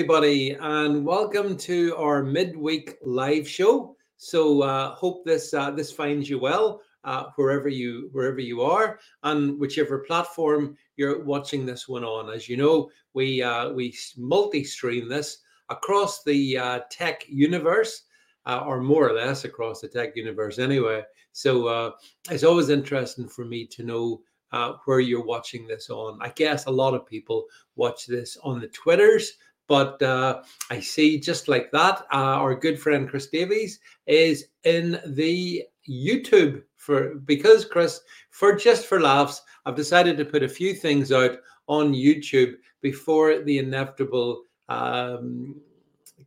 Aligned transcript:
Everybody, 0.00 0.56
and 0.58 1.04
welcome 1.04 1.58
to 1.58 1.94
our 1.96 2.22
midweek 2.22 2.96
live 3.02 3.46
show. 3.46 3.94
So, 4.16 4.62
uh, 4.62 4.94
hope 4.94 5.26
this 5.26 5.52
uh, 5.52 5.72
this 5.72 5.92
finds 5.92 6.26
you 6.26 6.38
well 6.38 6.80
uh, 7.04 7.24
wherever 7.36 7.68
you 7.68 8.08
wherever 8.12 8.40
you 8.40 8.62
are, 8.62 8.98
and 9.24 9.60
whichever 9.60 9.98
platform 9.98 10.74
you're 10.96 11.22
watching 11.22 11.66
this 11.66 11.86
one 11.86 12.02
on. 12.02 12.32
As 12.34 12.48
you 12.48 12.56
know, 12.56 12.88
we 13.12 13.42
uh, 13.42 13.72
we 13.72 13.94
multi-stream 14.16 15.06
this 15.06 15.40
across 15.68 16.24
the 16.24 16.56
uh, 16.56 16.80
tech 16.90 17.26
universe, 17.28 18.04
uh, 18.46 18.62
or 18.64 18.80
more 18.80 19.06
or 19.06 19.12
less 19.12 19.44
across 19.44 19.82
the 19.82 19.88
tech 19.88 20.16
universe, 20.16 20.58
anyway. 20.58 21.02
So, 21.32 21.66
uh, 21.66 21.90
it's 22.30 22.42
always 22.42 22.70
interesting 22.70 23.28
for 23.28 23.44
me 23.44 23.66
to 23.66 23.82
know 23.82 24.22
uh, 24.52 24.72
where 24.84 25.00
you're 25.00 25.24
watching 25.24 25.66
this 25.66 25.90
on. 25.90 26.18
I 26.20 26.30
guess 26.30 26.66
a 26.66 26.70
lot 26.70 26.94
of 26.94 27.06
people 27.06 27.44
watch 27.76 28.06
this 28.06 28.36
on 28.42 28.60
the 28.60 28.68
Twitters, 28.68 29.34
but 29.70 30.02
uh, 30.02 30.42
I 30.68 30.80
see 30.80 31.20
just 31.20 31.46
like 31.46 31.70
that, 31.70 32.00
uh, 32.12 32.42
our 32.42 32.56
good 32.56 32.76
friend 32.76 33.08
Chris 33.08 33.28
Davies 33.28 33.78
is 34.08 34.46
in 34.64 35.00
the 35.06 35.62
YouTube 35.88 36.64
for 36.74 37.14
because 37.14 37.64
Chris, 37.66 38.00
for 38.30 38.56
just 38.56 38.86
for 38.86 39.00
laughs, 39.00 39.42
I've 39.64 39.76
decided 39.76 40.16
to 40.16 40.24
put 40.24 40.42
a 40.42 40.48
few 40.48 40.74
things 40.74 41.12
out 41.12 41.38
on 41.68 41.94
YouTube 41.94 42.54
before 42.82 43.42
the 43.42 43.58
inevitable 43.58 44.42
um, 44.68 45.54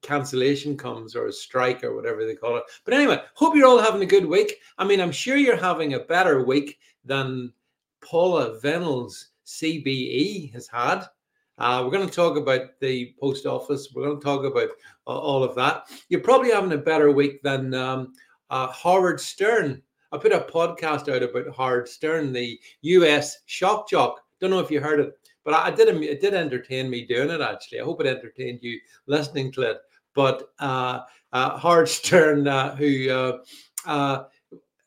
cancellation 0.02 0.78
comes 0.78 1.14
or 1.14 1.28
a 1.28 1.34
strike 1.34 1.84
or 1.84 1.98
whatever 1.98 2.26
they 2.26 2.36
call 2.36 2.56
it. 2.56 2.64
But 2.86 2.94
anyway, 2.94 3.24
hope 3.34 3.58
you're 3.58 3.68
all 3.68 3.82
having 3.82 4.04
a 4.04 4.06
good 4.06 4.26
week. 4.26 4.62
I 4.78 4.86
mean, 4.86 5.02
I'm 5.02 5.12
sure 5.12 5.36
you're 5.36 5.58
having 5.58 5.96
a 5.96 6.00
better 6.00 6.46
week 6.46 6.80
than 7.04 7.52
Paula 8.00 8.58
Vennells' 8.62 9.32
CBE 9.46 10.54
has 10.54 10.66
had. 10.66 11.08
Uh, 11.58 11.82
we're 11.84 11.92
going 11.92 12.08
to 12.08 12.14
talk 12.14 12.38
about 12.38 12.80
the 12.80 13.14
post 13.20 13.46
office. 13.46 13.90
We're 13.94 14.06
going 14.06 14.20
to 14.20 14.24
talk 14.24 14.44
about 14.44 14.70
uh, 15.06 15.18
all 15.18 15.44
of 15.44 15.56
that. 15.56 15.84
You're 16.10 16.22
probably 16.22 16.52
having 16.52 16.72
a 16.74 16.78
better 16.78 17.12
week 17.12 17.44
than 17.44 17.74
um, 17.74 18.14
uh, 18.50 18.72
Howard 18.72 19.20
Stern. 19.20 19.82
I 20.12 20.18
put 20.18 20.32
a 20.32 20.40
podcast 20.40 21.14
out 21.14 21.24
about 21.24 21.56
Howard 21.56 21.88
Stern, 21.88 22.34
the 22.34 22.60
US 22.82 23.38
shock 23.46 23.90
jock. 23.90 24.22
Don't 24.40 24.50
know 24.50 24.60
if 24.60 24.72
you 24.72 24.80
heard 24.80 25.00
it, 25.00 25.14
but 25.44 25.54
I 25.54 25.72
did. 25.72 25.90
It 26.04 26.22
did 26.22 26.34
entertain 26.34 26.90
me 26.90 27.06
doing 27.06 27.30
it. 27.30 27.42
Actually, 27.42 27.82
I 27.82 27.84
hope 27.84 28.02
it 28.02 28.08
entertained 28.08 28.60
you 28.62 28.80
listening 29.08 29.52
to 29.54 29.62
it. 29.62 29.78
But 30.16 30.50
uh, 30.60 31.02
uh, 31.32 31.58
Howard 31.58 31.90
Stern, 31.90 32.48
uh, 32.48 32.76
who 32.76 33.42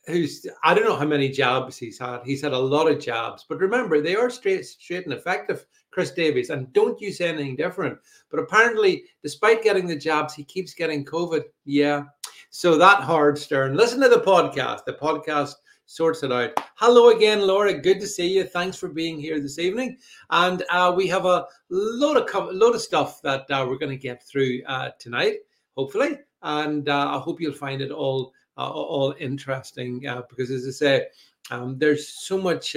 who's 0.07 0.47
I 0.63 0.75
don't 0.75 0.85
know 0.85 0.97
how 0.97 1.05
many 1.05 1.29
jobs 1.29 1.77
he's 1.77 1.99
had. 1.99 2.21
He's 2.25 2.43
had 2.43 2.53
a 2.53 2.59
lot 2.59 2.91
of 2.91 3.01
jobs, 3.01 3.45
but 3.49 3.59
remember 3.59 4.01
they 4.01 4.17
are 4.17 4.31
straight, 4.31 4.65
straight 4.65 5.05
and 5.05 5.15
effective. 5.15 5.67
Chris 5.97 6.11
Davies, 6.11 6.51
and 6.51 6.71
don't 6.75 7.01
you 7.01 7.11
say 7.11 7.27
anything 7.27 7.57
different. 7.57 7.99
But 8.31 8.41
apparently, 8.41 9.05
despite 9.23 9.63
getting 9.63 9.87
the 9.87 9.97
jobs, 9.97 10.35
he 10.35 10.45
keeps 10.45 10.75
getting 10.75 11.07
COVID. 11.07 11.45
Yeah. 11.65 12.03
So 12.51 12.77
that 12.77 13.03
hard 13.03 13.39
stern. 13.39 13.79
Listen 13.79 14.03
to 14.03 14.09
the 14.11 14.21
podcast. 14.21 14.85
The 14.85 14.93
podcast 14.93 15.55
sorts 15.87 16.23
it 16.23 16.31
out. 16.31 16.51
Hello 16.75 17.17
again, 17.17 17.47
Laura. 17.47 17.73
Good 17.73 17.99
to 18.01 18.07
see 18.07 18.27
you. 18.27 18.45
Thanks 18.45 18.77
for 18.77 18.91
being 18.91 19.19
here 19.19 19.41
this 19.41 19.59
evening. 19.59 19.97
And 20.29 20.65
uh, 20.69 20.93
we 20.95 21.07
have 21.07 21.25
a 21.25 21.47
lot 21.71 22.19
of 22.19 22.55
load 22.55 22.75
of 22.75 22.83
stuff 22.83 23.23
that 23.23 23.51
uh, 23.51 23.65
we're 23.67 23.79
going 23.79 23.89
to 23.89 23.97
get 23.97 24.23
through 24.23 24.61
uh, 24.67 24.91
tonight, 24.99 25.37
hopefully. 25.79 26.19
And 26.43 26.91
uh, 26.91 27.17
I 27.17 27.19
hope 27.21 27.41
you'll 27.41 27.55
find 27.55 27.81
it 27.81 27.91
all 27.91 28.35
uh, 28.59 28.69
all 28.69 29.15
interesting 29.19 30.07
uh, 30.07 30.25
because, 30.29 30.51
as 30.51 30.67
I 30.67 30.73
say, 30.73 31.07
um, 31.51 31.79
there's 31.79 32.07
so 32.07 32.37
much. 32.37 32.77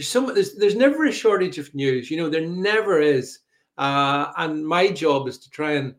There's 0.00 0.08
so 0.08 0.22
much, 0.22 0.34
there's, 0.34 0.54
there's 0.54 0.76
never 0.76 1.04
a 1.04 1.12
shortage 1.12 1.58
of 1.58 1.74
news. 1.74 2.10
You 2.10 2.16
know, 2.16 2.30
there 2.30 2.46
never 2.46 3.02
is. 3.02 3.40
Uh, 3.76 4.32
and 4.38 4.66
my 4.66 4.88
job 4.88 5.28
is 5.28 5.36
to 5.36 5.50
try 5.50 5.72
and 5.72 5.94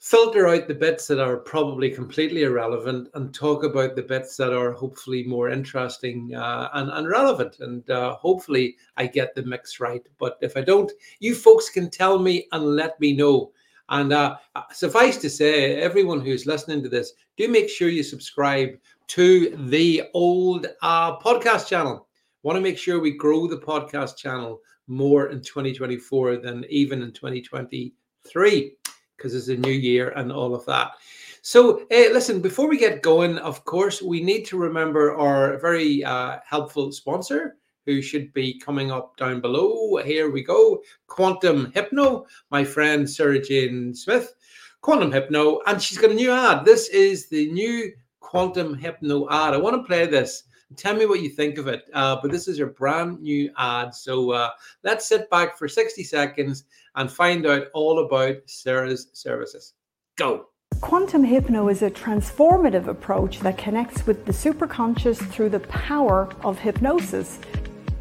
filter 0.00 0.48
out 0.48 0.66
the 0.66 0.74
bits 0.74 1.06
that 1.06 1.20
are 1.20 1.36
probably 1.36 1.90
completely 1.90 2.42
irrelevant 2.42 3.06
and 3.14 3.32
talk 3.32 3.62
about 3.62 3.94
the 3.94 4.02
bits 4.02 4.36
that 4.38 4.52
are 4.52 4.72
hopefully 4.72 5.22
more 5.22 5.48
interesting 5.48 6.34
uh, 6.34 6.70
and, 6.74 6.90
and 6.90 7.06
relevant. 7.06 7.60
And 7.60 7.88
uh, 7.88 8.16
hopefully 8.16 8.74
I 8.96 9.06
get 9.06 9.36
the 9.36 9.44
mix 9.44 9.78
right. 9.78 10.04
But 10.18 10.36
if 10.40 10.56
I 10.56 10.62
don't, 10.62 10.90
you 11.20 11.36
folks 11.36 11.70
can 11.70 11.90
tell 11.90 12.18
me 12.18 12.48
and 12.50 12.64
let 12.64 12.98
me 12.98 13.14
know. 13.14 13.52
And 13.90 14.12
uh, 14.12 14.38
suffice 14.72 15.18
to 15.18 15.30
say, 15.30 15.76
everyone 15.76 16.20
who's 16.20 16.46
listening 16.46 16.82
to 16.82 16.88
this, 16.88 17.12
do 17.36 17.46
make 17.46 17.68
sure 17.68 17.88
you 17.88 18.02
subscribe 18.02 18.70
to 19.06 19.56
the 19.68 20.02
old 20.14 20.66
uh, 20.82 21.16
podcast 21.20 21.68
channel. 21.68 22.08
Want 22.44 22.56
to 22.56 22.60
make 22.60 22.76
sure 22.76 23.00
we 23.00 23.10
grow 23.10 23.46
the 23.46 23.56
podcast 23.56 24.18
channel 24.18 24.60
more 24.86 25.30
in 25.30 25.40
2024 25.40 26.36
than 26.36 26.66
even 26.68 27.02
in 27.02 27.10
2023 27.10 28.76
because 29.16 29.34
it's 29.34 29.48
a 29.48 29.56
new 29.56 29.72
year 29.72 30.10
and 30.10 30.30
all 30.30 30.54
of 30.54 30.66
that. 30.66 30.92
So, 31.40 31.80
uh, 31.90 32.12
listen, 32.12 32.42
before 32.42 32.68
we 32.68 32.76
get 32.76 33.00
going, 33.00 33.38
of 33.38 33.64
course, 33.64 34.02
we 34.02 34.22
need 34.22 34.44
to 34.44 34.58
remember 34.58 35.14
our 35.14 35.56
very 35.58 36.04
uh, 36.04 36.40
helpful 36.46 36.92
sponsor 36.92 37.56
who 37.86 38.02
should 38.02 38.30
be 38.34 38.58
coming 38.58 38.92
up 38.92 39.16
down 39.16 39.40
below. 39.40 39.96
Here 40.04 40.30
we 40.30 40.42
go 40.42 40.82
Quantum 41.06 41.72
Hypno, 41.72 42.26
my 42.50 42.62
friend 42.62 43.08
Sarah 43.08 43.40
Jane 43.40 43.94
Smith. 43.94 44.34
Quantum 44.82 45.10
Hypno, 45.10 45.60
and 45.66 45.80
she's 45.80 45.96
got 45.96 46.10
a 46.10 46.14
new 46.14 46.30
ad. 46.30 46.66
This 46.66 46.90
is 46.90 47.26
the 47.30 47.50
new 47.52 47.90
Quantum 48.20 48.74
Hypno 48.74 49.26
ad. 49.30 49.54
I 49.54 49.56
want 49.56 49.76
to 49.76 49.86
play 49.86 50.04
this. 50.04 50.42
Tell 50.76 50.94
me 50.94 51.06
what 51.06 51.20
you 51.20 51.28
think 51.28 51.58
of 51.58 51.68
it. 51.68 51.88
Uh, 51.92 52.16
but 52.20 52.30
this 52.30 52.48
is 52.48 52.58
your 52.58 52.68
brand 52.68 53.20
new 53.20 53.50
ad. 53.58 53.94
So 53.94 54.32
uh, 54.32 54.50
let's 54.82 55.06
sit 55.06 55.30
back 55.30 55.56
for 55.56 55.68
60 55.68 56.02
seconds 56.02 56.64
and 56.96 57.10
find 57.10 57.46
out 57.46 57.68
all 57.74 58.04
about 58.04 58.36
Sarah's 58.46 59.08
services. 59.12 59.74
Go. 60.16 60.48
Quantum 60.80 61.24
Hypno 61.24 61.68
is 61.68 61.82
a 61.82 61.90
transformative 61.90 62.88
approach 62.88 63.40
that 63.40 63.56
connects 63.56 64.06
with 64.06 64.26
the 64.26 64.32
superconscious 64.32 65.16
through 65.16 65.50
the 65.50 65.60
power 65.60 66.28
of 66.42 66.58
hypnosis. 66.58 67.38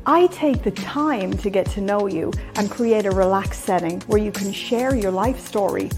I 0.06 0.28
take 0.28 0.64
the 0.64 0.72
time 0.72 1.32
to 1.38 1.50
get 1.50 1.66
to 1.72 1.82
know 1.82 2.08
you 2.08 2.34
and 2.56 2.70
create 2.70 3.06
a 3.06 3.12
relaxed 3.12 3.64
setting 3.64 4.02
where 4.02 4.20
you 4.20 4.32
can 4.32 4.52
share 4.52 4.96
your 4.96 5.12
life 5.12 5.40
story. 5.40 5.90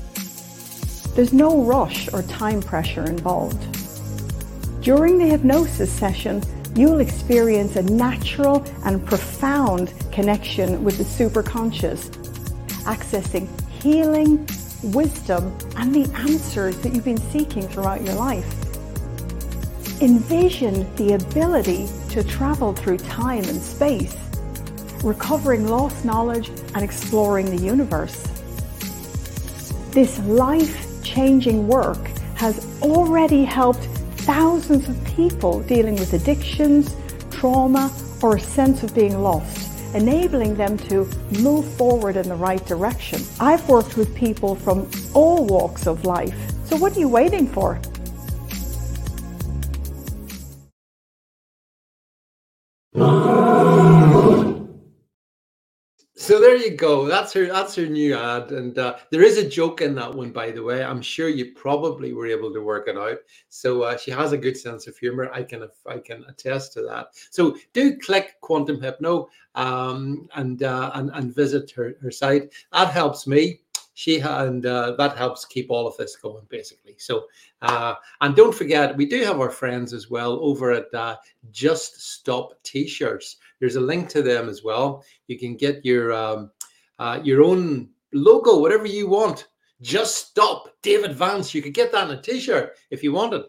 There's 1.16 1.34
no 1.34 1.64
rush 1.64 2.12
or 2.14 2.22
time 2.24 2.62
pressure 2.62 3.06
involved. 3.06 3.75
During 4.86 5.18
the 5.18 5.26
hypnosis 5.26 5.92
session, 5.92 6.44
you'll 6.76 7.00
experience 7.00 7.76
a 7.76 7.82
natural 7.82 8.64
and 8.84 9.04
profound 9.04 9.92
connection 10.12 10.84
with 10.84 11.00
the 11.00 11.04
superconscious, 11.04 12.12
accessing 12.84 13.48
healing, 13.82 14.48
wisdom, 14.94 15.58
and 15.78 15.92
the 15.92 16.04
answers 16.14 16.78
that 16.82 16.94
you've 16.94 17.04
been 17.04 17.18
seeking 17.32 17.68
throughout 17.68 18.04
your 18.04 18.14
life. 18.14 18.46
Envision 20.04 20.86
the 20.98 21.14
ability 21.14 21.90
to 22.10 22.24
travel 22.24 22.72
through 22.72 23.00
time 23.00 23.44
and 23.46 23.60
space, 23.60 24.16
recovering 25.04 25.68
lost 25.68 26.06
knowledge 26.06 26.50
and 26.76 26.84
exploring 26.84 27.50
the 27.50 27.58
universe. 27.58 28.22
This 29.90 30.20
life 30.20 31.04
changing 31.04 31.68
work 31.68 32.06
has 32.36 32.64
already 32.84 33.44
helped 33.44 33.88
thousands 34.26 34.90
of 34.90 35.06
people 35.06 35.60
dealing 35.62 35.96
with 35.98 36.14
addictions, 36.14 36.96
trauma, 37.30 37.92
or 38.24 38.38
a 38.38 38.40
sense 38.40 38.82
of 38.82 38.96
being 38.96 39.22
lost, 39.22 39.70
enabling 39.94 40.56
them 40.56 40.80
to 40.80 41.08
move 41.44 41.64
forward 41.76 42.18
in 42.18 42.28
the 42.28 42.36
right 42.36 42.66
direction. 42.66 43.22
I've 43.40 43.68
worked 43.70 43.98
with 43.98 44.16
people 44.16 44.56
from 44.56 44.90
all 45.14 45.46
walks 45.46 45.86
of 45.86 46.06
life. 46.06 46.36
So, 46.66 46.76
what 46.76 46.98
are 46.98 47.00
you 47.00 47.08
waiting 47.08 47.48
for? 47.48 47.80
So 56.36 56.42
there 56.42 56.58
you 56.58 56.72
go. 56.72 57.06
That's 57.06 57.32
her. 57.32 57.46
That's 57.46 57.76
her 57.76 57.86
new 57.86 58.14
ad, 58.14 58.52
and 58.52 58.78
uh, 58.78 58.98
there 59.10 59.24
is 59.24 59.38
a 59.38 59.50
joke 59.50 59.80
in 59.80 59.96
that 59.96 60.14
one, 60.14 60.32
by 60.32 60.52
the 60.52 60.62
way. 60.62 60.84
I'm 60.84 61.02
sure 61.02 61.30
you 61.30 61.54
probably 61.54 62.12
were 62.12 62.28
able 62.28 62.54
to 62.54 62.62
work 62.62 62.90
it 62.90 62.98
out. 62.98 63.20
So 63.48 63.84
uh, 63.84 63.96
she 63.96 64.12
has 64.12 64.34
a 64.34 64.38
good 64.38 64.58
sense 64.58 64.86
of 64.86 64.98
humor. 64.98 65.32
I 65.32 65.44
can 65.44 65.66
I 65.86 66.00
can 66.00 66.26
attest 66.28 66.74
to 66.74 66.82
that. 66.82 67.12
So 67.30 67.56
do 67.72 67.98
click 68.00 68.36
Quantum 68.42 68.82
Hypno 68.82 69.30
um, 69.56 70.28
and, 70.36 70.62
uh, 70.62 70.92
and 70.96 71.10
and 71.14 71.34
visit 71.34 71.72
her 71.72 71.96
her 72.02 72.12
site. 72.12 72.52
That 72.74 72.92
helps 72.92 73.28
me 73.28 73.62
she 73.96 74.20
and 74.20 74.66
uh, 74.66 74.94
that 74.98 75.18
helps 75.18 75.46
keep 75.46 75.72
all 75.72 75.88
of 75.88 75.96
this 75.98 76.18
going 76.18 76.46
basically. 76.50 76.96
So 76.98 77.26
uh, 77.62 77.96
and 78.22 78.36
don't 78.36 78.54
forget 78.54 78.96
we 78.96 79.06
do 79.06 79.24
have 79.24 79.40
our 79.40 79.50
friends 79.50 79.94
as 79.94 80.10
well 80.10 80.38
over 80.42 80.72
at 80.72 80.94
uh, 80.94 81.16
just 81.52 82.02
stop 82.02 82.62
t-shirts. 82.64 83.38
There's 83.60 83.78
a 83.78 83.82
link 83.82 84.10
to 84.10 84.22
them 84.22 84.50
as 84.50 84.64
well. 84.64 85.04
You 85.28 85.40
can 85.40 85.56
get 85.56 85.84
your 85.86 86.14
um, 86.14 86.52
uh, 87.00 87.22
your 87.24 87.42
own 87.44 87.90
logo 88.14 88.60
whatever 88.60 88.86
you 88.86 89.08
want. 89.08 89.48
Just 89.82 90.30
stop 90.30 90.70
david 90.82 91.16
vance 91.16 91.54
you 91.54 91.62
could 91.62 91.74
get 91.74 91.92
that 91.92 92.10
in 92.10 92.18
a 92.18 92.22
t-shirt 92.22 92.78
if 92.92 93.04
you 93.04 93.12
wanted 93.12 93.44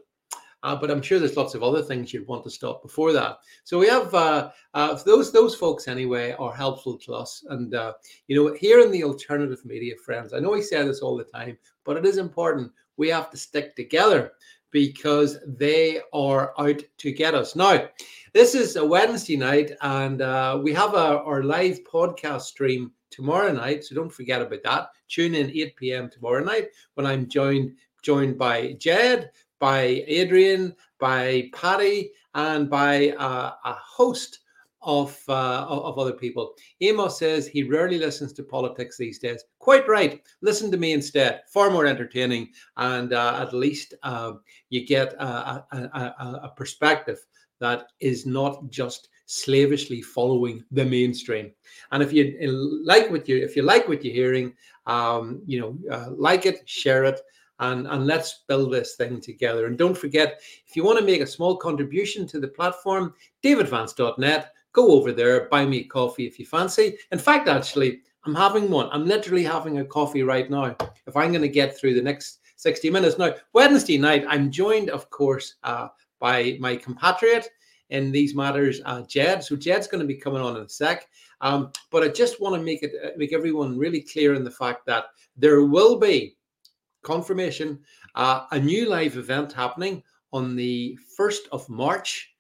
uh, 0.62 0.76
but 0.76 0.90
I'm 0.90 1.02
sure 1.02 1.18
there's 1.18 1.36
lots 1.36 1.54
of 1.54 1.62
other 1.62 1.82
things 1.82 2.12
you'd 2.12 2.26
want 2.26 2.44
to 2.44 2.50
stop 2.50 2.82
before 2.82 3.12
that. 3.12 3.38
So 3.64 3.78
we 3.78 3.88
have 3.88 4.12
uh, 4.14 4.50
uh, 4.74 4.94
those 5.04 5.32
those 5.32 5.54
folks 5.54 5.88
anyway 5.88 6.34
are 6.38 6.54
helpful 6.54 6.98
to 6.98 7.14
us, 7.14 7.44
and 7.48 7.74
uh, 7.74 7.94
you 8.28 8.36
know 8.36 8.54
here 8.54 8.80
in 8.80 8.90
the 8.90 9.04
alternative 9.04 9.64
media 9.64 9.94
friends, 10.04 10.32
I 10.32 10.40
know 10.40 10.50
we 10.50 10.62
say 10.62 10.82
this 10.84 11.00
all 11.00 11.16
the 11.16 11.24
time, 11.24 11.58
but 11.84 11.96
it 11.96 12.06
is 12.06 12.18
important. 12.18 12.72
We 12.96 13.08
have 13.10 13.30
to 13.30 13.36
stick 13.36 13.76
together 13.76 14.32
because 14.70 15.38
they 15.46 16.00
are 16.12 16.52
out 16.58 16.82
to 16.98 17.12
get 17.12 17.34
us. 17.34 17.54
Now, 17.54 17.88
this 18.32 18.54
is 18.54 18.76
a 18.76 18.84
Wednesday 18.84 19.36
night, 19.36 19.72
and 19.82 20.20
uh, 20.20 20.58
we 20.62 20.72
have 20.74 20.94
a, 20.94 21.20
our 21.20 21.42
live 21.42 21.80
podcast 21.84 22.42
stream 22.42 22.92
tomorrow 23.10 23.52
night. 23.52 23.84
So 23.84 23.94
don't 23.94 24.12
forget 24.12 24.42
about 24.42 24.62
that. 24.64 24.88
Tune 25.08 25.34
in 25.34 25.50
8 25.50 25.76
p.m. 25.76 26.10
tomorrow 26.10 26.42
night 26.42 26.68
when 26.94 27.06
I'm 27.06 27.28
joined 27.28 27.72
joined 28.02 28.38
by 28.38 28.72
Jed, 28.74 29.30
by 29.58 30.04
Adrian, 30.06 30.74
by 30.98 31.50
Patty, 31.52 32.12
and 32.34 32.68
by 32.68 33.10
uh, 33.10 33.52
a 33.64 33.72
host 33.72 34.40
of 34.82 35.20
uh, 35.28 35.66
of 35.68 35.98
other 35.98 36.12
people. 36.12 36.54
Amos 36.80 37.18
says 37.18 37.46
he 37.46 37.64
rarely 37.64 37.98
listens 37.98 38.32
to 38.34 38.42
politics 38.42 38.96
these 38.96 39.18
days. 39.18 39.42
Quite 39.58 39.86
right. 39.88 40.22
Listen 40.42 40.70
to 40.70 40.76
me 40.76 40.92
instead. 40.92 41.42
Far 41.52 41.70
more 41.70 41.86
entertaining, 41.86 42.50
and 42.76 43.12
uh, 43.12 43.38
at 43.40 43.52
least 43.52 43.94
uh, 44.04 44.34
you 44.70 44.86
get 44.86 45.12
a, 45.14 45.26
a, 45.26 45.64
a, 45.72 46.40
a, 46.44 46.52
perspective 46.56 47.18
that 47.58 47.88
is 48.00 48.26
not 48.26 48.70
just 48.70 49.08
slavishly 49.26 50.02
following 50.02 50.62
the 50.70 50.84
mainstream. 50.84 51.50
And 51.90 52.02
if 52.02 52.12
you 52.12 52.36
like 52.84 53.10
what 53.10 53.28
you 53.28 53.38
if 53.38 53.56
you 53.56 53.62
like 53.62 53.88
what 53.88 54.04
you're 54.04 54.14
hearing, 54.14 54.54
um, 54.86 55.42
you 55.46 55.60
know, 55.60 55.78
uh, 55.90 56.10
like 56.12 56.46
it, 56.46 56.68
share 56.68 57.04
it 57.04 57.20
and, 57.60 57.86
and 57.86 58.06
let's 58.06 58.44
build 58.48 58.72
this 58.72 58.96
thing 58.96 59.20
together. 59.20 59.66
And 59.66 59.78
don't 59.78 59.96
forget, 59.96 60.40
if 60.66 60.76
you 60.76 60.84
want 60.84 60.98
to 60.98 61.04
make 61.04 61.20
a 61.20 61.26
small 61.26 61.56
contribution 61.56 62.26
to 62.28 62.40
the 62.40 62.48
platform, 62.48 63.14
davidvance.net, 63.42 64.52
go 64.72 64.92
over 64.92 65.12
there, 65.12 65.48
buy 65.48 65.64
me 65.64 65.78
a 65.78 65.84
coffee 65.84 66.26
if 66.26 66.38
you 66.38 66.46
fancy. 66.46 66.98
In 67.12 67.18
fact, 67.18 67.48
actually, 67.48 68.00
I'm 68.24 68.34
having 68.34 68.70
one. 68.70 68.88
I'm 68.92 69.06
literally 69.06 69.44
having 69.44 69.78
a 69.78 69.84
coffee 69.84 70.22
right 70.22 70.50
now. 70.50 70.76
If 71.06 71.16
I'm 71.16 71.30
going 71.30 71.42
to 71.42 71.48
get 71.48 71.78
through 71.78 71.94
the 71.94 72.02
next 72.02 72.40
60 72.56 72.90
minutes. 72.90 73.18
Now, 73.18 73.34
Wednesday 73.52 73.98
night, 73.98 74.24
I'm 74.28 74.50
joined, 74.50 74.90
of 74.90 75.08
course, 75.10 75.56
uh, 75.62 75.88
by 76.18 76.56
my 76.58 76.76
compatriot 76.76 77.48
in 77.90 78.10
these 78.10 78.34
matters, 78.34 78.80
uh, 78.84 79.02
Jed. 79.02 79.44
So 79.44 79.54
Jed's 79.54 79.86
going 79.86 80.00
to 80.00 80.06
be 80.06 80.16
coming 80.16 80.42
on 80.42 80.56
in 80.56 80.62
a 80.62 80.68
sec. 80.68 81.06
Um, 81.40 81.70
but 81.90 82.02
I 82.02 82.08
just 82.08 82.40
want 82.40 82.54
to 82.54 82.62
make 82.62 82.82
it 82.82 82.92
uh, 83.04 83.10
make 83.16 83.32
everyone 83.32 83.78
really 83.78 84.00
clear 84.00 84.34
in 84.34 84.42
the 84.42 84.50
fact 84.50 84.86
that 84.86 85.04
there 85.36 85.62
will 85.62 85.98
be 85.98 86.35
confirmation, 87.06 87.78
uh, 88.16 88.44
a 88.50 88.58
new 88.58 88.88
live 88.88 89.16
event 89.16 89.52
happening 89.52 90.02
on 90.32 90.56
the 90.56 90.98
1st 91.18 91.48
of 91.52 91.68
March. 91.68 92.34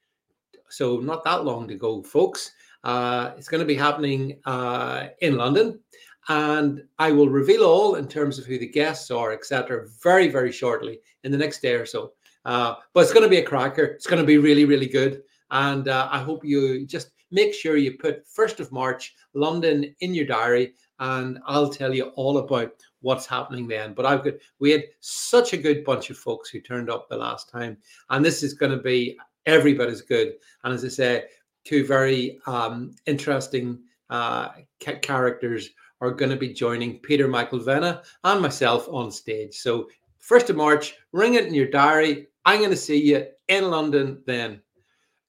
So, 0.68 0.98
not 0.98 1.24
that 1.24 1.44
long 1.44 1.68
to 1.68 1.76
go, 1.76 2.02
folks. 2.02 2.52
Uh, 2.82 3.32
it's 3.38 3.48
going 3.48 3.60
to 3.60 3.66
be 3.66 3.74
happening 3.76 4.38
uh, 4.44 5.08
in 5.20 5.36
London. 5.36 5.80
And 6.28 6.82
I 6.98 7.12
will 7.12 7.28
reveal 7.28 7.64
all 7.64 7.94
in 7.94 8.08
terms 8.08 8.38
of 8.38 8.46
who 8.46 8.58
the 8.58 8.68
guests 8.68 9.10
are, 9.12 9.32
etc., 9.32 9.86
very, 10.02 10.28
very 10.28 10.50
shortly 10.50 11.00
in 11.22 11.30
the 11.30 11.38
next 11.38 11.62
day 11.62 11.74
or 11.74 11.86
so. 11.86 12.12
Uh, 12.44 12.74
but 12.92 13.00
it's 13.00 13.12
going 13.12 13.24
to 13.24 13.36
be 13.36 13.38
a 13.38 13.50
cracker. 13.50 13.84
It's 13.84 14.06
going 14.06 14.22
to 14.22 14.26
be 14.26 14.38
really, 14.38 14.64
really 14.64 14.88
good. 14.88 15.22
And 15.50 15.88
uh, 15.88 16.08
I 16.10 16.18
hope 16.18 16.44
you 16.44 16.84
just 16.86 17.10
make 17.30 17.54
sure 17.54 17.76
you 17.76 17.98
put 17.98 18.26
1st 18.26 18.60
of 18.60 18.72
March, 18.72 19.14
London 19.34 19.94
in 20.00 20.14
your 20.14 20.26
diary. 20.26 20.74
And 20.98 21.38
I'll 21.46 21.70
tell 21.70 21.94
you 21.94 22.06
all 22.16 22.38
about 22.38 22.72
what's 23.06 23.24
happening 23.24 23.68
then. 23.68 23.94
But 23.94 24.04
I've 24.04 24.24
got 24.24 24.34
we 24.58 24.72
had 24.72 24.82
such 25.00 25.52
a 25.52 25.56
good 25.56 25.84
bunch 25.84 26.10
of 26.10 26.18
folks 26.18 26.50
who 26.50 26.60
turned 26.60 26.90
up 26.90 27.08
the 27.08 27.16
last 27.16 27.48
time, 27.48 27.78
and 28.10 28.24
this 28.24 28.42
is 28.42 28.52
going 28.52 28.72
to 28.72 28.82
be 28.82 29.16
every 29.46 29.74
bit 29.74 29.88
as 29.88 30.02
good. 30.02 30.34
And 30.64 30.74
as 30.74 30.84
I 30.84 30.88
say, 30.88 31.24
two 31.64 31.86
very 31.86 32.40
um, 32.46 32.90
interesting 33.06 33.78
uh, 34.10 34.48
characters 34.80 35.70
are 36.00 36.10
going 36.10 36.30
to 36.30 36.36
be 36.36 36.52
joining 36.52 36.98
Peter 36.98 37.28
Michael 37.28 37.60
Venna 37.60 38.02
and 38.24 38.42
myself 38.42 38.88
on 38.90 39.10
stage. 39.10 39.54
So 39.54 39.88
first 40.18 40.50
of 40.50 40.56
March, 40.56 40.96
ring 41.12 41.34
it 41.34 41.46
in 41.46 41.54
your 41.54 41.70
diary. 41.70 42.26
I'm 42.44 42.58
going 42.58 42.70
to 42.70 42.76
see 42.76 43.00
you 43.00 43.26
in 43.48 43.70
London 43.70 44.22
then. 44.26 44.60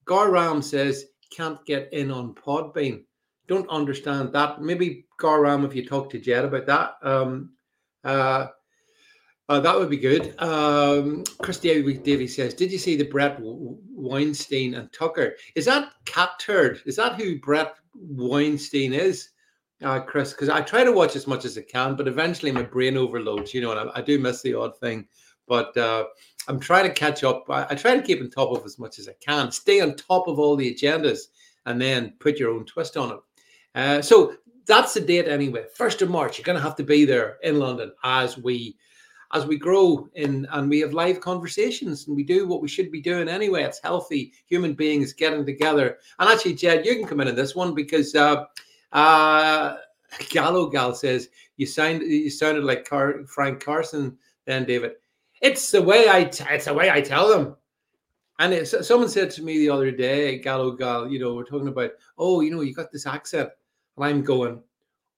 Gar 0.06 0.32
Ram 0.32 0.62
says 0.62 1.06
can't 1.32 1.64
get 1.66 1.94
in 1.94 2.10
on 2.10 2.34
Podbean. 2.34 3.04
Don't 3.48 3.70
understand 3.70 4.34
that. 4.34 4.62
Maybe 4.62 5.06
Gar 5.20 5.42
Ram, 5.42 5.64
if 5.64 5.76
you 5.76 5.86
talk 5.86 6.10
to 6.10 6.20
Jed 6.20 6.46
about 6.46 6.66
that, 6.66 6.96
um, 7.02 7.52
uh, 8.08 8.48
uh, 9.50 9.60
that 9.60 9.78
would 9.78 9.90
be 9.90 9.98
good. 9.98 10.34
Um, 10.42 11.24
Chris 11.42 11.60
Davy 11.60 12.28
says, 12.28 12.54
"Did 12.54 12.72
you 12.72 12.78
see 12.78 12.96
the 12.96 13.06
Bret 13.06 13.38
Weinstein 13.40 14.76
and 14.76 14.92
Tucker? 14.92 15.36
Is 15.56 15.66
that 15.66 15.94
cat 16.06 16.32
turd? 16.40 16.82
Is 16.86 16.96
that 16.96 17.16
who 17.16 17.40
Bret 17.40 17.76
Weinstein 17.94 18.94
is?" 18.94 19.30
Uh, 19.84 20.00
Chris, 20.00 20.32
because 20.32 20.50
I 20.50 20.62
try 20.62 20.84
to 20.84 20.92
watch 20.92 21.16
as 21.16 21.28
much 21.28 21.46
as 21.46 21.58
I 21.58 21.62
can, 21.62 21.96
but 21.96 22.08
eventually 22.08 22.52
my 22.52 22.64
brain 22.64 22.98
overloads, 22.98 23.54
you 23.54 23.62
know, 23.62 23.72
and 23.72 23.92
I, 23.92 24.00
I 24.00 24.02
do 24.02 24.18
miss 24.18 24.42
the 24.42 24.56
odd 24.56 24.78
thing. 24.80 25.08
But 25.48 25.78
uh, 25.78 26.06
I'm 26.48 26.60
trying 26.60 26.88
to 26.88 26.94
catch 26.94 27.24
up. 27.24 27.46
I, 27.50 27.68
I, 27.70 27.76
try 27.76 27.96
to 27.96 28.02
keep 28.02 28.20
on 28.20 28.30
top 28.30 28.52
of 28.58 28.66
as 28.66 28.80
much 28.80 28.98
as 28.98 29.08
I 29.08 29.14
can, 29.24 29.52
stay 29.52 29.80
on 29.82 29.96
top 29.96 30.28
of 30.28 30.40
all 30.40 30.56
the 30.56 30.74
agendas, 30.74 31.20
and 31.68 31.80
then 31.80 32.14
put 32.20 32.40
your 32.40 32.52
own 32.52 32.66
twist 32.66 32.98
on 32.98 33.12
it. 33.12 33.20
Uh, 33.76 34.02
so 34.02 34.36
that's 34.68 34.94
the 34.94 35.02
date 35.02 35.28
anyway. 35.28 35.66
First 35.74 36.02
of 36.02 36.10
March, 36.10 36.38
you're 36.38 36.44
going 36.44 36.58
to 36.58 36.64
have 36.64 36.76
to 36.76 36.84
be 36.84 37.06
there 37.06 37.38
in 37.44 37.60
London 37.60 37.92
as 38.04 38.38
we 38.38 38.78
as 39.34 39.46
we 39.46 39.58
grow 39.58 40.08
in 40.16 40.48
and 40.52 40.70
we 40.70 40.80
have 40.80 40.94
live 40.94 41.20
conversations 41.20 42.08
and 42.08 42.16
we 42.16 42.24
do 42.24 42.48
what 42.48 42.62
we 42.62 42.68
should 42.68 42.92
be 42.92 43.02
doing 43.02 43.28
anyway. 43.28 43.64
It's 43.64 43.80
healthy 43.84 44.32
human 44.46 44.74
beings 44.74 45.12
getting 45.12 45.46
together. 45.46 45.98
And 46.20 46.30
actually, 46.30 46.54
Jed, 46.54 46.86
you 46.86 46.96
can 46.96 47.06
come 47.06 47.20
in 47.20 47.28
on 47.28 47.36
this 47.36 47.56
one 47.56 47.74
because 47.74 48.16
uh, 48.16 48.46
uh, 48.94 49.76
Gallo 50.30 50.68
Gal 50.68 50.94
says 50.94 51.30
you 51.58 51.66
sound 51.66 52.04
you 52.04 52.30
sounded 52.30 52.64
like 52.64 52.88
Car- 52.88 53.26
Frank 53.28 53.64
Carson. 53.64 54.18
Then 54.46 54.66
David, 54.66 54.94
it's 55.42 55.72
the 55.72 55.82
way 55.82 56.10
I 56.10 56.24
t- 56.26 56.46
it's 56.50 56.66
the 56.66 56.74
way 56.74 56.90
I 56.90 57.02
tell 57.02 57.28
them. 57.28 57.56
And 58.40 58.54
it, 58.54 58.68
someone 58.68 59.10
said 59.10 59.32
to 59.32 59.42
me 59.42 59.58
the 59.58 59.70
other 59.70 59.90
day, 59.90 60.38
Gallo 60.38 60.72
Gal, 60.72 61.08
you 61.08 61.18
know, 61.18 61.34
we're 61.34 61.44
talking 61.44 61.70
about, 61.70 61.92
oh, 62.20 62.42
you 62.42 62.52
know, 62.52 62.62
you 62.62 62.72
got 62.72 62.92
this 62.92 63.08
accent. 63.08 63.50
And 63.98 64.06
I'm 64.06 64.24
going, 64.24 64.62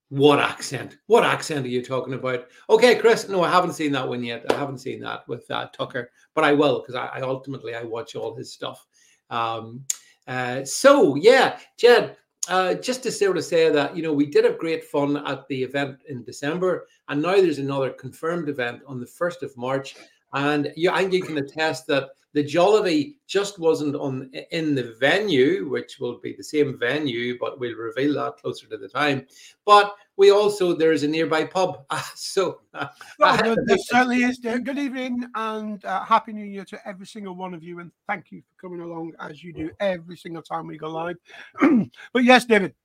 what 0.10 0.40
accent? 0.40 0.98
What 1.06 1.24
accent 1.24 1.66
are 1.66 1.70
you 1.70 1.84
talking 1.84 2.16
about? 2.16 2.48
Okay, 2.70 2.96
Chris. 2.96 3.30
No, 3.30 3.44
I 3.44 3.52
haven't 3.52 3.74
seen 3.74 3.92
that 3.92 4.08
one 4.08 4.24
yet. 4.24 4.44
I 4.50 4.56
haven't 4.56 4.80
seen 4.80 5.00
that 5.02 5.28
with 5.28 5.50
uh, 5.52 5.68
Tucker, 5.72 6.12
but 6.34 6.44
I 6.44 6.52
will 6.54 6.80
because 6.80 6.96
I, 6.96 7.06
I, 7.08 7.22
ultimately 7.22 7.76
I 7.76 7.84
watch 7.84 8.16
all 8.16 8.36
his 8.36 8.52
stuff. 8.52 8.88
Um, 9.30 9.86
uh, 10.28 10.66
so 10.66 11.16
yeah, 11.16 11.60
Jed. 11.78 12.18
Uh, 12.48 12.74
just 12.74 13.04
to 13.04 13.12
sort 13.12 13.38
of 13.38 13.44
say 13.44 13.70
that 13.70 13.96
you 13.96 14.02
know 14.02 14.14
we 14.14 14.26
did 14.26 14.44
have 14.44 14.58
great 14.58 14.84
fun 14.84 15.18
at 15.28 15.48
the 15.50 15.62
event 15.62 16.00
in 16.08 16.24
December, 16.24 16.88
and 17.08 17.22
now 17.22 17.36
there's 17.36 17.60
another 17.60 17.92
confirmed 17.92 18.50
event 18.50 18.82
on 18.88 19.00
the 19.00 19.06
first 19.06 19.44
of 19.44 19.56
March, 19.56 19.96
and 20.34 20.72
you 20.76 20.90
and 20.92 21.14
you 21.14 21.22
can 21.22 21.38
attest 21.38 21.88
that 21.88 22.10
the 22.34 22.44
jollity 22.44 23.18
just 23.28 23.58
wasn't 23.58 23.96
on 23.96 24.30
in 24.52 24.76
the 24.76 24.96
venue, 25.00 25.68
which 25.68 26.00
will 26.00 26.20
be 26.20 26.34
the 26.34 26.44
same 26.44 26.78
venue, 26.78 27.38
but 27.40 27.60
we'll 27.60 27.76
reveal 27.76 28.14
that 28.16 28.38
closer 28.38 28.68
to 28.68 28.78
the 28.78 28.88
time. 28.88 29.26
But 29.66 29.96
we 30.16 30.32
also 30.32 30.76
there 30.76 30.92
is 30.92 31.04
a 31.04 31.08
nearby 31.08 31.46
pub, 31.46 31.86
so 32.16 32.62
uh, 32.74 32.88
well, 33.18 33.56
there 33.66 33.78
certainly 33.80 34.24
is. 34.24 34.38
Good 34.40 34.78
evening 34.78 35.26
and 35.34 35.84
uh, 35.86 36.04
happy 36.04 36.34
New 36.34 36.46
Year 36.46 36.66
to 36.66 36.88
every 36.88 37.08
single 37.08 37.36
one 37.36 37.54
of 37.54 37.64
you, 37.64 37.80
and 37.80 37.92
thank 38.08 38.32
you 38.32 38.42
for 38.42 38.68
coming 38.68 38.82
along 38.82 39.14
as 39.20 39.44
you 39.44 39.52
do 39.52 39.72
every 39.80 40.18
single 40.18 40.44
time 40.44 40.68
we 40.68 40.78
go 40.78 40.90
live. 40.90 41.18
but 42.14 42.24
yes, 42.24 42.46
David, 42.46 42.76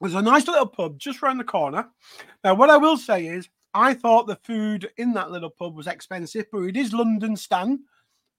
there's 0.00 0.14
a 0.14 0.22
nice 0.22 0.46
little 0.46 0.66
pub 0.66 0.98
just 0.98 1.22
around 1.22 1.38
the 1.38 1.44
corner. 1.44 1.88
Now, 2.44 2.54
what 2.54 2.68
I 2.68 2.76
will 2.76 2.98
say 2.98 3.26
is, 3.26 3.48
I 3.74 3.94
thought 3.94 4.26
the 4.26 4.36
food 4.36 4.90
in 4.98 5.12
that 5.14 5.30
little 5.30 5.50
pub 5.50 5.74
was 5.74 5.86
expensive, 5.86 6.46
but 6.52 6.62
it 6.62 6.76
is 6.76 6.92
London 6.92 7.36
Stand. 7.36 7.80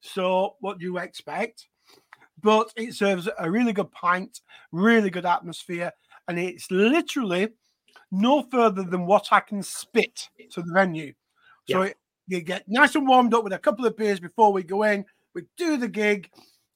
So, 0.00 0.56
what 0.60 0.78
do 0.78 0.84
you 0.84 0.98
expect? 0.98 1.68
But 2.40 2.72
it 2.76 2.94
serves 2.94 3.28
a 3.38 3.50
really 3.50 3.72
good 3.72 3.90
pint, 3.90 4.40
really 4.70 5.10
good 5.10 5.26
atmosphere, 5.26 5.92
and 6.28 6.38
it's 6.38 6.70
literally 6.70 7.48
no 8.10 8.42
further 8.42 8.82
than 8.82 9.06
what 9.06 9.28
I 9.32 9.40
can 9.40 9.62
spit 9.62 10.28
to 10.52 10.62
the 10.62 10.72
venue. 10.72 11.14
So, 11.68 11.82
yeah. 11.82 11.88
it, 11.88 11.96
you 12.26 12.40
get 12.42 12.68
nice 12.68 12.94
and 12.94 13.08
warmed 13.08 13.34
up 13.34 13.44
with 13.44 13.52
a 13.52 13.58
couple 13.58 13.86
of 13.86 13.96
beers 13.96 14.20
before 14.20 14.52
we 14.52 14.62
go 14.62 14.82
in. 14.84 15.04
We 15.34 15.42
do 15.56 15.76
the 15.76 15.88
gig, 15.88 16.30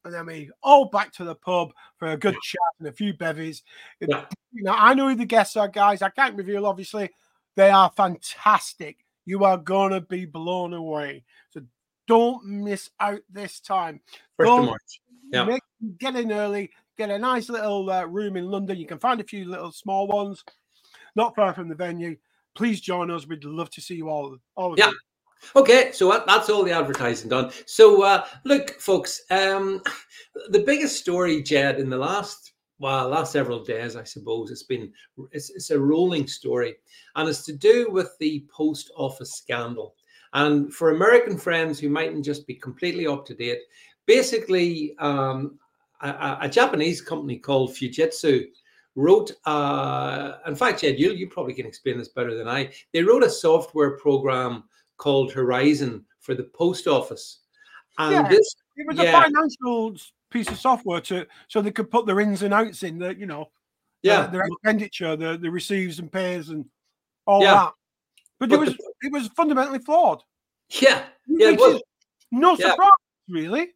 and 0.05 0.13
then 0.13 0.27
we 0.27 0.51
all 0.63 0.87
back 0.87 1.13
to 1.13 1.25
the 1.25 1.35
pub 1.35 1.73
for 1.97 2.09
a 2.09 2.17
good 2.17 2.35
yeah. 2.35 2.41
chat 2.43 2.61
and 2.81 2.89
a 2.89 2.93
few 2.93 3.15
bevies. 3.15 3.63
Yeah. 4.01 4.25
You 4.53 4.65
know, 4.65 4.75
I 4.77 4.95
know 4.95 5.09
who 5.09 5.15
the 5.15 5.27
guests 5.27 5.57
are, 5.57 5.69
guys. 5.69 6.03
I 6.03 6.09
can't 6.09 6.35
reveal, 6.35 6.67
obviously. 6.67 7.11
They 7.57 7.71
are 7.71 7.91
fantastic. 7.97 9.05
You 9.25 9.45
are 9.45 9.59
gonna 9.59 10.01
be 10.01 10.25
blown 10.25 10.73
away. 10.73 11.25
So 11.51 11.61
don't 12.07 12.45
miss 12.45 12.91
out 13.01 13.21
this 13.31 13.61
time. 13.61 14.01
First 14.37 14.51
of 14.51 14.65
March. 14.65 15.01
Yeah. 15.33 15.45
Make, 15.45 15.63
get 15.99 16.17
in 16.17 16.33
early. 16.33 16.71
Get 16.97 17.11
a 17.11 17.19
nice 17.19 17.49
little 17.49 17.91
uh, 17.91 18.05
room 18.07 18.37
in 18.37 18.47
London. 18.47 18.79
You 18.79 18.87
can 18.87 18.99
find 18.99 19.21
a 19.21 19.25
few 19.25 19.45
little 19.45 19.71
small 19.71 20.09
ones, 20.09 20.43
not 21.15 21.37
far 21.37 21.55
from 21.55 21.69
the 21.69 21.75
venue. 21.75 22.17
Please 22.55 22.81
join 22.81 23.11
us. 23.11 23.27
We'd 23.27 23.45
love 23.45 23.71
to 23.71 23.81
see 23.81 23.95
you 23.95 24.09
all. 24.09 24.37
all 24.57 24.75
yeah. 24.77 24.89
You. 24.89 24.99
Okay, 25.55 25.93
so 25.93 26.23
that's 26.27 26.51
all 26.51 26.65
the 26.65 26.73
advertising 26.73 27.29
done. 27.29 27.53
So, 27.67 28.03
uh, 28.03 28.25
look, 28.45 28.81
folks, 28.81 29.23
um, 29.31 29.81
the 30.51 30.61
biggest 30.61 30.99
story, 30.99 31.43
Jed, 31.43 31.79
in 31.79 31.89
the 31.89 31.97
last 31.97 32.55
well, 32.79 33.09
last 33.09 33.33
several 33.33 33.65
days, 33.65 33.97
I 33.97 34.05
suppose 34.05 34.51
it's 34.51 34.63
been 34.63 34.93
it's, 35.33 35.51
it's 35.51 35.71
a 35.71 35.79
rolling 35.79 36.27
story, 36.27 36.77
and 37.17 37.29
it's 37.29 37.45
to 37.47 37.53
do 37.53 37.89
with 37.91 38.17
the 38.21 38.47
post 38.51 38.91
office 38.97 39.35
scandal. 39.35 39.95
And 40.35 40.73
for 40.73 40.91
American 40.91 41.39
friends 41.39 41.79
who 41.79 41.89
mightn't 41.89 42.25
just 42.25 42.47
be 42.47 42.55
completely 42.55 43.07
up 43.07 43.25
to 43.27 43.35
date, 43.35 43.61
basically, 44.07 44.95
um, 44.99 45.59
a, 46.03 46.39
a, 46.43 46.49
Japanese 46.49 47.01
company 47.01 47.39
called 47.39 47.71
Fujitsu 47.71 48.47
wrote, 48.95 49.33
uh, 49.47 50.35
in 50.47 50.55
fact, 50.55 50.81
Jed, 50.81 50.99
you, 50.99 51.13
you 51.13 51.29
probably 51.29 51.55
can 51.55 51.67
explain 51.67 51.99
this 51.99 52.09
better 52.09 52.37
than 52.37 52.47
I. 52.47 52.71
They 52.93 53.03
wrote 53.03 53.25
a 53.25 53.31
software 53.31 53.97
program 53.97 54.65
called 54.97 55.33
Horizon 55.33 56.05
for 56.21 56.35
the 56.35 56.45
post 56.45 56.87
office. 56.87 57.41
And 57.99 58.13
yeah, 58.13 58.29
this, 58.29 58.55
it 58.77 58.87
was 58.87 58.97
yeah. 58.97 59.05
a 59.05 59.23
financial 59.23 59.97
piece 60.31 60.49
of 60.49 60.59
software 60.59 61.01
to 61.01 61.27
so 61.49 61.61
they 61.61 61.71
could 61.71 61.91
put 61.91 62.07
their 62.07 62.21
ins 62.21 62.43
and 62.43 62.55
outs 62.55 62.83
in 62.83 62.99
the, 62.99 63.15
you 63.15 63.27
know, 63.27 63.51
yeah, 64.03 64.27
their 64.27 64.45
expenditure, 64.45 65.17
the, 65.17 65.37
the 65.39 65.51
receives 65.51 65.99
and 65.99 66.11
pays 66.11 66.51
and 66.51 66.65
all 67.27 67.43
yeah. 67.43 67.55
that. 67.55 67.73
But, 68.39 68.51
but 68.51 68.55
it 68.57 68.61
was 68.61 68.69
the, 68.71 68.93
it 69.03 69.13
was 69.13 69.29
fundamentally 69.29 69.81
flawed. 69.81 70.23
Yeah, 70.81 71.05
yeah, 71.27 71.57
no 72.31 72.57
surprise, 72.57 72.77
yeah. 72.79 72.87
really. 73.29 73.71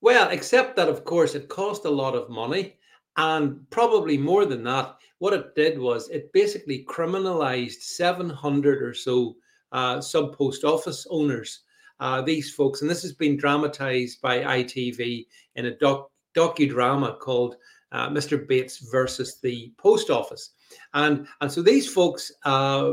Well, 0.00 0.28
except 0.30 0.76
that, 0.76 0.88
of 0.88 1.04
course, 1.04 1.34
it 1.34 1.48
cost 1.48 1.84
a 1.84 1.90
lot 1.90 2.14
of 2.14 2.30
money. 2.30 2.76
And 3.16 3.68
probably 3.70 4.16
more 4.16 4.44
than 4.44 4.62
that, 4.64 4.96
what 5.18 5.32
it 5.32 5.54
did 5.56 5.78
was 5.78 6.08
it 6.08 6.32
basically 6.32 6.86
criminalized 6.88 7.82
700 7.82 8.82
or 8.82 8.94
so 8.94 9.36
uh, 9.72 10.00
sub 10.00 10.36
post 10.36 10.64
office 10.64 11.06
owners. 11.10 11.60
Uh, 12.00 12.22
these 12.22 12.54
folks, 12.54 12.82
and 12.82 12.90
this 12.90 13.02
has 13.02 13.12
been 13.12 13.36
dramatized 13.36 14.20
by 14.20 14.40
ITV 14.40 15.26
in 15.56 15.66
a 15.66 15.76
doc, 15.76 16.10
docudrama 16.34 17.18
called 17.18 17.56
uh, 17.92 18.08
Mr. 18.08 18.46
Bates 18.46 18.78
versus 18.90 19.38
the 19.40 19.72
Post 19.78 20.10
Office. 20.10 20.50
And, 20.94 21.26
and 21.40 21.50
so 21.50 21.62
these 21.62 21.90
folks 21.90 22.30
uh, 22.44 22.92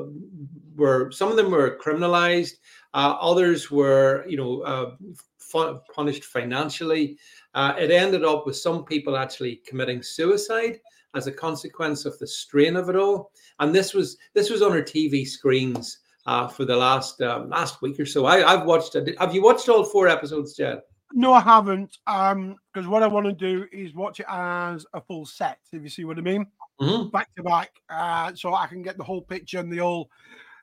were, 0.76 1.12
some 1.12 1.30
of 1.30 1.36
them 1.36 1.52
were 1.52 1.78
criminalized, 1.84 2.54
uh, 2.94 3.18
others 3.20 3.70
were, 3.70 4.26
you 4.28 4.38
know, 4.38 4.62
uh, 4.62 4.96
punished 5.94 6.24
financially. 6.26 7.18
Uh, 7.54 7.74
it 7.78 7.92
ended 7.92 8.24
up 8.24 8.46
with 8.46 8.58
some 8.58 8.84
people 8.84 9.16
actually 9.16 9.62
committing 9.68 10.02
suicide 10.02 10.80
as 11.14 11.28
a 11.28 11.32
consequence 11.32 12.06
of 12.06 12.18
the 12.20 12.28
strain 12.28 12.76
of 12.76 12.90
it 12.90 12.96
all. 12.96 13.32
And 13.60 13.74
this 13.74 13.94
was 13.94 14.18
this 14.34 14.50
was 14.50 14.62
on 14.62 14.74
our 14.74 14.82
TV 14.82 15.26
screens 15.26 16.00
uh, 16.26 16.48
for 16.48 16.66
the 16.66 16.76
last 16.76 17.22
uh, 17.22 17.46
last 17.48 17.82
week 17.82 18.00
or 18.00 18.06
so. 18.06 18.26
I, 18.26 18.40
have 18.58 18.66
watched. 18.66 18.96
Have 19.20 19.34
you 19.34 19.44
watched 19.44 19.70
all 19.70 19.84
four 19.84 20.08
episodes, 20.08 20.56
Jed? 20.56 20.82
No, 21.14 21.34
I 21.34 21.42
haven't. 21.42 21.98
Um, 22.08 22.56
because 22.74 22.88
what 22.88 23.04
I 23.04 23.08
want 23.08 23.26
to 23.26 23.32
do 23.32 23.66
is 23.72 23.94
watch 23.94 24.20
it 24.20 24.26
as 24.30 24.86
a 24.94 25.02
full 25.02 25.26
set. 25.26 25.60
If 25.72 25.84
you 25.84 25.90
see 25.90 26.04
what 26.04 26.18
I 26.18 26.22
mean, 26.22 26.48
mm-hmm. 26.82 27.10
back 27.10 27.34
to 27.36 27.44
back, 27.44 27.72
uh, 27.90 28.34
so 28.36 28.54
I 28.54 28.68
can 28.68 28.82
get 28.82 28.98
the 28.98 29.04
whole 29.04 29.22
picture 29.22 29.60
and 29.60 29.72
the 29.72 29.78
whole 29.78 30.10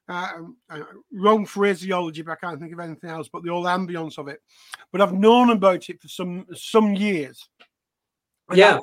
uh, 0.09 0.33
uh, 0.69 0.81
wrong 1.13 1.47
phraseology, 1.47 2.23
but 2.23 2.33
I 2.33 2.47
can't 2.47 2.61
think 2.61 2.73
of 2.73 2.81
anything 2.81 3.11
else. 3.11 3.29
But 3.33 3.45
the 3.45 3.51
whole 3.51 3.65
ambience 3.65 4.19
of 4.19 4.29
it. 4.29 4.41
But 4.91 5.01
I've 5.01 5.15
known 5.15 5.51
about 5.51 5.89
it 5.89 6.03
for 6.03 6.09
some 6.09 6.47
some 6.55 6.95
years. 6.95 7.49
yeah, 8.53 8.79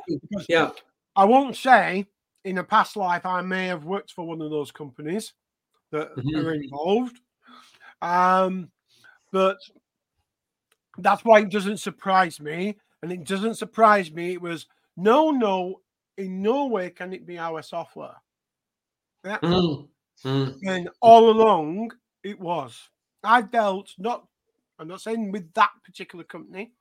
yeah. 0.48 0.71
I 1.15 1.25
won't 1.25 1.57
say 1.57 2.07
in 2.45 2.57
a 2.57 2.63
past 2.63 2.95
life 2.95 3.25
I 3.25 3.41
may 3.41 3.67
have 3.67 3.83
worked 3.83 4.13
for 4.13 4.25
one 4.25 4.41
of 4.41 4.50
those 4.50 4.71
companies 4.71 5.33
that 5.91 6.15
mm-hmm. 6.15 6.36
are 6.36 6.53
involved. 6.53 7.19
Um, 8.01 8.69
but 9.31 9.58
that's 10.98 11.24
why 11.24 11.39
it 11.39 11.50
doesn't 11.50 11.77
surprise 11.77 12.39
me. 12.39 12.77
And 13.01 13.12
it 13.12 13.24
doesn't 13.24 13.55
surprise 13.55 14.12
me. 14.12 14.34
It 14.34 14.41
was 14.41 14.65
no, 14.98 15.31
no, 15.31 15.81
in 16.17 16.41
no 16.41 16.65
way 16.67 16.89
can 16.89 17.13
it 17.13 17.25
be 17.25 17.38
our 17.38 17.62
software. 17.62 18.15
Yeah. 19.24 19.38
Mm-hmm. 19.39 20.51
And 20.67 20.89
all 21.01 21.29
along 21.29 21.91
it 22.24 22.39
was. 22.39 22.89
I've 23.24 23.51
dealt 23.51 23.93
not, 23.98 24.25
I'm 24.77 24.88
not 24.88 25.01
saying 25.01 25.31
with 25.31 25.53
that 25.53 25.72
particular 25.86 26.25
company, 26.25 26.72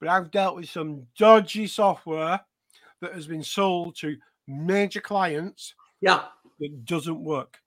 but 0.00 0.08
I've 0.08 0.30
dealt 0.30 0.56
with 0.56 0.70
some 0.70 1.06
dodgy 1.18 1.66
software 1.66 2.40
that 3.00 3.14
has 3.14 3.26
been 3.26 3.42
sold 3.42 3.96
to 3.96 4.16
major 4.46 5.00
clients. 5.00 5.74
Yeah. 6.00 6.24
That 6.60 6.84
doesn't 6.84 7.22
work. 7.22 7.58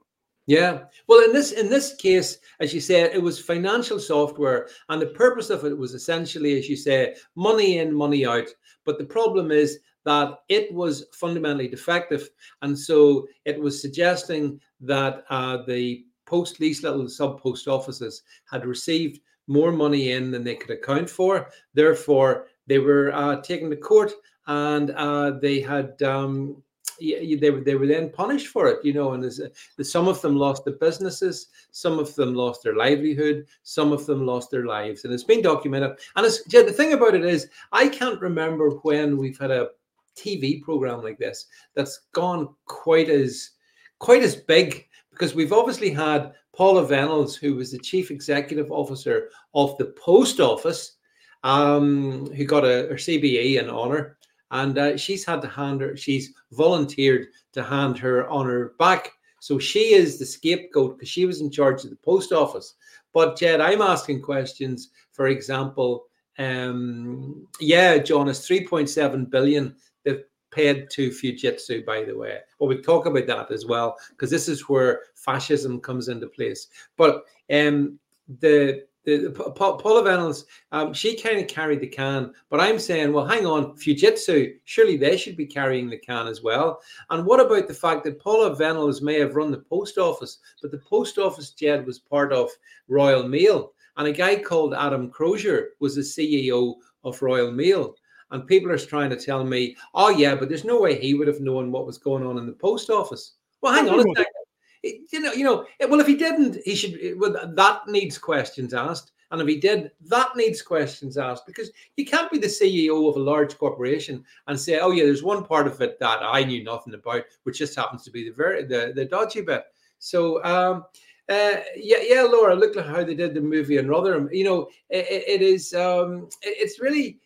Yeah. 0.51 0.79
Well, 1.08 1.24
in 1.24 1.31
this 1.31 1.53
in 1.53 1.70
this 1.70 1.96
case, 1.96 2.38
as 2.60 2.74
you 2.74 2.81
said, 2.81 3.12
it 3.13 3.24
was 3.24 3.39
financial 3.39 4.00
software, 4.00 4.67
and 4.89 5.01
the 5.01 5.15
purpose 5.24 5.50
of 5.50 5.63
it 5.63 5.77
was 5.77 5.93
essentially, 5.93 6.60
as 6.60 6.67
you 6.67 6.75
say, 6.75 7.15
money 7.38 7.77
in, 7.77 7.96
money 7.96 8.25
out. 8.25 8.50
But 8.84 8.98
the 8.98 9.05
problem 9.05 9.50
is 9.50 9.79
that 10.03 10.39
it 10.50 10.74
was 10.74 11.05
fundamentally 11.13 11.70
defective, 11.70 12.29
and 12.63 12.77
so 12.77 13.29
it 13.46 13.62
was 13.62 13.81
suggesting 13.81 14.60
that 14.81 15.24
uh, 15.29 15.60
the 15.65 16.03
post 16.25 16.58
these 16.58 16.84
little 16.84 17.08
sub 17.08 17.39
post 17.39 17.70
offices 17.70 18.24
had 18.51 18.65
received 18.65 19.22
more 19.48 19.72
money 19.72 20.12
in 20.12 20.31
than 20.31 20.43
they 20.43 20.55
could 20.55 20.72
account 20.72 21.10
for. 21.10 21.48
Therefore, 21.75 22.48
they 22.67 22.79
were 22.79 23.13
uh, 23.13 23.39
taken 23.39 23.70
to 23.70 23.77
court, 23.77 24.12
and 24.48 24.91
uh, 24.91 25.31
they 25.31 25.62
had. 25.62 26.01
Um, 26.03 26.62
they 27.01 27.50
were 27.50 27.62
they 27.62 27.75
were 27.75 27.88
then 27.88 28.10
punished 28.10 28.48
for 28.48 28.67
it, 28.67 28.84
you 28.84 28.93
know. 28.93 29.13
And 29.13 29.24
there's, 29.24 29.41
some 29.81 30.08
of 30.08 30.22
them 30.22 30.36
lost 30.36 30.65
their 30.65 30.75
businesses, 30.75 31.48
some 31.72 32.00
of 32.00 32.13
them 32.15 32.36
lost 32.36 32.63
their 32.63 32.75
livelihood, 32.75 33.46
some 33.63 33.91
of 33.91 34.05
them 34.05 34.25
lost 34.25 34.51
their 34.51 34.65
lives, 34.65 35.03
and 35.03 35.13
it's 35.13 35.24
been 35.24 35.41
documented. 35.41 35.98
And 36.15 36.25
it's, 36.25 36.41
yeah, 36.50 36.62
the 36.62 36.72
thing 36.72 36.93
about 36.93 37.15
it 37.15 37.25
is, 37.25 37.50
I 37.72 37.88
can't 37.88 38.22
remember 38.22 38.70
when 38.84 39.17
we've 39.17 39.39
had 39.39 39.51
a 39.51 39.70
TV 40.15 40.62
program 40.62 41.01
like 41.01 41.17
this 41.17 41.48
that's 41.75 42.01
gone 42.13 42.50
quite 42.65 43.10
as 43.10 43.51
quite 44.00 44.24
as 44.24 44.36
big 44.36 44.86
because 45.12 45.36
we've 45.36 45.53
obviously 45.53 45.91
had 45.91 46.34
Paula 46.53 46.86
Venables, 46.86 47.36
who 47.36 47.55
was 47.55 47.72
the 47.72 47.79
chief 47.79 48.12
executive 48.12 48.72
officer 48.72 49.29
of 49.53 49.77
the 49.77 49.93
post 49.98 50.39
office, 50.39 50.98
um, 51.43 52.27
who 52.34 52.46
got 52.46 52.63
a, 52.63 52.88
her 52.89 52.96
CBE 52.96 53.60
in 53.60 53.70
honor 53.70 54.17
and 54.51 54.77
uh, 54.77 54.98
she's 54.98 55.25
had 55.25 55.41
to 55.41 55.48
hand 55.48 55.81
her 55.81 55.96
she's 55.98 56.34
volunteered 56.51 57.27
to 57.53 57.63
hand 57.63 57.98
her 57.98 58.27
on 58.29 58.46
her 58.46 58.74
back. 58.77 59.12
So 59.39 59.58
she 59.58 59.93
is 59.93 60.20
the 60.20 60.25
scapegoat 60.25 60.98
because 60.98 61.10
she 61.10 61.25
was 61.25 61.41
in 61.41 61.50
charge 61.50 61.84
of 61.84 61.89
the 61.89 61.96
post 61.96 62.31
office. 62.31 62.75
But 63.13 63.38
jed 63.38 63.62
i'm 63.62 63.81
asking 63.81 64.22
questions. 64.22 64.89
For 65.12 65.27
example 65.27 66.05
um 66.38 67.48
yeah 67.60 67.98
john 67.98 68.29
is 68.29 68.39
3.7 68.39 69.29
billion 69.29 69.75
they've 70.03 70.24
paid 70.50 70.89
to 70.91 71.10
fujitsu 71.10 71.86
by 71.86 72.03
the 72.03 72.15
way. 72.15 72.39
Well 72.60 72.70
we 72.70 72.81
talk 72.81 73.05
about 73.05 73.27
that 73.27 73.51
as 73.51 73.65
well 73.65 73.98
because 74.10 74.29
this 74.29 74.48
is 74.48 74.70
where 74.70 75.01
fascism 75.15 75.79
comes 75.79 76.08
into 76.08 76.27
place. 76.27 76.67
But 76.98 77.24
um 77.51 78.00
the 78.39 78.86
the, 79.03 79.17
the 79.17 79.31
Paula 79.31 80.03
Venables, 80.03 80.46
um, 80.72 80.93
she 80.93 81.20
kind 81.20 81.39
of 81.39 81.48
carried 81.48 81.79
the 81.79 81.88
can, 81.88 82.34
but 82.50 82.60
I'm 82.60 82.79
saying, 82.79 83.12
well, 83.12 83.25
hang 83.25 83.46
on, 83.46 83.75
Fujitsu, 83.75 84.53
surely 84.65 84.98
they 84.98 85.17
should 85.17 85.36
be 85.36 85.46
carrying 85.46 85.89
the 85.89 85.98
can 85.98 86.27
as 86.27 86.43
well. 86.43 86.81
And 87.10 87.25
what 87.25 87.39
about 87.39 87.67
the 87.67 87.74
fact 87.74 88.03
that 88.03 88.20
Paula 88.20 88.55
Venables 88.55 89.01
may 89.01 89.20
have 89.20 89.36
run 89.36 89.51
the 89.51 89.60
post 89.60 89.98
office, 89.98 90.39
but 90.62 90.72
the 90.72 90.77
post 90.79 91.17
office, 91.17 91.51
Jed, 91.51 91.86
was 91.86 92.00
part 92.00 92.31
of 92.31 92.50
Royal 92.88 93.27
Mail, 93.27 93.74
and 93.98 94.08
a 94.08 94.12
guy 94.12 94.36
called 94.38 94.74
Adam 94.74 95.10
Crozier 95.10 95.70
was 95.79 95.96
the 95.96 96.01
CEO 96.01 96.75
of 97.03 97.22
Royal 97.22 97.51
Mail. 97.51 97.96
And 98.29 98.48
people 98.48 98.72
are 98.72 98.77
trying 98.77 99.10
to 99.10 99.17
tell 99.17 99.43
me, 99.43 99.75
oh 99.93 100.10
yeah, 100.10 100.36
but 100.36 100.48
there's 100.48 100.63
no 100.63 100.79
way 100.79 100.98
he 100.98 101.13
would 101.13 101.27
have 101.27 101.41
known 101.41 101.70
what 101.70 101.86
was 101.86 101.98
going 101.98 102.25
on 102.25 102.38
in 102.38 102.46
the 102.46 102.53
post 102.53 102.89
office. 102.89 103.34
Well, 103.60 103.74
hang 103.74 103.89
on 103.89 104.00
a 104.00 104.03
second 104.15 104.40
you 104.83 105.19
know, 105.19 105.33
you 105.33 105.43
know. 105.43 105.65
Well, 105.88 106.00
if 106.00 106.07
he 106.07 106.15
didn't, 106.15 106.57
he 106.65 106.75
should. 106.75 107.19
Well, 107.19 107.35
that 107.55 107.88
needs 107.88 108.17
questions 108.17 108.73
asked. 108.73 109.11
And 109.31 109.41
if 109.41 109.47
he 109.47 109.57
did, 109.57 109.91
that 110.07 110.35
needs 110.35 110.61
questions 110.61 111.17
asked 111.17 111.45
because 111.45 111.71
you 111.95 112.05
can't 112.05 112.29
be 112.29 112.38
the 112.38 112.47
CEO 112.47 113.09
of 113.09 113.15
a 113.15 113.19
large 113.19 113.57
corporation 113.57 114.25
and 114.47 114.59
say, 114.59 114.79
"Oh 114.79 114.91
yeah, 114.91 115.05
there's 115.05 115.23
one 115.23 115.45
part 115.45 115.67
of 115.67 115.79
it 115.81 116.00
that 116.00 116.19
I 116.21 116.43
knew 116.43 116.63
nothing 116.63 116.93
about, 116.93 117.23
which 117.43 117.59
just 117.59 117.75
happens 117.75 118.03
to 118.03 118.11
be 118.11 118.27
the 118.27 118.35
very 118.35 118.65
the, 118.65 118.91
the 118.93 119.05
dodgy 119.05 119.41
bit." 119.41 119.63
So, 120.00 120.43
um, 120.43 120.85
uh, 121.29 121.61
yeah, 121.77 122.00
yeah, 122.01 122.23
Laura, 122.23 122.55
look 122.55 122.75
at 122.75 122.88
how 122.88 123.03
they 123.03 123.15
did 123.15 123.33
the 123.33 123.41
movie 123.41 123.77
in 123.77 123.88
Rotherham. 123.88 124.27
You 124.33 124.43
know, 124.43 124.69
it, 124.89 125.05
it 125.27 125.41
is 125.41 125.73
um, 125.73 126.27
it's 126.41 126.81
really 126.81 127.19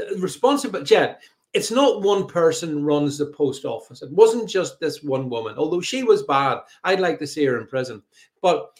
uh, 0.00 0.16
responsible. 0.16 0.82
Jed, 0.82 1.18
it's 1.56 1.70
not 1.70 2.02
one 2.02 2.26
person 2.26 2.84
runs 2.84 3.16
the 3.16 3.24
post 3.24 3.64
office. 3.64 4.02
It 4.02 4.12
wasn't 4.12 4.46
just 4.46 4.78
this 4.78 5.02
one 5.02 5.30
woman, 5.30 5.54
although 5.56 5.80
she 5.80 6.02
was 6.02 6.22
bad. 6.24 6.58
I'd 6.84 7.00
like 7.00 7.18
to 7.20 7.26
see 7.26 7.46
her 7.46 7.58
in 7.58 7.66
prison, 7.66 8.02
but 8.42 8.78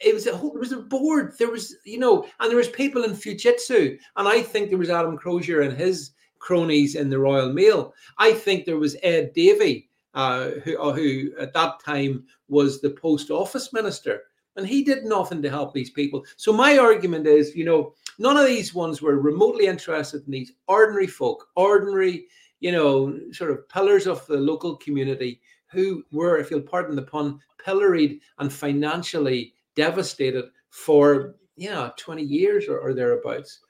it 0.00 0.14
was 0.14 0.28
a 0.28 0.36
whole, 0.36 0.54
it 0.54 0.60
was 0.60 0.70
a 0.70 0.76
board. 0.76 1.34
There 1.36 1.50
was, 1.50 1.74
you 1.84 1.98
know, 1.98 2.24
and 2.38 2.48
there 2.48 2.56
was 2.56 2.68
people 2.68 3.02
in 3.02 3.10
Fujitsu, 3.10 3.98
and 4.16 4.28
I 4.28 4.40
think 4.40 4.68
there 4.68 4.78
was 4.78 4.88
Adam 4.88 5.18
Crozier 5.18 5.62
and 5.62 5.76
his 5.76 6.12
cronies 6.38 6.94
in 6.94 7.10
the 7.10 7.18
Royal 7.18 7.52
Mail. 7.52 7.92
I 8.18 8.32
think 8.32 8.66
there 8.66 8.78
was 8.78 8.96
Ed 9.02 9.32
Davey, 9.32 9.90
uh, 10.14 10.50
who, 10.62 10.80
uh, 10.80 10.92
who 10.92 11.32
at 11.40 11.52
that 11.54 11.80
time 11.84 12.24
was 12.46 12.80
the 12.80 12.90
post 12.90 13.32
office 13.32 13.72
minister. 13.72 14.22
And 14.56 14.66
he 14.66 14.82
did 14.84 15.04
nothing 15.04 15.42
to 15.42 15.50
help 15.50 15.72
these 15.72 15.90
people. 15.90 16.24
So 16.36 16.52
my 16.52 16.78
argument 16.78 17.26
is, 17.26 17.54
you 17.56 17.64
know, 17.64 17.94
none 18.18 18.36
of 18.36 18.46
these 18.46 18.74
ones 18.74 19.00
were 19.00 19.18
remotely 19.20 19.66
interested 19.66 20.24
in 20.26 20.32
these 20.32 20.52
ordinary 20.68 21.06
folk, 21.06 21.48
ordinary, 21.56 22.26
you 22.60 22.72
know, 22.72 23.18
sort 23.32 23.50
of 23.50 23.68
pillars 23.68 24.06
of 24.06 24.26
the 24.26 24.36
local 24.36 24.76
community 24.76 25.40
who 25.70 26.04
were, 26.12 26.38
if 26.38 26.50
you'll 26.50 26.60
pardon 26.60 26.94
the 26.94 27.02
pun, 27.02 27.40
pilloried 27.64 28.20
and 28.38 28.52
financially 28.52 29.54
devastated 29.74 30.44
for 30.70 31.36
yeah 31.56 31.90
20 31.96 32.22
years 32.22 32.68
or, 32.68 32.78
or 32.78 32.94
thereabouts. 32.94 33.60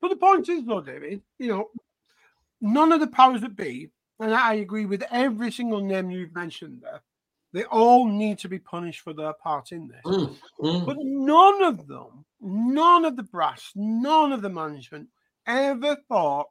But 0.00 0.08
the 0.08 0.16
point 0.16 0.48
is, 0.48 0.64
though, 0.64 0.80
David, 0.80 1.22
you 1.38 1.48
know, 1.48 1.70
none 2.60 2.92
of 2.92 3.00
the 3.00 3.06
powers 3.06 3.40
that 3.40 3.56
be, 3.56 3.90
and 4.20 4.34
I 4.34 4.54
agree 4.54 4.86
with 4.86 5.04
every 5.10 5.50
single 5.50 5.80
name 5.80 6.10
you've 6.10 6.34
mentioned 6.34 6.82
there, 6.82 7.00
they 7.52 7.64
all 7.64 8.06
need 8.06 8.38
to 8.40 8.48
be 8.48 8.58
punished 8.58 9.00
for 9.00 9.12
their 9.12 9.32
part 9.32 9.72
in 9.72 9.88
this. 9.88 10.02
Mm, 10.04 10.36
mm. 10.60 10.86
But 10.86 10.96
none 11.00 11.62
of 11.62 11.86
them, 11.86 12.24
none 12.40 13.04
of 13.04 13.16
the 13.16 13.22
brass, 13.22 13.72
none 13.74 14.32
of 14.32 14.42
the 14.42 14.50
management 14.50 15.08
ever 15.46 15.96
thought 16.08 16.48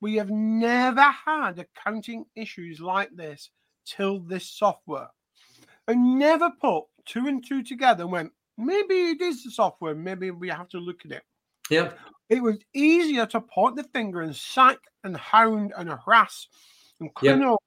we 0.00 0.16
have 0.16 0.30
never 0.30 1.00
had 1.00 1.58
accounting 1.58 2.26
issues 2.36 2.80
like 2.80 3.10
this 3.16 3.50
till 3.86 4.20
this 4.20 4.46
software. 4.46 5.08
And 5.88 6.18
never 6.18 6.50
put 6.60 6.84
two 7.06 7.26
and 7.26 7.46
two 7.46 7.62
together 7.62 8.04
and 8.04 8.12
went, 8.12 8.32
maybe 8.56 8.94
it 8.94 9.20
is 9.20 9.44
the 9.44 9.50
software, 9.50 9.94
maybe 9.94 10.30
we 10.30 10.48
have 10.48 10.68
to 10.70 10.78
look 10.78 11.04
at 11.04 11.12
it. 11.12 11.22
Yeah. 11.70 11.92
It 12.28 12.42
was 12.42 12.58
easier 12.74 13.26
to 13.26 13.40
point 13.40 13.76
the 13.76 13.84
finger 13.84 14.20
and 14.20 14.34
sack 14.34 14.78
and 15.04 15.16
hound 15.16 15.72
and 15.76 15.88
harass 15.88 16.48
and 17.00 17.12
criminal. 17.14 17.62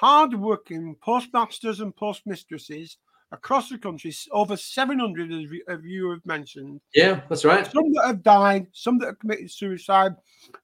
Hard-working 0.00 0.96
postmasters 1.02 1.80
and 1.80 1.94
postmistresses 1.94 2.96
across 3.32 3.68
the 3.68 3.76
country. 3.76 4.14
Over 4.32 4.56
700 4.56 5.60
of 5.68 5.84
you 5.84 6.10
have 6.10 6.24
mentioned. 6.24 6.80
Yeah, 6.94 7.20
that's 7.28 7.44
right. 7.44 7.70
Some 7.70 7.92
that 7.92 8.06
have 8.06 8.22
died, 8.22 8.68
some 8.72 8.98
that 9.00 9.08
have 9.08 9.18
committed 9.18 9.50
suicide, 9.50 10.12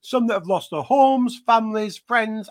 some 0.01 0.27
that 0.29 0.33
have 0.33 0.47
lost 0.47 0.71
their 0.71 0.81
homes, 0.81 1.43
families, 1.45 1.99
friends, 1.99 2.49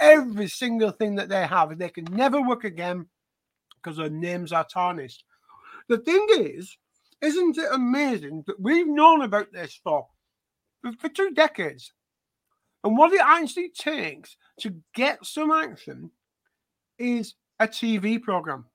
every 0.00 0.48
single 0.48 0.90
thing 0.90 1.14
that 1.14 1.28
they 1.28 1.46
have. 1.46 1.78
They 1.78 1.88
can 1.88 2.06
never 2.06 2.42
work 2.42 2.64
again 2.64 3.06
because 3.76 3.98
their 3.98 4.10
names 4.10 4.52
are 4.52 4.66
tarnished. 4.66 5.22
The 5.86 5.98
thing 5.98 6.26
is, 6.30 6.76
isn't 7.20 7.58
it 7.58 7.72
amazing 7.72 8.42
that 8.48 8.58
we've 8.58 8.88
known 8.88 9.22
about 9.22 9.52
this 9.52 9.78
for 9.84 10.08
for 10.98 11.08
two 11.10 11.30
decades? 11.30 11.92
And 12.84 12.96
what 12.96 13.12
it 13.12 13.20
actually 13.22 13.70
takes 13.70 14.36
to 14.60 14.74
get 14.94 15.24
some 15.24 15.50
action 15.50 16.10
is 16.98 17.34
a 17.58 17.66
TV 17.66 18.22
program. 18.22 18.66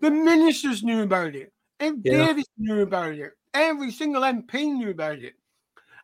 The 0.00 0.10
ministers 0.10 0.82
knew 0.82 1.02
about 1.02 1.34
it. 1.34 1.52
Ed 1.78 2.00
yeah. 2.04 2.26
Davis 2.26 2.46
knew 2.58 2.82
about 2.82 3.12
it. 3.12 3.32
Every 3.52 3.90
single 3.90 4.22
MP 4.22 4.72
knew 4.72 4.90
about 4.90 5.18
it. 5.18 5.34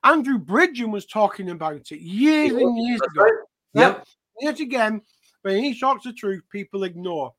Andrew 0.03 0.39
Bridgen 0.39 0.91
was 0.91 1.07
talking 1.07 1.51
about 1.51 1.91
it 1.91 2.01
years 2.01 2.53
and 2.53 2.79
years 2.79 3.01
ago. 3.01 3.27
Yep. 3.75 4.07
Yet 4.41 4.61
again, 4.61 5.03
when 5.43 5.63
he 5.63 5.79
talks 5.79 6.05
the 6.05 6.13
truth, 6.13 6.43
people 6.51 6.85
ignore. 6.85 7.35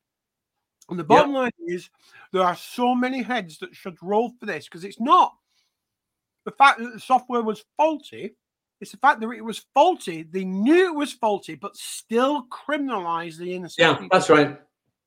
And 0.90 0.98
the 0.98 1.04
bottom 1.04 1.32
yep. 1.32 1.42
line 1.42 1.52
is 1.68 1.90
there 2.32 2.44
are 2.44 2.56
so 2.56 2.96
many 2.96 3.22
heads 3.22 3.58
that 3.60 3.76
should 3.76 3.98
roll 4.02 4.32
for 4.40 4.46
this 4.46 4.66
because 4.66 4.84
it's 4.84 5.00
not 5.00 5.34
the 6.46 6.52
fact 6.52 6.80
that 6.80 6.94
the 6.94 7.00
software 7.00 7.42
was 7.42 7.66
faulty. 7.76 8.36
It's 8.80 8.92
the 8.92 8.98
fact 8.98 9.22
that 9.22 9.30
it 9.32 9.44
was 9.44 9.66
faulty. 9.74 10.24
They 10.24 10.46
knew 10.46 10.88
it 10.88 10.96
was 10.96 11.14
faulty, 11.14 11.56
but 11.56 11.76
still 11.76 12.46
criminalized 12.46 13.38
the 13.38 13.54
innocent. 13.54 13.80
Yeah, 13.80 13.94
people. 13.94 14.10
that's 14.12 14.30
right. 14.30 14.60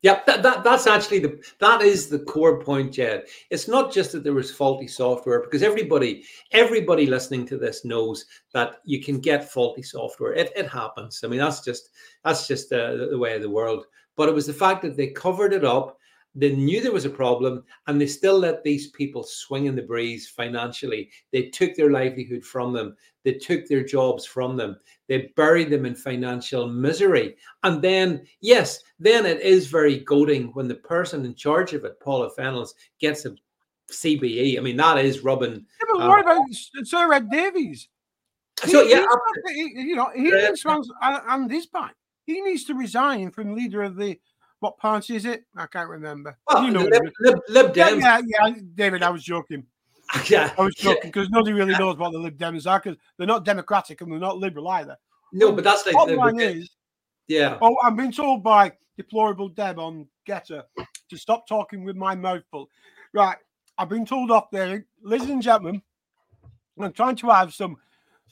Yeah, 0.03 0.21
that, 0.27 0.43
that 0.43 0.65
that's 0.65 0.87
actually 0.87 1.19
the 1.19 1.45
that 1.61 1.83
is 1.83 2.09
the 2.09 2.21
core 2.21 2.63
point, 2.63 2.95
Jed. 2.95 3.25
It's 3.51 3.69
not 3.69 3.93
just 3.93 4.13
that 4.13 4.25
there 4.25 4.33
was 4.33 4.51
faulty 4.51 4.89
software 4.89 5.43
because 5.43 5.63
everybody 5.63 6.25
everybody 6.53 7.07
listening 7.07 7.47
to 7.49 7.59
this 7.59 7.85
knows 7.85 8.25
that 8.55 8.77
you 8.85 9.03
can 9.03 9.21
get 9.21 9.51
faulty 9.51 9.83
software. 9.83 10.33
It, 10.33 10.53
it 10.57 10.69
happens. 10.69 11.21
I 11.23 11.29
mean, 11.29 11.39
that's 11.39 11.63
just 11.63 11.91
that's 12.25 12.49
just 12.49 12.73
uh, 12.73 12.97
the 13.11 13.19
way 13.19 13.35
of 13.37 13.43
the 13.43 13.51
world 13.51 13.85
but 14.21 14.29
it 14.29 14.35
was 14.35 14.47
the 14.47 14.53
fact 14.53 14.83
that 14.83 14.99
they 14.99 15.07
covered 15.07 15.55
it 15.55 15.65
up. 15.65 15.97
They 16.35 16.55
knew 16.55 16.81
there 16.81 16.93
was 16.93 17.05
a 17.05 17.11
problem 17.11 17.65
and 17.87 18.01
they 18.01 18.07
still 18.07 18.39
let 18.39 18.63
these 18.63 18.91
people 18.91 19.25
swing 19.25 19.67
in 19.67 19.75
the 19.75 19.83
breeze 19.83 20.29
financially. 20.29 21.11
They 21.33 21.49
took 21.49 21.75
their 21.75 21.91
livelihood 21.91 22.45
from 22.45 22.73
them. 22.73 22.97
They 23.25 23.35
took 23.35 23.67
their 23.67 23.85
jobs 23.85 24.25
from 24.25 24.57
them. 24.57 24.77
They 25.09 25.33
buried 25.37 25.71
them 25.71 25.87
in 25.87 25.95
financial 25.95 26.69
misery. 26.69 27.37
And 27.65 27.83
then, 27.83 28.25
yes, 28.41 28.81
then 28.99 29.27
it 29.27 29.41
is 29.41 29.67
very 29.67 29.99
goading 29.99 30.51
when 30.55 30.69
the 30.69 30.77
person 30.77 31.25
in 31.25 31.35
charge 31.35 31.75
of 31.75 31.85
it, 31.85 31.99
Paula 32.01 32.31
Vennells, 32.39 32.75
gets 33.01 33.25
a 33.25 33.35
CBE. 33.91 34.57
I 34.57 34.61
mean, 34.61 34.77
that 34.77 34.99
is 35.05 35.25
rubbing. 35.25 35.55
Yeah, 35.55 35.87
but 35.93 36.09
what 36.09 36.27
uh, 36.27 36.31
about 36.31 36.47
Sir 36.85 37.13
Ed 37.13 37.29
Davies? 37.31 37.89
So, 38.65 38.83
yeah. 38.83 39.05
He, 39.49 39.73
you 39.75 39.97
know, 39.97 40.11
he 40.15 40.33
uh, 40.33 40.83
and, 41.03 41.23
and 41.27 41.51
his 41.51 41.67
back 41.67 41.97
he 42.31 42.41
needs 42.41 42.65
to 42.65 42.75
resign 42.75 43.31
from 43.31 43.55
leader 43.55 43.83
of 43.83 43.97
the 43.97 44.19
what 44.61 44.79
party 44.79 45.17
is 45.17 45.25
it? 45.25 45.45
I 45.57 45.67
can't 45.67 45.89
remember. 45.89 46.39
Well, 46.47 46.65
you 46.65 46.71
know, 46.71 46.83
Lib, 46.83 47.03
Lib, 47.21 47.39
Lib 47.49 47.75
Dems. 47.75 48.01
Yeah, 48.01 48.21
yeah, 48.25 48.47
yeah, 48.47 48.55
David, 48.75 49.03
I 49.03 49.11
was 49.11 49.25
joking. 49.25 49.67
Yeah, 50.29 50.53
I 50.59 50.63
was 50.63 50.75
joking 50.75 51.03
because 51.05 51.31
nobody 51.31 51.53
really 51.53 51.79
knows 51.79 51.97
what 51.97 52.11
the 52.11 52.19
Lib 52.19 52.37
Dems 52.37 52.69
are 52.69 52.81
because 52.81 52.99
they're 53.17 53.29
not 53.29 53.45
democratic 53.45 54.01
and 54.01 54.11
they're 54.11 54.19
not 54.19 54.39
liberal 54.39 54.67
either. 54.67 54.97
No, 55.33 55.53
but 55.53 55.63
that's 55.63 55.87
like 55.87 56.09
the 56.09 56.17
line 56.17 56.41
is. 56.41 56.69
Yeah. 57.29 57.59
Oh, 57.63 57.77
I'm 57.85 57.95
being 57.95 58.11
told 58.11 58.43
by 58.43 58.73
deplorable 58.97 59.49
Deb 59.49 59.79
on 59.79 60.09
GETTR 60.29 60.65
to 61.11 61.17
stop 61.17 61.47
talking 61.47 61.85
with 61.85 61.95
my 61.95 62.17
mouth 62.17 62.43
full. 62.51 62.69
Right, 63.15 63.37
I've 63.79 63.89
been 63.89 64.05
told 64.05 64.33
off 64.33 64.51
there, 64.51 64.85
ladies 65.01 65.31
and 65.31 65.41
gentlemen. 65.41 65.81
I'm 66.81 66.93
trying 66.93 67.17
to 67.17 67.29
have 67.29 67.55
some 67.55 67.77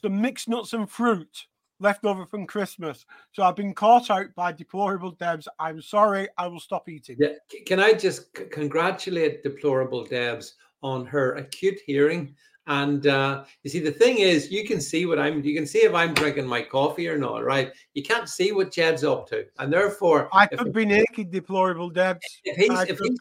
some 0.01 0.21
mixed 0.21 0.49
nuts 0.49 0.73
and 0.73 0.89
fruit 0.89 1.47
left 1.79 2.05
over 2.05 2.25
from 2.25 2.45
Christmas. 2.45 3.05
So 3.31 3.43
I've 3.43 3.55
been 3.55 3.73
caught 3.73 4.09
out 4.09 4.27
by 4.35 4.51
deplorable 4.51 5.11
Debs. 5.11 5.47
I'm 5.59 5.81
sorry. 5.81 6.27
I 6.37 6.47
will 6.47 6.59
stop 6.59 6.89
eating. 6.89 7.17
Yeah. 7.19 7.33
Can 7.65 7.79
I 7.79 7.93
just 7.93 8.37
c- 8.37 8.45
congratulate 8.45 9.43
deplorable 9.43 10.05
Debs 10.05 10.55
on 10.81 11.05
her 11.05 11.35
acute 11.35 11.79
hearing? 11.85 12.35
And 12.67 13.07
uh, 13.07 13.45
you 13.63 13.71
see, 13.71 13.79
the 13.79 13.91
thing 13.91 14.19
is, 14.19 14.51
you 14.51 14.63
can 14.63 14.79
see 14.79 15.07
what 15.07 15.17
I'm. 15.17 15.43
You 15.43 15.55
can 15.55 15.65
see 15.65 15.79
if 15.79 15.95
I'm 15.95 16.13
drinking 16.13 16.45
my 16.45 16.61
coffee 16.61 17.07
or 17.07 17.17
not, 17.17 17.43
right? 17.43 17.71
You 17.95 18.03
can't 18.03 18.29
see 18.29 18.51
what 18.51 18.71
Jed's 18.71 19.03
up 19.03 19.27
to, 19.29 19.45
and 19.57 19.73
therefore, 19.73 20.29
I 20.31 20.45
could 20.45 20.71
be 20.71 20.85
naked, 20.85 21.31
deplorable 21.31 21.89
Debs. 21.89 22.19
If 22.43 22.57
he's, 22.57 22.81
if 22.81 22.99
he's, 22.99 23.17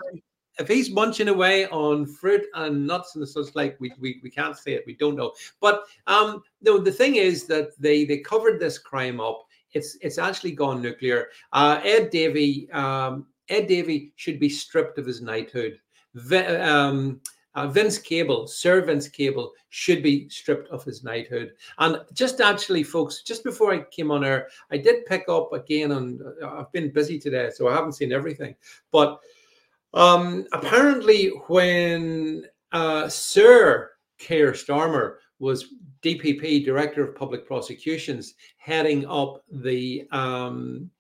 if 0.59 0.69
he's 0.69 0.91
munching 0.91 1.29
away 1.29 1.67
on 1.69 2.07
fruit 2.07 2.47
and 2.55 2.87
nuts 2.87 3.17
and 3.17 3.29
such 3.29 3.55
like, 3.55 3.77
we, 3.81 3.93
we, 4.01 4.21
we 4.23 4.31
can't 4.31 4.57
say 4.57 4.73
it. 4.73 4.85
We 4.87 4.95
don't 4.95 5.17
know. 5.17 5.33
But 5.61 5.85
um, 6.07 6.43
no, 6.63 6.79
the 6.79 6.93
thing 6.93 7.17
is 7.17 7.45
that 7.47 7.79
they 7.79 8.05
they 8.05 8.19
covered 8.19 8.61
this 8.61 8.79
crime 8.79 9.21
up. 9.21 9.47
It's 9.73 9.97
it's 10.01 10.19
actually 10.19 10.53
gone 10.53 10.83
nuclear. 10.83 11.29
Uh, 11.53 11.81
Ed 11.85 12.11
Davey 12.11 12.69
um, 12.73 13.27
Ed 13.49 13.67
Davey 13.67 14.13
should 14.17 14.39
be 14.41 14.49
stripped 14.49 14.99
of 14.99 15.07
his 15.07 15.21
knighthood. 15.21 15.79
um, 16.61 17.21
uh, 17.55 17.67
Vince 17.67 17.99
Cable, 17.99 18.47
Sir 18.47 18.83
Vince 18.83 19.09
Cable, 19.09 19.53
should 19.71 20.03
be 20.03 20.29
stripped 20.29 20.69
of 20.69 20.85
his 20.85 21.03
knighthood. 21.03 21.53
And 21.79 22.01
just 22.13 22.41
actually, 22.41 22.83
folks, 22.83 23.23
just 23.23 23.43
before 23.43 23.73
I 23.75 23.83
came 23.91 24.11
on 24.11 24.25
air, 24.25 24.49
I 24.71 24.77
did 24.77 25.07
pick 25.07 25.29
up 25.29 25.53
again, 25.53 25.93
and 25.93 26.21
uh, 26.43 26.59
I've 26.59 26.73
been 26.73 26.93
busy 26.93 27.19
today, 27.19 27.51
so 27.53 27.69
I 27.69 27.75
haven't 27.75 27.95
seen 27.95 28.13
everything. 28.13 28.55
But 28.93 29.19
um, 29.95 30.47
apparently, 30.53 31.29
when 31.49 32.45
uh, 32.73 33.09
Sir 33.09 33.91
Keir 34.19 34.53
Starmer 34.53 35.17
was 35.39 35.75
DPP, 36.03 36.65
Director 36.65 37.09
of 37.09 37.15
Public 37.15 37.47
Prosecutions, 37.47 38.35
heading 38.59 39.07
up 39.07 39.45
the 39.51 40.07
um, 40.11 40.91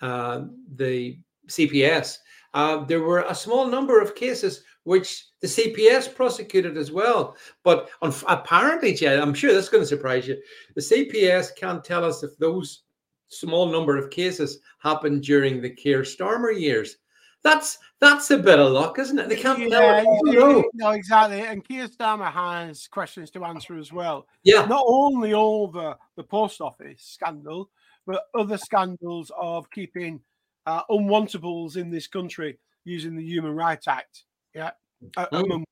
uh, 0.00 0.42
the 0.76 1.18
CPS, 1.48 2.16
uh, 2.54 2.84
there 2.84 3.02
were 3.02 3.24
a 3.28 3.34
small 3.34 3.66
number 3.66 4.00
of 4.00 4.14
cases 4.14 4.62
which 4.84 5.26
the 5.40 5.46
CPS 5.46 6.12
prosecuted 6.14 6.76
as 6.76 6.90
well. 6.90 7.36
But 7.62 7.90
on, 8.02 8.14
apparently, 8.26 8.94
Jed, 8.94 9.18
I'm 9.18 9.34
sure 9.34 9.52
that's 9.52 9.68
going 9.68 9.82
to 9.82 9.86
surprise 9.86 10.26
you. 10.26 10.40
The 10.74 10.80
CPS 10.80 11.54
can't 11.56 11.84
tell 11.84 12.04
us 12.04 12.22
if 12.22 12.36
those 12.38 12.84
small 13.28 13.66
number 13.66 13.96
of 13.96 14.10
cases 14.10 14.60
happened 14.78 15.22
during 15.22 15.60
the 15.60 15.70
Keir 15.70 16.02
Starmer 16.02 16.58
years. 16.58 16.96
That's 17.42 17.78
that's 18.00 18.30
a 18.30 18.38
bit 18.38 18.58
of 18.58 18.72
luck, 18.72 18.98
isn't 18.98 19.18
it? 19.18 19.28
They 19.28 19.36
can't 19.36 19.58
yeah, 19.58 20.02
know. 20.24 20.64
No, 20.74 20.90
exactly. 20.90 21.40
And 21.40 21.66
Keir 21.66 21.88
Starmer 21.88 22.30
has 22.30 22.86
questions 22.86 23.30
to 23.30 23.44
answer 23.44 23.78
as 23.78 23.92
well. 23.92 24.26
Yeah. 24.42 24.66
Not 24.66 24.84
only 24.86 25.32
over 25.32 25.96
the 26.16 26.24
post 26.24 26.60
office 26.60 27.02
scandal, 27.02 27.70
but 28.06 28.24
other 28.34 28.58
scandals 28.58 29.32
of 29.40 29.70
keeping 29.70 30.20
uh, 30.66 30.82
unwantables 30.90 31.76
in 31.76 31.90
this 31.90 32.06
country 32.06 32.58
using 32.84 33.16
the 33.16 33.24
Human 33.24 33.54
Rights 33.54 33.88
Act. 33.88 34.24
Yeah. 34.54 34.72
Uh, 35.16 35.26
oh. 35.32 35.44
among 35.44 35.64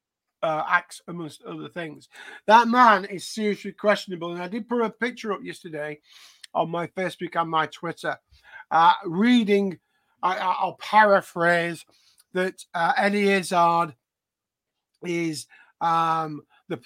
uh, 0.42 0.64
acts, 0.68 1.02
amongst 1.08 1.42
other 1.42 1.68
things. 1.68 2.08
That 2.46 2.68
man 2.68 3.04
is 3.04 3.26
seriously 3.26 3.72
questionable. 3.72 4.32
And 4.32 4.42
I 4.42 4.48
did 4.48 4.68
put 4.68 4.82
a 4.82 4.90
picture 4.90 5.32
up 5.32 5.40
yesterday 5.42 6.00
on 6.54 6.70
my 6.70 6.86
Facebook 6.88 7.38
and 7.38 7.50
my 7.50 7.66
Twitter, 7.66 8.16
uh, 8.70 8.92
reading 9.04 9.78
I, 10.22 10.64
will 10.64 10.76
paraphrase 10.80 11.84
that 12.32 12.64
uh, 12.74 12.92
Izzard 13.12 13.94
is 15.04 15.46
um, 15.80 16.42
the 16.68 16.76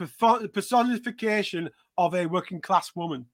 personification 0.53 1.71
of 1.99 2.15
a 2.15 2.27
working 2.27 2.61
class 2.61 2.93
woman. 2.95 3.27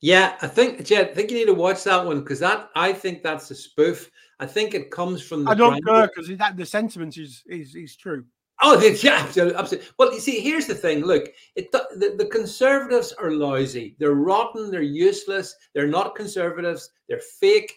Yeah, 0.00 0.36
I 0.42 0.46
think 0.46 0.84
Jed, 0.84 1.10
I 1.10 1.14
think 1.14 1.30
you 1.30 1.38
need 1.38 1.46
to 1.46 1.54
watch 1.54 1.82
that 1.84 2.04
one 2.04 2.20
because 2.20 2.38
that 2.38 2.70
I 2.76 2.92
think 2.92 3.22
that's 3.22 3.50
a 3.50 3.54
spoof. 3.54 4.10
I 4.38 4.46
think 4.46 4.74
it 4.74 4.92
comes 4.92 5.22
from 5.22 5.44
the. 5.44 5.50
I 5.50 5.54
don't 5.54 5.84
know 5.84 6.06
because 6.06 6.36
that 6.38 6.56
the 6.56 6.64
sentiment 6.64 7.16
is 7.16 7.42
is 7.48 7.74
is 7.74 7.96
true. 7.96 8.24
Oh, 8.62 8.80
yeah, 9.02 9.22
absolutely, 9.24 9.56
absolutely. 9.56 9.90
Well, 9.98 10.12
you 10.12 10.20
see, 10.20 10.40
here's 10.40 10.66
the 10.66 10.74
thing. 10.74 11.04
Look, 11.04 11.30
it, 11.56 11.72
the, 11.72 12.14
the 12.16 12.26
conservatives 12.26 13.12
are 13.12 13.32
lousy. 13.32 13.96
They're 13.98 14.14
rotten. 14.14 14.70
They're 14.70 14.82
useless. 14.82 15.54
They're 15.74 15.88
not 15.88 16.14
conservatives. 16.14 16.90
They're 17.08 17.22
fake. 17.40 17.72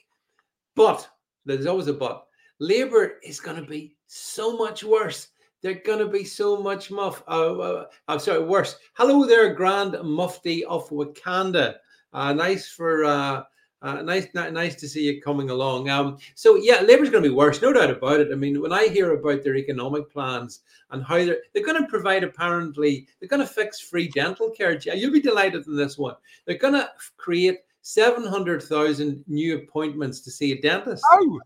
But 0.75 1.07
there's 1.45 1.65
always 1.65 1.87
a 1.87 1.93
but. 1.93 2.25
Labour 2.59 3.19
is 3.23 3.39
going 3.39 3.57
to 3.57 3.67
be 3.67 3.95
so 4.07 4.55
much 4.57 4.83
worse. 4.83 5.29
They're 5.61 5.81
going 5.85 5.99
to 5.99 6.07
be 6.07 6.23
so 6.23 6.61
much 6.61 6.91
muff. 6.91 7.23
Uh, 7.27 7.57
uh, 7.59 7.85
I'm 8.07 8.19
sorry, 8.19 8.43
worse. 8.43 8.77
Hello 8.93 9.25
there, 9.25 9.53
Grand 9.53 9.97
Mufti 10.03 10.65
of 10.65 10.89
Wakanda. 10.89 11.75
Uh, 12.13 12.33
nice 12.33 12.67
for 12.67 13.05
uh, 13.05 13.43
uh, 13.83 14.01
nice, 14.03 14.27
nice 14.33 14.75
to 14.75 14.87
see 14.87 15.05
you 15.05 15.21
coming 15.21 15.49
along. 15.49 15.89
Um, 15.89 16.17
so 16.35 16.55
yeah, 16.55 16.81
Labour's 16.81 17.09
going 17.09 17.23
to 17.23 17.29
be 17.29 17.35
worse, 17.35 17.61
no 17.61 17.73
doubt 17.73 17.89
about 17.89 18.19
it. 18.19 18.29
I 18.31 18.35
mean, 18.35 18.61
when 18.61 18.71
I 18.73 18.87
hear 18.87 19.13
about 19.13 19.43
their 19.43 19.55
economic 19.55 20.11
plans 20.11 20.61
and 20.91 21.03
how 21.03 21.17
they're 21.17 21.39
they're 21.53 21.65
going 21.65 21.81
to 21.81 21.89
provide, 21.89 22.23
apparently, 22.23 23.07
they're 23.19 23.29
going 23.29 23.41
to 23.41 23.51
fix 23.51 23.79
free 23.79 24.07
dental 24.09 24.51
care. 24.51 24.79
You'll 24.79 25.11
be 25.11 25.21
delighted 25.21 25.65
in 25.65 25.75
this 25.75 25.97
one. 25.97 26.15
They're 26.45 26.57
going 26.57 26.75
to 26.75 26.89
create 27.17 27.59
seven 27.81 28.25
hundred 28.25 28.63
thousand 28.63 29.23
new 29.27 29.57
appointments 29.57 30.21
to 30.21 30.31
see 30.31 30.51
a 30.51 30.61
dentist. 30.61 31.03
Oh. 31.11 31.39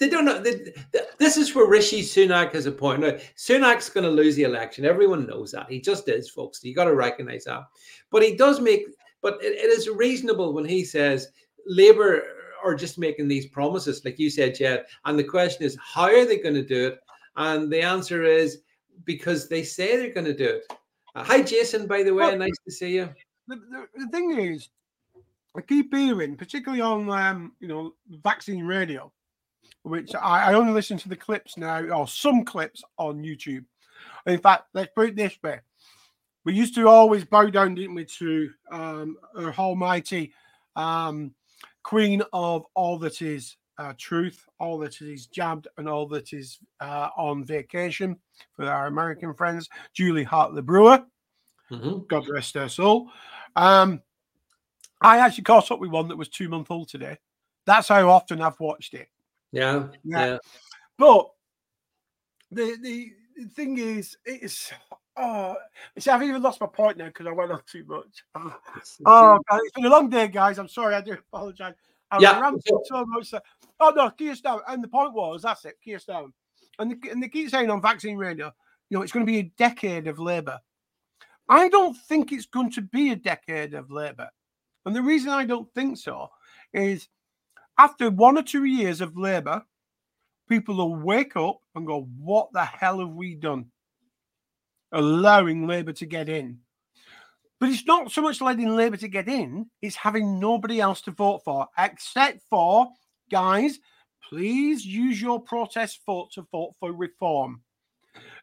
They 0.00 0.08
don't 0.08 0.24
know. 0.24 0.40
They, 0.40 0.72
they, 0.92 1.00
this 1.18 1.36
is 1.36 1.54
where 1.54 1.68
Rishi 1.68 2.02
Sunak 2.02 2.52
has 2.52 2.66
a 2.66 2.72
point. 2.72 3.00
Now, 3.00 3.12
Sunak's 3.36 3.88
going 3.88 4.04
to 4.04 4.10
lose 4.10 4.34
the 4.34 4.42
election. 4.42 4.84
Everyone 4.84 5.24
knows 5.24 5.52
that. 5.52 5.70
He 5.70 5.80
just 5.80 6.08
is, 6.08 6.28
folks. 6.28 6.64
You 6.64 6.74
got 6.74 6.86
to 6.86 6.96
recognize 6.96 7.44
that. 7.44 7.62
But 8.10 8.24
he 8.24 8.34
does 8.34 8.60
make 8.60 8.86
but 9.24 9.42
it, 9.42 9.54
it 9.54 9.70
is 9.70 9.88
reasonable 9.88 10.52
when 10.52 10.66
he 10.66 10.84
says 10.84 11.28
Labour 11.66 12.22
are 12.62 12.74
just 12.74 12.98
making 12.98 13.26
these 13.26 13.46
promises, 13.46 14.04
like 14.04 14.18
you 14.18 14.28
said, 14.28 14.54
Jed. 14.54 14.84
And 15.06 15.18
the 15.18 15.24
question 15.24 15.64
is, 15.64 15.78
how 15.82 16.04
are 16.04 16.26
they 16.26 16.38
going 16.38 16.54
to 16.54 16.62
do 16.62 16.88
it? 16.88 16.98
And 17.36 17.72
the 17.72 17.80
answer 17.80 18.22
is 18.22 18.60
because 19.04 19.48
they 19.48 19.62
say 19.62 19.96
they're 19.96 20.12
going 20.12 20.26
to 20.26 20.36
do 20.36 20.44
it. 20.44 20.64
Uh, 21.14 21.24
hi, 21.24 21.42
Jason, 21.42 21.86
by 21.86 22.02
the 22.02 22.12
way. 22.12 22.26
Well, 22.26 22.36
nice 22.36 22.58
to 22.66 22.70
see 22.70 22.96
you. 22.96 23.08
The, 23.48 23.56
the, 23.56 23.86
the, 23.96 24.08
thing 24.08 24.38
is, 24.38 24.68
I 25.56 25.60
keep 25.60 25.94
hearing, 25.94 26.36
particularly 26.36 26.80
on 26.80 27.08
um, 27.10 27.52
you 27.60 27.68
know 27.68 27.94
vaccine 28.22 28.64
radio, 28.64 29.12
which 29.82 30.14
I, 30.14 30.50
I 30.50 30.54
only 30.54 30.72
listen 30.72 30.98
to 30.98 31.08
the 31.08 31.16
clips 31.16 31.56
now, 31.56 31.80
or 31.80 32.08
some 32.08 32.44
clips 32.44 32.82
on 32.98 33.22
YouTube. 33.22 33.64
In 34.26 34.38
fact, 34.38 34.64
let's 34.74 34.92
put 34.94 35.10
it 35.10 35.16
this 35.16 35.38
way: 35.42 35.60
we 36.44 36.54
used 36.54 36.74
to 36.74 36.88
always 36.88 37.24
bow 37.24 37.46
down, 37.46 37.74
didn't 37.74 37.94
we, 37.94 38.04
to 38.04 38.50
um, 38.70 39.16
our 39.36 39.54
almighty 39.54 40.32
um, 40.76 41.34
queen 41.82 42.22
of 42.32 42.64
all 42.74 42.98
that 42.98 43.22
is 43.22 43.56
uh, 43.78 43.92
truth, 43.98 44.44
all 44.58 44.78
that 44.78 45.00
is 45.00 45.26
jabbed, 45.26 45.68
and 45.78 45.88
all 45.88 46.06
that 46.08 46.32
is 46.32 46.58
uh, 46.80 47.08
on 47.16 47.44
vacation 47.44 48.16
for 48.54 48.64
our 48.64 48.86
American 48.86 49.34
friends, 49.34 49.68
Julie 49.92 50.24
Hartley 50.24 50.62
Brewer. 50.62 51.04
Mm-hmm. 51.70 52.00
God 52.08 52.28
rest 52.28 52.54
her 52.54 52.68
soul. 52.68 53.10
Um, 53.56 54.02
I 55.04 55.18
actually 55.18 55.44
caught 55.44 55.70
up 55.70 55.80
with 55.80 55.90
one 55.90 56.08
that 56.08 56.16
was 56.16 56.28
two 56.28 56.48
month 56.48 56.70
old 56.70 56.88
today. 56.88 57.18
That's 57.66 57.88
how 57.88 58.08
often 58.10 58.40
I've 58.40 58.58
watched 58.58 58.94
it. 58.94 59.08
Yeah, 59.52 59.88
yeah. 60.04 60.26
yeah. 60.26 60.38
But 60.98 61.30
the 62.50 62.76
the 62.82 63.12
thing 63.54 63.78
is, 63.78 64.16
it's 64.24 64.72
Oh, 65.16 65.54
see, 65.98 66.10
I've 66.10 66.22
even 66.22 66.42
lost 66.42 66.60
my 66.60 66.66
point 66.66 66.96
now 66.96 67.06
because 67.06 67.26
I 67.26 67.32
went 67.32 67.52
on 67.52 67.60
too 67.70 67.84
much. 67.86 68.24
Oh, 69.06 69.34
oh 69.34 69.38
God, 69.48 69.60
it's 69.62 69.72
been 69.72 69.86
a 69.86 69.90
long 69.90 70.08
day, 70.08 70.28
guys. 70.28 70.58
I'm 70.58 70.68
sorry. 70.68 70.94
I 70.94 71.00
do 71.00 71.12
apologize. 71.12 71.74
I 72.10 72.18
yeah. 72.18 72.40
ranting 72.40 72.80
so 72.84 73.04
much. 73.06 73.30
That, 73.30 73.42
oh 73.80 73.92
no, 73.94 74.10
Keir 74.10 74.34
Starmer. 74.34 74.62
And 74.68 74.82
the 74.82 74.88
point 74.88 75.14
was, 75.14 75.42
that's 75.42 75.64
it, 75.64 75.76
Keir 75.82 75.98
Starmer. 75.98 76.32
And, 76.78 76.90
the, 76.90 77.10
and 77.10 77.22
they 77.22 77.28
keep 77.28 77.50
saying 77.50 77.70
on 77.70 77.80
vaccine 77.80 78.16
radio, 78.16 78.52
you 78.90 78.98
know, 78.98 79.02
it's 79.02 79.12
going 79.12 79.24
to 79.24 79.30
be 79.30 79.38
a 79.38 79.52
decade 79.56 80.08
of 80.08 80.18
Labour. 80.18 80.58
I 81.48 81.68
don't 81.68 81.96
think 81.96 82.32
it's 82.32 82.46
going 82.46 82.72
to 82.72 82.82
be 82.82 83.10
a 83.10 83.16
decade 83.16 83.74
of 83.74 83.90
Labour. 83.90 84.30
And 84.86 84.94
the 84.94 85.02
reason 85.02 85.30
I 85.30 85.44
don't 85.44 85.72
think 85.72 85.98
so 85.98 86.28
is 86.72 87.08
after 87.78 88.10
one 88.10 88.38
or 88.38 88.42
two 88.42 88.64
years 88.64 89.00
of 89.00 89.16
Labour, 89.16 89.62
people 90.48 90.76
will 90.76 90.96
wake 90.96 91.36
up 91.36 91.60
and 91.74 91.86
go, 91.86 92.08
What 92.18 92.52
the 92.52 92.64
hell 92.64 93.00
have 93.00 93.10
we 93.10 93.34
done? 93.34 93.66
allowing 94.94 95.66
Labour 95.66 95.92
to 95.92 96.06
get 96.06 96.28
in. 96.28 96.58
But 97.60 97.68
it's 97.68 97.84
not 97.84 98.10
so 98.10 98.22
much 98.22 98.40
letting 98.40 98.68
Labour 98.68 98.96
to 98.98 99.08
get 99.08 99.28
in, 99.28 99.66
it's 99.82 99.96
having 99.96 100.40
nobody 100.40 100.80
else 100.80 101.00
to 101.02 101.10
vote 101.10 101.42
for, 101.44 101.66
except 101.78 102.40
for, 102.48 102.88
guys, 103.30 103.78
please 104.28 104.86
use 104.86 105.20
your 105.20 105.40
protest 105.40 106.00
vote 106.06 106.30
to 106.32 106.46
vote 106.50 106.74
for 106.80 106.92
reform. 106.92 107.62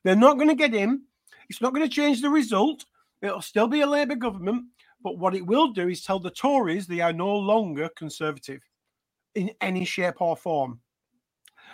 They're 0.03 0.15
not 0.15 0.35
going 0.35 0.49
to 0.49 0.55
get 0.55 0.73
in. 0.73 1.03
It's 1.49 1.61
not 1.61 1.73
going 1.73 1.87
to 1.87 1.93
change 1.93 2.21
the 2.21 2.29
result. 2.29 2.85
It'll 3.21 3.41
still 3.41 3.67
be 3.67 3.81
a 3.81 3.87
Labour 3.87 4.15
government. 4.15 4.65
But 5.03 5.17
what 5.17 5.35
it 5.35 5.45
will 5.45 5.69
do 5.71 5.89
is 5.89 6.01
tell 6.01 6.19
the 6.19 6.29
Tories 6.31 6.87
they 6.87 7.01
are 7.01 7.13
no 7.13 7.35
longer 7.35 7.89
conservative 7.95 8.61
in 9.35 9.51
any 9.61 9.85
shape 9.85 10.21
or 10.21 10.35
form 10.35 10.81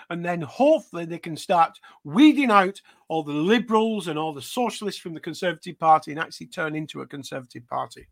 and 0.10 0.24
then 0.24 0.42
hopefully 0.42 1.06
they 1.06 1.18
can 1.18 1.36
start 1.36 1.78
weeding 2.04 2.52
out 2.52 2.82
all 3.08 3.24
the 3.24 3.32
liberals 3.34 4.08
and 4.08 4.18
all 4.18 4.34
the 4.34 4.42
socialists 4.42 5.02
from 5.02 5.14
the 5.14 5.20
Conservative 5.20 5.78
Party 5.80 6.12
and 6.12 6.20
actually 6.20 6.48
turn 6.48 6.76
into 6.76 7.02
a 7.02 7.08
Conservative 7.08 7.68
Party. 7.68 8.08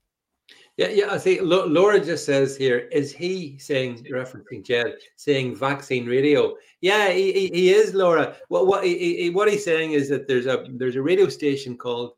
Yeah, 0.77 0.89
yeah. 0.89 1.11
I 1.11 1.17
see. 1.17 1.39
Laura 1.41 1.99
just 1.99 2.25
says 2.25 2.55
here: 2.55 2.87
Is 2.91 3.11
he 3.11 3.57
saying 3.57 4.05
referencing 4.11 4.63
Jed 4.63 4.97
saying 5.15 5.55
vaccine 5.55 6.05
radio? 6.05 6.53
Yeah, 6.81 7.09
he, 7.09 7.31
he, 7.31 7.47
he 7.47 7.73
is, 7.73 7.95
Laura. 7.95 8.35
What 8.49 8.67
what 8.67 8.83
he, 8.83 9.23
he, 9.23 9.29
what 9.31 9.49
he's 9.49 9.65
saying 9.65 9.93
is 9.93 10.07
that 10.09 10.27
there's 10.27 10.45
a 10.45 10.65
there's 10.69 10.97
a 10.97 11.01
radio 11.01 11.29
station 11.29 11.77
called 11.77 12.13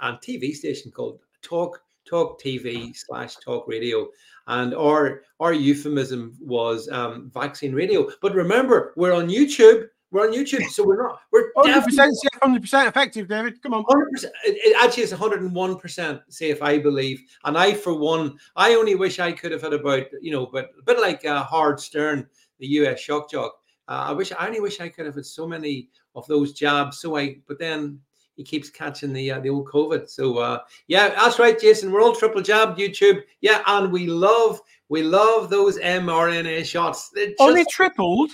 and 0.00 0.18
TV 0.18 0.54
station 0.54 0.92
called 0.92 1.18
Talk 1.42 1.82
Talk 2.04 2.40
TV 2.40 2.96
slash 2.96 3.36
Talk 3.36 3.66
Radio, 3.68 4.08
and 4.46 4.74
our 4.74 5.22
our 5.40 5.52
euphemism 5.52 6.36
was 6.40 6.88
um, 6.90 7.30
vaccine 7.32 7.74
radio. 7.74 8.08
But 8.20 8.34
remember, 8.34 8.92
we're 8.96 9.14
on 9.14 9.28
YouTube. 9.28 9.88
We're 10.10 10.28
on 10.28 10.34
YouTube, 10.34 10.66
so 10.68 10.86
we're 10.86 11.02
not. 11.02 11.20
We're 11.30 11.50
hundred 11.56 11.84
percent 11.84 12.14
safe, 12.14 12.40
hundred 12.42 12.60
percent 12.60 12.86
effective, 12.86 13.28
David. 13.28 13.62
Come 13.62 13.72
on, 13.72 13.84
hundred 13.88 14.10
percent. 14.10 14.32
It 14.44 14.76
actually 14.82 15.04
is 15.04 15.12
one 15.12 15.20
hundred 15.20 15.40
and 15.40 15.54
one 15.54 15.78
percent 15.78 16.20
safe, 16.28 16.60
I 16.62 16.78
believe. 16.78 17.22
And 17.44 17.56
I, 17.56 17.72
for 17.72 17.94
one, 17.94 18.36
I 18.56 18.74
only 18.74 18.94
wish 18.94 19.18
I 19.18 19.32
could 19.32 19.52
have 19.52 19.62
had 19.62 19.72
about 19.72 20.04
you 20.20 20.30
know, 20.30 20.46
but 20.46 20.70
a 20.78 20.82
bit 20.82 21.00
like 21.00 21.24
uh, 21.24 21.42
Hard 21.44 21.80
Stern, 21.80 22.26
the 22.58 22.66
U.S. 22.66 23.00
shock 23.00 23.30
jock. 23.30 23.54
Uh, 23.88 24.06
I 24.08 24.12
wish 24.12 24.32
I 24.32 24.46
only 24.46 24.60
wish 24.60 24.80
I 24.80 24.88
could 24.88 25.06
have 25.06 25.14
had 25.14 25.26
so 25.26 25.46
many 25.46 25.88
of 26.14 26.26
those 26.26 26.52
jabs. 26.52 26.98
So 26.98 27.16
I, 27.16 27.38
but 27.48 27.58
then 27.58 27.98
he 28.36 28.44
keeps 28.44 28.70
catching 28.70 29.12
the 29.12 29.32
uh, 29.32 29.40
the 29.40 29.50
old 29.50 29.68
COVID. 29.68 30.08
So 30.08 30.38
uh, 30.38 30.60
yeah, 30.86 31.10
that's 31.10 31.38
right, 31.38 31.58
Jason. 31.58 31.90
We're 31.90 32.02
all 32.02 32.14
triple 32.14 32.42
jabbed 32.42 32.78
YouTube. 32.78 33.22
Yeah, 33.40 33.62
and 33.66 33.92
we 33.92 34.06
love 34.06 34.60
we 34.88 35.02
love 35.02 35.50
those 35.50 35.78
mRNA 35.78 36.64
shots. 36.64 37.10
Just... 37.14 37.34
Only 37.40 37.64
tripled. 37.66 38.32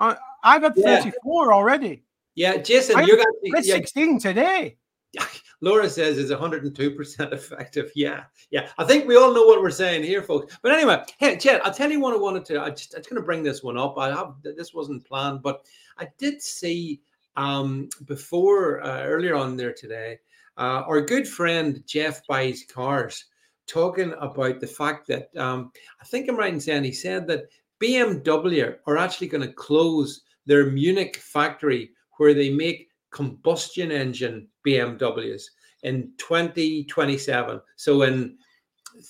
I, 0.00 0.16
I've 0.42 0.62
had 0.62 0.74
yeah. 0.76 1.02
34 1.02 1.52
already. 1.52 2.02
Yeah, 2.34 2.56
Jason, 2.56 2.96
I 2.96 3.02
you're 3.02 3.16
going 3.16 3.54
to 3.54 3.62
16 3.62 4.18
today. 4.18 4.76
Laura 5.60 5.90
says 5.90 6.16
it's 6.18 6.30
102% 6.30 7.32
effective. 7.32 7.92
Yeah, 7.94 8.24
yeah. 8.50 8.68
I 8.78 8.84
think 8.84 9.06
we 9.06 9.16
all 9.16 9.34
know 9.34 9.44
what 9.44 9.60
we're 9.60 9.70
saying 9.70 10.04
here, 10.04 10.22
folks. 10.22 10.56
But 10.62 10.72
anyway, 10.72 11.04
hey, 11.18 11.36
Chet, 11.36 11.64
I'll 11.66 11.74
tell 11.74 11.90
you 11.90 12.00
what 12.00 12.14
I 12.14 12.18
wanted 12.18 12.44
to. 12.46 12.62
I 12.62 12.70
just, 12.70 12.94
I'm 12.94 13.02
going 13.02 13.16
to 13.16 13.22
bring 13.22 13.42
this 13.42 13.62
one 13.62 13.76
up. 13.76 13.98
I 13.98 14.08
have 14.08 14.34
this 14.42 14.72
wasn't 14.72 15.04
planned, 15.04 15.42
but 15.42 15.66
I 15.98 16.08
did 16.18 16.40
see 16.40 17.02
um, 17.36 17.88
before 18.06 18.82
uh, 18.82 19.02
earlier 19.04 19.34
on 19.34 19.56
there 19.56 19.72
today, 19.72 20.18
uh, 20.56 20.82
our 20.86 21.00
good 21.00 21.26
friend 21.26 21.82
Jeff 21.86 22.26
buys 22.26 22.64
cars 22.72 23.24
talking 23.66 24.12
about 24.20 24.60
the 24.60 24.66
fact 24.66 25.06
that 25.08 25.28
um, 25.36 25.70
I 26.00 26.04
think 26.04 26.28
I'm 26.28 26.36
right 26.36 26.52
in 26.52 26.60
saying 26.60 26.84
he 26.84 26.92
said 26.92 27.26
that 27.28 27.44
BMW 27.80 28.76
are 28.86 28.98
actually 28.98 29.28
going 29.28 29.46
to 29.46 29.52
close 29.54 30.22
their 30.46 30.66
Munich 30.66 31.16
factory 31.16 31.92
where 32.18 32.34
they 32.34 32.50
make 32.50 32.88
combustion 33.10 33.90
engine 33.90 34.48
BMWs 34.66 35.44
in 35.82 36.12
2027. 36.18 37.60
So 37.76 38.02
in 38.02 38.36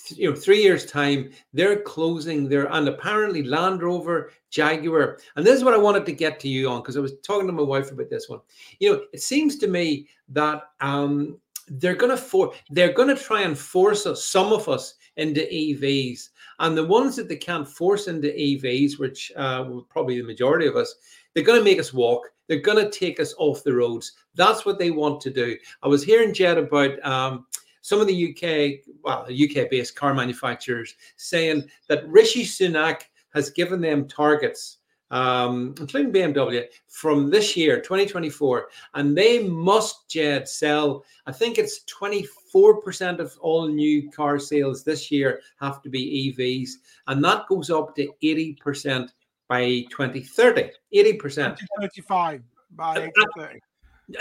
you 0.09 0.29
know 0.29 0.35
three 0.35 0.61
years 0.61 0.85
time 0.85 1.29
they're 1.53 1.81
closing 1.81 2.47
their 2.47 2.71
and 2.73 2.87
apparently 2.87 3.43
land 3.43 3.81
rover 3.81 4.31
jaguar 4.49 5.19
and 5.35 5.45
this 5.45 5.55
is 5.57 5.63
what 5.63 5.73
i 5.73 5.77
wanted 5.77 6.05
to 6.05 6.11
get 6.11 6.39
to 6.39 6.47
you 6.47 6.69
on 6.69 6.81
because 6.81 6.97
i 6.97 6.99
was 6.99 7.13
talking 7.23 7.47
to 7.47 7.53
my 7.53 7.61
wife 7.61 7.91
about 7.91 8.09
this 8.09 8.29
one 8.29 8.39
you 8.79 8.91
know 8.91 9.01
it 9.13 9.21
seems 9.21 9.57
to 9.57 9.67
me 9.67 10.07
that 10.29 10.63
um 10.81 11.37
they're 11.67 11.95
going 11.95 12.11
to 12.11 12.17
for 12.17 12.53
they're 12.69 12.93
going 12.93 13.07
to 13.07 13.21
try 13.21 13.41
and 13.41 13.57
force 13.57 14.05
us 14.05 14.25
some 14.25 14.51
of 14.51 14.67
us 14.67 14.95
into 15.17 15.41
EVs. 15.41 16.29
And 16.59 16.77
the 16.77 16.85
ones 16.85 17.15
that 17.15 17.27
they 17.27 17.35
can't 17.35 17.67
force 17.67 18.07
into 18.07 18.27
EVs, 18.27 18.99
which 18.99 19.31
uh, 19.35 19.63
probably 19.89 20.19
the 20.19 20.27
majority 20.27 20.67
of 20.67 20.75
us, 20.75 20.95
they're 21.33 21.43
going 21.43 21.59
to 21.59 21.65
make 21.65 21.79
us 21.79 21.93
walk. 21.93 22.31
They're 22.47 22.59
going 22.59 22.83
to 22.83 22.91
take 22.91 23.19
us 23.19 23.33
off 23.37 23.63
the 23.63 23.73
roads. 23.73 24.13
That's 24.35 24.65
what 24.65 24.77
they 24.77 24.91
want 24.91 25.21
to 25.21 25.29
do. 25.29 25.57
I 25.83 25.87
was 25.87 26.03
hearing 26.03 26.33
Jed 26.33 26.57
about 26.57 27.03
um, 27.05 27.45
some 27.81 27.99
of 27.99 28.07
the 28.07 28.31
UK, 28.31 28.85
well, 29.03 29.27
UK 29.31 29.69
based 29.69 29.95
car 29.95 30.13
manufacturers 30.13 30.95
saying 31.15 31.69
that 31.87 32.07
Rishi 32.07 32.43
Sunak 32.43 33.01
has 33.33 33.49
given 33.49 33.81
them 33.81 34.07
targets 34.07 34.77
um, 35.11 35.75
including 35.79 36.11
BMW, 36.11 36.65
from 36.87 37.29
this 37.29 37.55
year, 37.55 37.81
2024, 37.81 38.69
and 38.95 39.15
they 39.15 39.43
must, 39.43 40.09
Jed, 40.09 40.47
sell. 40.47 41.03
I 41.25 41.33
think 41.33 41.57
it's 41.57 41.81
24% 41.83 43.19
of 43.19 43.37
all 43.41 43.67
new 43.67 44.09
car 44.09 44.39
sales 44.39 44.83
this 44.83 45.11
year 45.11 45.41
have 45.59 45.81
to 45.83 45.89
be 45.89 46.33
EVs, 46.37 46.69
and 47.07 47.23
that 47.23 47.47
goes 47.47 47.69
up 47.69 47.93
to 47.97 48.09
80% 48.23 49.09
by 49.49 49.85
2030. 49.91 50.71
80%. 50.95 51.57
2035 51.57 52.41
by 52.71 52.95
uh, 52.95 53.41
uh, 53.41 53.47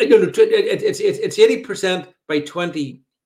2030. 0.00 0.40
Uh, 0.42 0.58
it's, 0.58 1.00
it's, 1.00 1.18
it's 1.18 1.38
80% 1.38 2.08
by 2.26 2.40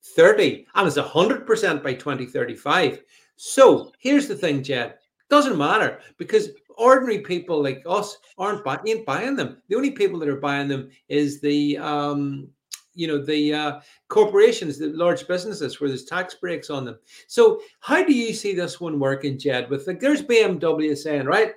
2030, 0.04 0.66
and 0.74 0.86
it's 0.86 0.98
100% 0.98 1.82
by 1.82 1.94
2035. 1.94 3.02
So 3.36 3.92
here's 3.98 4.28
the 4.28 4.36
thing, 4.36 4.62
Jed. 4.62 4.94
Doesn't 5.30 5.58
matter 5.58 6.00
because 6.18 6.50
ordinary 6.76 7.20
people 7.20 7.62
like 7.62 7.82
us 7.88 8.18
aren't 8.38 8.64
buy, 8.64 8.78
ain't 8.86 9.06
buying 9.06 9.36
them. 9.36 9.62
The 9.68 9.76
only 9.76 9.90
people 9.90 10.18
that 10.20 10.28
are 10.28 10.40
buying 10.40 10.68
them 10.68 10.90
is 11.08 11.40
the 11.40 11.78
um, 11.78 12.48
you 12.94 13.08
know 13.08 13.24
the 13.24 13.54
uh, 13.54 13.80
corporations, 14.08 14.78
the 14.78 14.88
large 14.88 15.26
businesses 15.26 15.80
where 15.80 15.88
there's 15.88 16.04
tax 16.04 16.34
breaks 16.34 16.70
on 16.70 16.84
them. 16.84 16.98
So 17.26 17.60
how 17.80 18.04
do 18.04 18.12
you 18.12 18.34
see 18.34 18.54
this 18.54 18.80
one 18.80 19.00
working, 19.00 19.38
Jed? 19.38 19.70
With 19.70 19.86
like, 19.86 19.98
there's 19.98 20.22
BMW 20.22 20.96
saying, 20.96 21.24
right, 21.24 21.54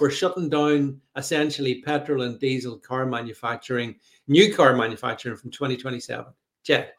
we're 0.00 0.10
shutting 0.10 0.48
down 0.48 1.00
essentially 1.16 1.82
petrol 1.82 2.22
and 2.22 2.40
diesel 2.40 2.78
car 2.78 3.06
manufacturing, 3.06 3.96
new 4.26 4.52
car 4.52 4.74
manufacturing 4.74 5.36
from 5.36 5.50
2027. 5.50 6.32
Jed. 6.64 6.92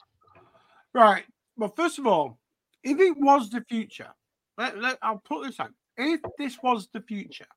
Right. 0.95 1.25
Well, 1.57 1.73
first 1.75 1.99
of 1.99 2.07
all, 2.07 2.39
if 2.81 2.97
it 3.01 3.17
was 3.17 3.49
the 3.49 3.65
future, 3.67 4.13
let, 4.57 4.79
let, 4.79 4.97
I'll 5.01 5.17
put 5.17 5.45
this 5.45 5.59
out 5.59 5.71
if 5.97 6.21
this 6.37 6.57
was 6.63 6.87
the 6.93 7.01
future 7.01 7.47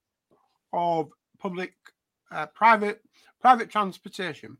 of 0.72 1.10
public, 1.38 1.74
uh, 2.32 2.46
private, 2.46 3.00
private 3.40 3.70
transportation, 3.70 4.56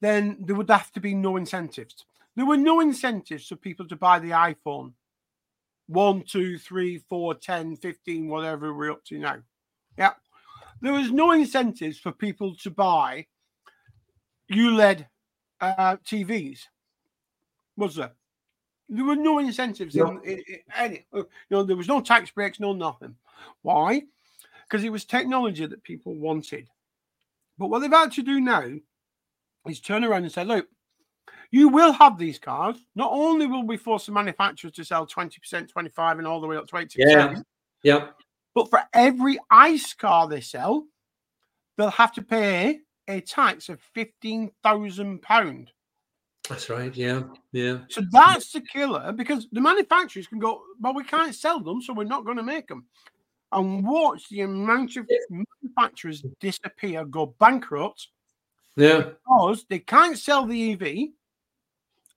then 0.00 0.38
there 0.40 0.56
would 0.56 0.70
have 0.70 0.92
to 0.92 1.00
be 1.00 1.14
no 1.14 1.36
incentives. 1.36 2.06
There 2.36 2.46
were 2.46 2.56
no 2.56 2.80
incentives 2.80 3.46
for 3.48 3.56
people 3.56 3.86
to 3.88 3.96
buy 3.96 4.18
the 4.18 4.30
iPhone 4.30 4.92
1, 5.88 6.22
2, 6.22 6.58
3, 6.58 6.98
4, 6.98 7.34
10, 7.34 7.76
15, 7.76 8.28
whatever 8.28 8.72
we're 8.72 8.92
up 8.92 9.04
to 9.04 9.18
now. 9.18 9.36
Yeah. 9.98 10.12
There 10.80 10.94
was 10.94 11.10
no 11.10 11.32
incentives 11.32 11.98
for 11.98 12.12
people 12.12 12.54
to 12.56 12.70
buy 12.70 13.26
ULED 14.50 15.06
uh, 15.60 15.96
TVs, 15.96 16.60
was 17.76 17.96
there? 17.96 18.12
There 18.88 19.04
were 19.04 19.16
no 19.16 19.38
incentives 19.38 19.94
no. 19.94 20.10
In, 20.10 20.20
in, 20.24 20.38
in, 20.48 20.58
any. 20.76 21.06
Uh, 21.12 21.18
you 21.18 21.26
know, 21.50 21.62
there 21.62 21.76
was 21.76 21.88
no 21.88 22.00
tax 22.00 22.30
breaks, 22.30 22.60
no 22.60 22.72
nothing. 22.72 23.16
Why? 23.62 24.02
Because 24.68 24.84
it 24.84 24.92
was 24.92 25.04
technology 25.04 25.66
that 25.66 25.82
people 25.82 26.14
wanted. 26.14 26.68
But 27.58 27.68
what 27.68 27.80
they've 27.80 27.90
had 27.90 28.12
to 28.12 28.22
do 28.22 28.40
now 28.40 28.70
is 29.68 29.80
turn 29.80 30.04
around 30.04 30.24
and 30.24 30.32
say, 30.32 30.44
look, 30.44 30.68
you 31.50 31.68
will 31.68 31.92
have 31.92 32.18
these 32.18 32.38
cars. 32.38 32.76
Not 32.94 33.10
only 33.12 33.46
will 33.46 33.66
we 33.66 33.76
force 33.76 34.06
the 34.06 34.12
manufacturers 34.12 34.72
to 34.74 34.84
sell 34.84 35.06
20%, 35.06 35.68
25 35.68 36.18
and 36.18 36.26
all 36.26 36.40
the 36.40 36.46
way 36.46 36.56
up 36.56 36.66
to 36.66 36.74
80%. 36.74 36.94
Yeah. 36.96 37.34
Yeah. 37.82 38.06
But 38.54 38.70
for 38.70 38.80
every 38.92 39.38
ICE 39.50 39.94
car 39.94 40.28
they 40.28 40.40
sell, 40.40 40.86
they'll 41.76 41.90
have 41.90 42.12
to 42.14 42.22
pay 42.22 42.80
a 43.08 43.20
tax 43.20 43.68
of 43.68 43.80
£15,000 43.96 45.68
that's 46.48 46.68
right. 46.68 46.94
Yeah. 46.94 47.22
Yeah. 47.52 47.78
So 47.88 48.02
that's 48.10 48.52
the 48.52 48.60
killer 48.60 49.12
because 49.12 49.48
the 49.50 49.60
manufacturers 49.60 50.26
can 50.26 50.38
go, 50.38 50.62
well, 50.80 50.94
we 50.94 51.04
can't 51.04 51.34
sell 51.34 51.60
them, 51.60 51.80
so 51.80 51.94
we're 51.94 52.04
not 52.04 52.24
going 52.24 52.36
to 52.36 52.42
make 52.42 52.68
them. 52.68 52.84
And 53.52 53.86
watch 53.86 54.28
the 54.28 54.42
amount 54.42 54.96
of 54.96 55.08
manufacturers 55.30 56.24
disappear, 56.40 57.04
go 57.04 57.34
bankrupt. 57.38 58.08
Yeah. 58.76 59.10
Because 59.26 59.64
they 59.70 59.78
can't 59.78 60.18
sell 60.18 60.44
the 60.44 60.72
EV 60.72 61.10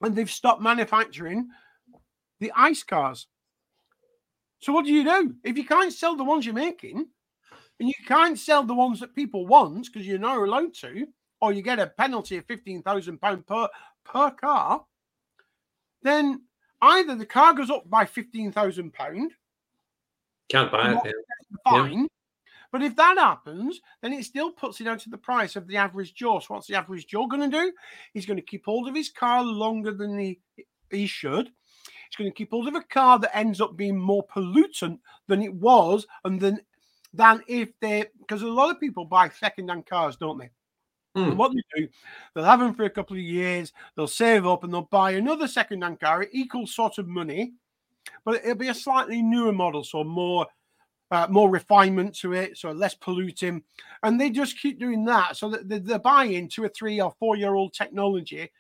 and 0.01 0.15
they've 0.15 0.29
stopped 0.29 0.61
manufacturing 0.61 1.49
the 2.39 2.51
ICE 2.55 2.83
cars. 2.83 3.27
So 4.59 4.73
what 4.73 4.85
do 4.85 4.91
you 4.91 5.03
do? 5.03 5.35
If 5.43 5.57
you 5.57 5.65
can't 5.65 5.93
sell 5.93 6.15
the 6.15 6.23
ones 6.23 6.45
you're 6.45 6.55
making 6.55 7.07
and 7.79 7.87
you 7.87 7.93
can't 8.07 8.37
sell 8.37 8.63
the 8.63 8.73
ones 8.73 8.99
that 8.99 9.15
people 9.15 9.45
want 9.45 9.85
because 9.85 10.07
you're 10.07 10.17
not 10.17 10.37
allowed 10.37 10.73
to, 10.81 11.07
or 11.39 11.53
you 11.53 11.61
get 11.61 11.77
a 11.77 11.85
penalty 11.85 12.37
of 12.37 12.47
£15,000 12.47 13.45
per 13.45 13.69
per 14.07 14.31
car, 14.31 14.85
then 16.01 16.41
either 16.81 17.15
the 17.15 17.25
car 17.25 17.53
goes 17.53 17.69
up 17.69 17.89
by 17.89 18.05
fifteen 18.05 18.51
thousand 18.51 18.93
pound. 18.93 19.31
Can't 20.49 20.71
buy 20.71 20.99
it. 21.03 21.13
Fine. 21.63 22.01
Yeah. 22.01 22.05
But 22.71 22.83
if 22.83 22.95
that 22.97 23.17
happens, 23.17 23.79
then 24.01 24.13
it 24.13 24.25
still 24.25 24.51
puts 24.51 24.81
it 24.81 24.85
down 24.85 24.99
to 24.99 25.09
the 25.09 25.17
price 25.17 25.55
of 25.55 25.67
the 25.67 25.77
average 25.77 26.13
Joe. 26.13 26.39
So 26.39 26.53
what's 26.53 26.67
the 26.67 26.75
average 26.75 27.07
Joe 27.07 27.27
going 27.27 27.49
to 27.49 27.57
do? 27.57 27.71
He's 28.13 28.25
going 28.25 28.37
to 28.37 28.45
keep 28.45 28.65
hold 28.65 28.89
of 28.89 28.95
his 28.95 29.09
car 29.09 29.41
longer 29.43 29.91
than 29.91 30.17
he, 30.19 30.39
he 30.91 31.07
should. 31.07 31.47
He's 31.47 32.17
going 32.17 32.29
to 32.29 32.35
keep 32.35 32.51
hold 32.51 32.67
of 32.67 32.75
a 32.75 32.81
car 32.81 33.19
that 33.19 33.35
ends 33.35 33.61
up 33.61 33.77
being 33.77 33.97
more 33.97 34.25
pollutant 34.27 34.99
than 35.27 35.41
it 35.41 35.53
was, 35.53 36.05
and 36.23 36.39
then 36.39 36.59
than 37.13 37.41
if 37.47 37.69
they 37.79 38.05
because 38.19 38.41
a 38.41 38.47
lot 38.47 38.69
of 38.69 38.79
people 38.79 39.05
buy 39.05 39.29
second-hand 39.29 39.85
cars, 39.85 40.17
don't 40.17 40.37
they? 40.37 40.49
Mm. 41.17 41.36
What 41.36 41.51
they 41.53 41.82
do, 41.82 41.88
they'll 42.34 42.43
have 42.43 42.60
them 42.60 42.73
for 42.73 42.84
a 42.84 42.89
couple 42.89 43.15
of 43.15 43.21
years, 43.21 43.73
they'll 43.95 44.08
save 44.08 44.45
up 44.45 44.63
and 44.63 44.73
they'll 44.73 44.84
buy 44.84 45.12
another 45.12 45.47
second-hand 45.47 45.99
car 45.99 46.23
at 46.23 46.30
equal 46.32 46.67
sort 46.67 46.97
of 46.97 47.08
money, 47.08 47.53
but 48.23 48.36
it'll 48.36 48.56
be 48.56 48.69
a 48.69 48.73
slightly 48.73 49.21
newer 49.21 49.53
model, 49.53 49.84
so 49.84 50.03
more 50.03 50.45
uh, 51.10 51.27
more 51.30 51.49
refinement 51.49 52.13
to 52.15 52.34
it, 52.34 52.58
so 52.58 52.71
less 52.71 52.93
polluting. 52.93 53.63
And 54.03 54.19
they 54.19 54.30
just 54.30 54.60
keep 54.60 54.80
doing 54.80 55.06
that. 55.06 55.38
So 55.38 55.49
that 55.49 55.86
they're 55.86 55.99
buying 55.99 56.49
two 56.49 56.65
or 56.65 56.69
three 56.69 56.99
or 56.99 57.13
four 57.17 57.38
year 57.38 57.56
old 57.56 57.73
technology, 57.73 58.51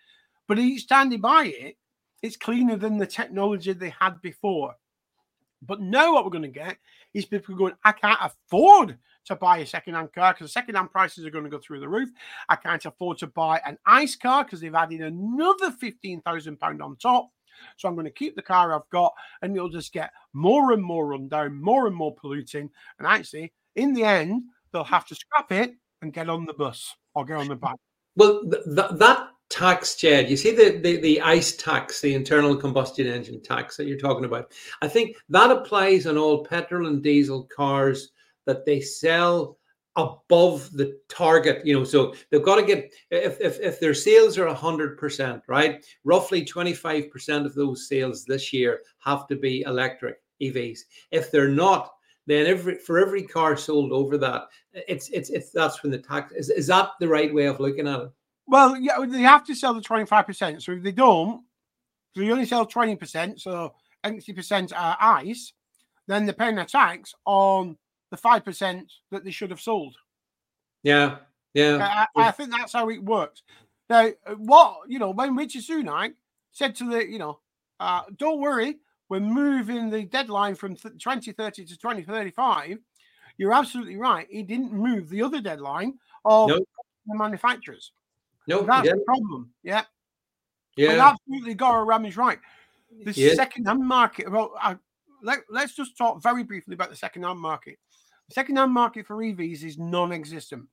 but 0.47 0.59
each 0.59 0.87
time 0.87 1.09
they 1.09 1.17
buy 1.17 1.51
it, 1.53 1.77
it's 2.21 2.37
cleaner 2.37 2.77
than 2.77 2.97
the 2.97 3.05
technology 3.05 3.73
they 3.73 3.93
had 3.99 4.21
before. 4.21 4.75
But 5.61 5.81
now 5.81 6.13
what 6.13 6.23
we're 6.23 6.31
going 6.31 6.43
to 6.43 6.47
get 6.47 6.77
is 7.13 7.25
people 7.25 7.55
going, 7.55 7.73
I 7.83 7.91
can't 7.91 8.19
afford 8.21 8.97
to 9.27 9.35
buy 9.35 9.59
a 9.59 9.65
second-hand 9.65 10.13
car 10.13 10.33
because 10.33 10.51
second-hand 10.51 10.91
prices 10.91 11.25
are 11.25 11.29
going 11.29 11.43
to 11.43 11.49
go 11.49 11.59
through 11.59 11.79
the 11.79 11.89
roof. 11.89 12.09
I 12.49 12.55
can't 12.55 12.85
afford 12.85 13.19
to 13.19 13.27
buy 13.27 13.61
an 13.65 13.77
ICE 13.85 14.15
car 14.15 14.43
because 14.43 14.59
they've 14.59 14.73
added 14.73 15.01
another 15.01 15.71
fifteen 15.71 16.21
thousand 16.21 16.59
pound 16.59 16.81
on 16.81 16.95
top. 16.97 17.29
So 17.77 17.87
I'm 17.87 17.95
going 17.95 18.05
to 18.05 18.11
keep 18.11 18.35
the 18.35 18.41
car 18.41 18.73
I've 18.73 18.89
got, 18.91 19.13
and 19.41 19.55
it'll 19.55 19.69
just 19.69 19.91
get 19.91 20.11
more 20.33 20.73
and 20.73 20.83
more 20.83 21.07
rundown, 21.07 21.59
more 21.59 21.87
and 21.87 21.95
more 21.95 22.13
polluting. 22.13 22.69
And 22.99 23.07
actually, 23.07 23.51
in 23.75 23.93
the 23.93 24.03
end, 24.03 24.43
they'll 24.71 24.83
have 24.83 25.07
to 25.07 25.15
scrap 25.15 25.51
it 25.51 25.73
and 26.01 26.13
get 26.13 26.29
on 26.29 26.45
the 26.45 26.53
bus 26.53 26.95
or 27.15 27.25
get 27.25 27.37
on 27.37 27.47
the 27.47 27.55
bike. 27.55 27.75
Well, 28.15 28.43
th- 28.43 28.63
th- 28.63 28.99
that 28.99 29.29
tax, 29.49 29.95
Jed, 29.95 30.29
you 30.29 30.37
see 30.37 30.55
the, 30.55 30.77
the 30.77 30.97
the 30.97 31.21
ICE 31.21 31.55
tax, 31.57 32.01
the 32.01 32.13
internal 32.13 32.55
combustion 32.55 33.07
engine 33.07 33.41
tax 33.41 33.77
that 33.77 33.87
you're 33.87 33.97
talking 33.97 34.25
about. 34.25 34.51
I 34.81 34.87
think 34.87 35.15
that 35.29 35.49
applies 35.49 36.05
on 36.05 36.17
all 36.17 36.45
petrol 36.45 36.87
and 36.87 37.01
diesel 37.01 37.43
cars 37.43 38.11
that 38.47 38.65
they 38.65 38.81
sell 38.81 39.59
above 39.97 40.71
the 40.73 40.97
target 41.09 41.65
you 41.65 41.73
know 41.73 41.83
so 41.83 42.13
they've 42.29 42.43
got 42.43 42.55
to 42.55 42.63
get 42.63 42.93
if 43.09 43.41
if, 43.41 43.59
if 43.59 43.79
their 43.79 43.95
sales 43.95 44.37
are 44.37 44.47
100% 44.53 45.41
right 45.47 45.83
roughly 46.03 46.45
25% 46.45 47.45
of 47.45 47.55
those 47.55 47.87
sales 47.89 48.23
this 48.23 48.53
year 48.53 48.81
have 48.99 49.27
to 49.27 49.35
be 49.35 49.61
electric 49.61 50.21
evs 50.41 50.79
if 51.11 51.31
they're 51.31 51.49
not 51.49 51.93
then 52.27 52.45
every 52.45 52.75
for 52.75 52.99
every 52.99 53.23
car 53.23 53.57
sold 53.57 53.91
over 53.91 54.17
that 54.19 54.43
it's 54.73 55.09
it's 55.09 55.31
it's 55.31 55.49
that's 55.49 55.81
when 55.81 55.91
the 55.91 55.97
tax 55.97 56.31
is, 56.33 56.49
is 56.51 56.67
that 56.67 56.91
the 56.99 57.07
right 57.07 57.33
way 57.33 57.45
of 57.45 57.59
looking 57.59 57.87
at 57.87 58.01
it? 58.01 58.11
Well 58.45 58.77
yeah 58.77 59.03
they 59.03 59.21
have 59.21 59.45
to 59.45 59.55
sell 59.55 59.73
the 59.73 59.81
25% 59.81 60.61
so 60.61 60.73
if 60.73 60.83
they 60.83 60.91
don't 60.91 61.43
so 62.15 62.21
you 62.21 62.31
only 62.31 62.45
sell 62.45 62.67
20% 62.67 63.39
so 63.39 63.73
80% 64.05 64.73
are 64.75 64.97
ice 64.99 65.53
then 66.07 66.25
they're 66.25 66.33
paying 66.35 66.59
a 66.59 66.65
tax 66.65 67.15
on 67.25 67.77
the 68.11 68.17
five 68.17 68.43
percent 68.43 68.91
that 69.11 69.23
they 69.23 69.31
should 69.31 69.49
have 69.49 69.61
sold. 69.61 69.95
Yeah, 70.83 71.17
yeah. 71.53 72.05
I, 72.15 72.27
I, 72.27 72.31
think 72.31 72.51
that's 72.51 72.73
how 72.73 72.89
it 72.89 73.03
works. 73.03 73.43
Now, 73.89 74.09
what 74.37 74.81
you 74.87 74.99
know, 74.99 75.11
when 75.11 75.35
Richard 75.35 75.63
Sunak 75.63 76.13
said 76.51 76.75
to 76.75 76.89
the, 76.89 77.07
you 77.07 77.19
know, 77.19 77.39
uh, 77.79 78.03
don't 78.17 78.41
worry, 78.41 78.77
we're 79.09 79.19
moving 79.19 79.89
the 79.89 80.03
deadline 80.03 80.55
from 80.55 80.75
2030 80.75 81.65
to 81.65 81.77
2035. 81.77 82.77
You're 83.37 83.53
absolutely 83.53 83.97
right. 83.97 84.27
He 84.29 84.43
didn't 84.43 84.73
move 84.73 85.09
the 85.09 85.21
other 85.21 85.41
deadline 85.41 85.93
of 86.25 86.49
nope. 86.49 86.67
the 87.05 87.15
manufacturers. 87.15 87.91
No, 88.47 88.57
nope, 88.57 88.67
that's 88.67 88.89
the 88.89 89.03
problem. 89.05 89.51
Yeah. 89.63 89.83
Yeah. 90.75 91.11
Absolutely, 91.11 91.53
Gora 91.53 91.83
Ram 91.83 92.05
is 92.05 92.17
right. 92.17 92.39
the 93.03 93.11
yes. 93.11 93.35
second-hand 93.35 93.79
market. 93.79 94.31
Well, 94.31 94.53
I, 94.59 94.77
let, 95.23 95.39
let's 95.49 95.75
just 95.75 95.97
talk 95.97 96.21
very 96.21 96.43
briefly 96.43 96.73
about 96.73 96.89
the 96.89 96.95
second-hand 96.95 97.39
market. 97.39 97.77
The 98.29 98.33
second-hand 98.33 98.71
market 98.71 99.05
for 99.05 99.17
EVs 99.17 99.63
is 99.63 99.77
non-existent. 99.77 100.67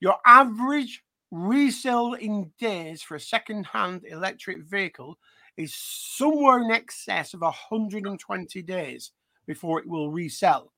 Your 0.00 0.16
average 0.24 1.02
resale 1.30 2.14
in 2.14 2.52
days 2.58 3.02
for 3.02 3.14
a 3.14 3.20
second-hand 3.20 4.04
electric 4.08 4.64
vehicle 4.64 5.18
is 5.56 5.74
somewhere 5.74 6.62
in 6.62 6.70
excess 6.70 7.34
of 7.34 7.40
120 7.40 8.62
days 8.62 9.12
before 9.46 9.78
it 9.80 9.86
will 9.86 10.10
resell, 10.10 10.72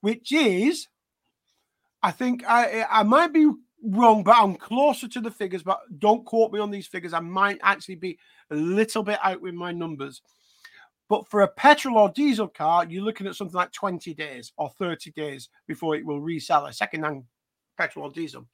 which 0.00 0.32
is, 0.32 0.88
I 2.02 2.10
think 2.10 2.44
I 2.46 2.86
I 2.90 3.02
might 3.02 3.32
be 3.32 3.50
wrong, 3.82 4.22
but 4.22 4.36
I'm 4.36 4.56
closer 4.56 5.08
to 5.08 5.20
the 5.20 5.30
figures. 5.30 5.62
But 5.62 5.80
don't 5.98 6.24
quote 6.24 6.52
me 6.52 6.60
on 6.60 6.70
these 6.70 6.86
figures. 6.86 7.12
I 7.12 7.20
might 7.20 7.58
actually 7.62 7.96
be 7.96 8.18
a 8.50 8.54
little 8.54 9.02
bit 9.02 9.18
out 9.22 9.40
with 9.40 9.54
my 9.54 9.72
numbers. 9.72 10.22
But 11.08 11.28
for 11.28 11.42
a 11.42 11.48
petrol 11.48 11.98
or 11.98 12.08
diesel 12.08 12.48
car, 12.48 12.86
you're 12.86 13.04
looking 13.04 13.26
at 13.26 13.36
something 13.36 13.56
like 13.56 13.72
20 13.72 14.14
days 14.14 14.52
or 14.56 14.70
30 14.70 15.10
days 15.12 15.50
before 15.66 15.96
it 15.96 16.04
will 16.04 16.20
resell 16.20 16.66
a 16.66 16.72
second-hand 16.72 17.24
petrol 17.76 18.06
or 18.06 18.10
diesel. 18.10 18.46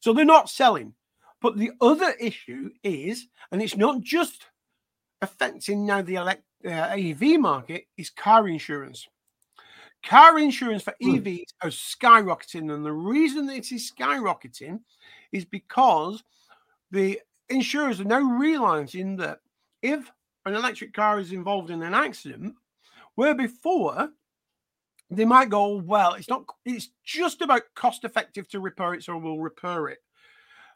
So 0.00 0.12
they're 0.12 0.24
not 0.24 0.48
selling. 0.48 0.94
But 1.40 1.56
the 1.56 1.70
other 1.80 2.14
issue 2.18 2.70
is, 2.82 3.28
and 3.52 3.62
it's 3.62 3.76
not 3.76 4.00
just 4.00 4.46
affecting 5.22 5.86
now 5.86 6.02
the 6.02 6.16
elect, 6.16 6.42
uh, 6.64 6.96
EV 6.96 7.38
market, 7.38 7.86
is 7.96 8.10
car 8.10 8.48
insurance. 8.48 9.06
Car 10.04 10.38
insurance 10.38 10.82
for 10.82 10.94
hmm. 11.00 11.16
EVs 11.16 11.52
are 11.62 11.70
skyrocketing, 11.70 12.72
and 12.72 12.84
the 12.84 12.92
reason 12.92 13.46
that 13.46 13.56
it 13.56 13.72
is 13.72 13.92
skyrocketing 13.92 14.80
is 15.32 15.44
because 15.44 16.22
the 16.90 17.20
insurers 17.48 18.00
are 18.00 18.04
now 18.04 18.20
realizing 18.20 19.16
that 19.16 19.40
if 19.82 20.10
an 20.46 20.54
electric 20.54 20.92
car 20.94 21.18
is 21.18 21.32
involved 21.32 21.70
in 21.70 21.82
an 21.82 21.94
accident, 21.94 22.54
where 23.14 23.34
before 23.34 24.10
they 25.10 25.24
might 25.24 25.48
go, 25.48 25.76
well, 25.76 26.14
it's 26.14 26.28
not, 26.28 26.44
it's 26.64 26.90
just 27.04 27.40
about 27.40 27.62
cost 27.74 28.04
effective 28.04 28.48
to 28.48 28.60
repair 28.60 28.94
it, 28.94 29.02
so 29.02 29.16
we'll 29.16 29.38
repair 29.38 29.88
it. 29.88 29.98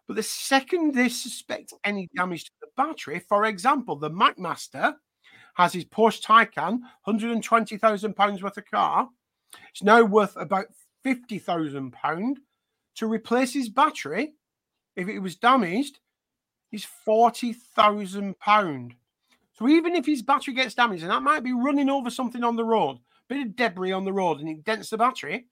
But 0.07 0.17
the 0.17 0.23
second 0.23 0.95
they 0.95 1.09
suspect 1.09 1.73
any 1.85 2.09
damage 2.17 2.45
to 2.45 2.51
the 2.61 2.69
battery, 2.77 3.21
for 3.29 3.45
example, 3.45 3.97
the 3.97 4.11
McMaster 4.11 4.95
has 5.55 5.73
his 5.73 5.85
Porsche 5.85 6.23
Taycan, 6.23 6.81
£120,000 7.07 8.43
worth 8.43 8.57
of 8.57 8.71
car. 8.71 9.09
It's 9.71 9.83
now 9.83 10.03
worth 10.03 10.37
about 10.37 10.67
£50,000 11.05 12.37
to 12.97 13.07
replace 13.07 13.53
his 13.53 13.69
battery. 13.69 14.35
If 14.97 15.09
it 15.09 15.19
was 15.21 15.37
damaged, 15.37 16.01
is 16.73 16.87
£40,000. 17.07 18.95
So 19.53 19.69
even 19.69 19.95
if 19.95 20.07
his 20.07 20.23
battery 20.23 20.55
gets 20.55 20.75
damaged, 20.75 21.03
and 21.03 21.13
that 21.13 21.23
might 21.23 21.45
be 21.45 21.53
running 21.53 21.91
over 21.91 22.11
something 22.11 22.43
on 22.43 22.57
the 22.57 22.65
road, 22.65 22.99
bit 23.29 23.47
of 23.47 23.57
debris 23.57 23.93
on 23.93 24.05
the 24.05 24.13
road, 24.13 24.41
and 24.41 24.49
it 24.49 24.65
dents 24.65 24.91
the 24.91 24.99
battery, 24.99 25.47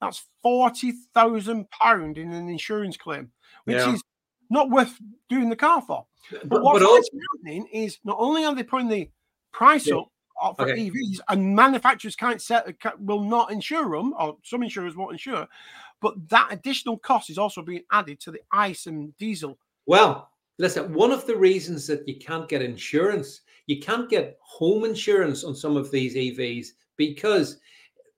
that's 0.00 0.24
£40,000 0.44 2.16
in 2.16 2.32
an 2.32 2.48
insurance 2.48 2.96
claim, 2.96 3.30
which 3.64 3.76
yeah. 3.76 3.94
is 3.94 4.02
not 4.50 4.70
worth 4.70 4.96
doing 5.28 5.48
the 5.48 5.56
car 5.56 5.82
for. 5.82 6.06
But, 6.30 6.48
but 6.48 6.62
what's 6.62 6.80
but 6.80 6.86
also, 6.86 7.08
happening 7.34 7.66
is 7.72 7.98
not 8.04 8.16
only 8.18 8.44
are 8.44 8.54
they 8.54 8.62
putting 8.62 8.88
the 8.88 9.10
price 9.52 9.86
yeah. 9.86 10.02
up 10.42 10.56
for 10.56 10.68
okay. 10.68 10.90
EVs, 10.90 11.20
and 11.28 11.56
manufacturers 11.56 12.16
can't 12.16 12.42
set 12.42 12.66
will 12.98 13.22
not 13.22 13.50
insure 13.50 13.96
them, 13.96 14.14
or 14.18 14.36
some 14.44 14.62
insurers 14.62 14.96
won't 14.96 15.12
insure, 15.12 15.46
but 16.00 16.28
that 16.28 16.48
additional 16.50 16.98
cost 16.98 17.30
is 17.30 17.38
also 17.38 17.62
being 17.62 17.82
added 17.90 18.20
to 18.20 18.30
the 18.30 18.40
ICE 18.52 18.86
and 18.86 19.16
diesel. 19.16 19.58
Well, 19.86 20.30
listen, 20.58 20.92
one 20.92 21.12
of 21.12 21.26
the 21.26 21.36
reasons 21.36 21.86
that 21.86 22.06
you 22.08 22.16
can't 22.16 22.48
get 22.48 22.62
insurance, 22.62 23.42
you 23.66 23.80
can't 23.80 24.08
get 24.08 24.38
home 24.40 24.84
insurance 24.84 25.44
on 25.44 25.54
some 25.54 25.76
of 25.76 25.90
these 25.90 26.14
EVs 26.14 26.68
because 26.96 27.58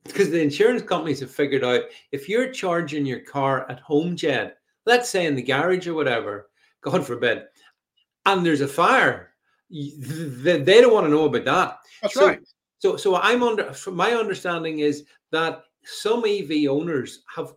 because 0.05 0.31
the 0.31 0.41
insurance 0.41 0.83
companies 0.83 1.21
have 1.21 1.31
figured 1.31 1.65
out 1.65 1.83
if 2.13 2.29
you're 2.29 2.51
charging 2.51 3.05
your 3.05 3.21
car 3.21 3.71
at 3.71 3.81
home, 3.81 4.17
Jed, 4.17 4.55
let's 4.87 5.11
say 5.11 5.27
in 5.27 5.35
the 5.35 5.43
garage 5.43 5.87
or 5.87 5.95
whatever, 5.95 6.49
God 6.81 7.05
forbid, 7.05 7.43
and 8.25 8.47
there's 8.47 8.63
a 8.63 8.69
fire, 8.69 9.35
they, 9.71 10.61
they 10.61 10.81
don't 10.81 10.95
want 10.95 11.07
to 11.07 11.11
know 11.11 11.27
about 11.27 11.45
that. 11.45 11.79
That's 12.01 12.15
so, 12.15 12.27
right. 12.27 12.41
So, 12.79 12.97
so 12.97 13.17
I'm 13.17 13.43
under. 13.43 13.75
My 13.91 14.13
understanding 14.13 14.79
is 14.79 15.05
that 15.31 15.65
some 15.85 16.25
EV 16.25 16.69
owners 16.71 17.23
have. 17.35 17.53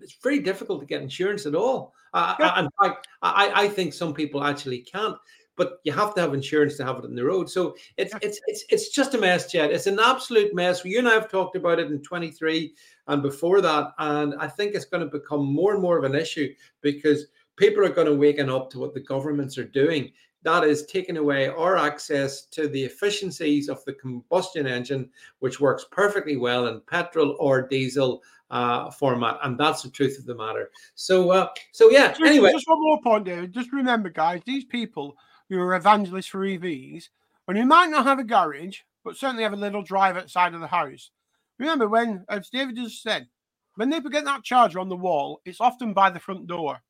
It's 0.00 0.16
very 0.22 0.40
difficult 0.40 0.80
to 0.80 0.86
get 0.86 1.02
insurance 1.02 1.46
at 1.46 1.54
all. 1.54 1.94
Uh, 2.14 2.34
yeah. 2.40 2.60
In 2.60 2.68
fact, 2.80 3.08
I, 3.20 3.52
I 3.54 3.68
think 3.68 3.92
some 3.92 4.14
people 4.14 4.42
actually 4.42 4.78
can't 4.78 5.18
but 5.56 5.80
you 5.84 5.92
have 5.92 6.14
to 6.14 6.20
have 6.20 6.34
insurance 6.34 6.76
to 6.76 6.84
have 6.84 6.98
it 6.98 7.04
on 7.04 7.14
the 7.14 7.24
road. 7.24 7.48
So 7.48 7.76
it's 7.96 8.14
it's 8.22 8.40
it's 8.46 8.64
it's 8.70 8.88
just 8.90 9.14
a 9.14 9.18
mess, 9.18 9.50
Jed. 9.50 9.70
It's 9.70 9.86
an 9.86 9.98
absolute 10.00 10.54
mess. 10.54 10.84
You 10.84 10.98
and 10.98 11.08
I 11.08 11.14
have 11.14 11.30
talked 11.30 11.56
about 11.56 11.78
it 11.78 11.90
in 11.90 12.02
23 12.02 12.74
and 13.06 13.22
before 13.22 13.60
that, 13.60 13.92
and 13.98 14.34
I 14.38 14.48
think 14.48 14.74
it's 14.74 14.84
going 14.84 15.04
to 15.04 15.18
become 15.18 15.44
more 15.44 15.72
and 15.72 15.82
more 15.82 15.98
of 15.98 16.04
an 16.04 16.14
issue 16.14 16.52
because 16.80 17.26
people 17.56 17.84
are 17.84 17.90
going 17.90 18.08
to 18.08 18.16
waken 18.16 18.50
up 18.50 18.70
to 18.70 18.78
what 18.78 18.94
the 18.94 19.00
governments 19.00 19.58
are 19.58 19.64
doing. 19.64 20.10
That 20.44 20.64
is 20.64 20.86
taking 20.86 21.16
away 21.16 21.48
our 21.48 21.76
access 21.76 22.42
to 22.46 22.68
the 22.68 22.84
efficiencies 22.84 23.68
of 23.68 23.84
the 23.84 23.94
combustion 23.94 24.66
engine, 24.66 25.10
which 25.40 25.58
works 25.58 25.86
perfectly 25.90 26.36
well 26.36 26.68
in 26.68 26.80
petrol 26.82 27.36
or 27.40 27.66
diesel 27.66 28.22
uh, 28.50 28.90
format, 28.90 29.38
and 29.42 29.58
that's 29.58 29.82
the 29.82 29.90
truth 29.90 30.18
of 30.18 30.26
the 30.26 30.34
matter. 30.34 30.70
So, 30.94 31.30
uh, 31.30 31.48
so 31.72 31.90
yeah. 31.90 32.08
Just, 32.08 32.22
anyway, 32.22 32.52
just 32.52 32.68
one 32.68 32.82
more 32.82 33.00
point, 33.02 33.24
David. 33.24 33.52
Just 33.52 33.72
remember, 33.72 34.10
guys, 34.10 34.42
these 34.44 34.64
people 34.64 35.16
who 35.48 35.58
are 35.58 35.74
evangelists 35.74 36.26
for 36.26 36.40
EVs, 36.40 37.08
when 37.46 37.56
you 37.56 37.64
might 37.64 37.90
not 37.90 38.06
have 38.06 38.18
a 38.18 38.24
garage, 38.24 38.80
but 39.02 39.16
certainly 39.16 39.42
have 39.42 39.52
a 39.52 39.56
little 39.56 39.82
drive 39.82 40.16
outside 40.16 40.54
of 40.54 40.60
the 40.60 40.66
house. 40.66 41.10
Remember 41.58 41.88
when, 41.88 42.24
as 42.28 42.48
David 42.48 42.76
just 42.76 43.02
said, 43.02 43.28
when 43.76 43.90
they 43.90 44.00
get 44.00 44.24
that 44.24 44.44
charger 44.44 44.78
on 44.78 44.88
the 44.88 44.96
wall, 44.96 45.40
it's 45.44 45.60
often 45.60 45.92
by 45.92 46.10
the 46.10 46.20
front 46.20 46.46
door. 46.46 46.80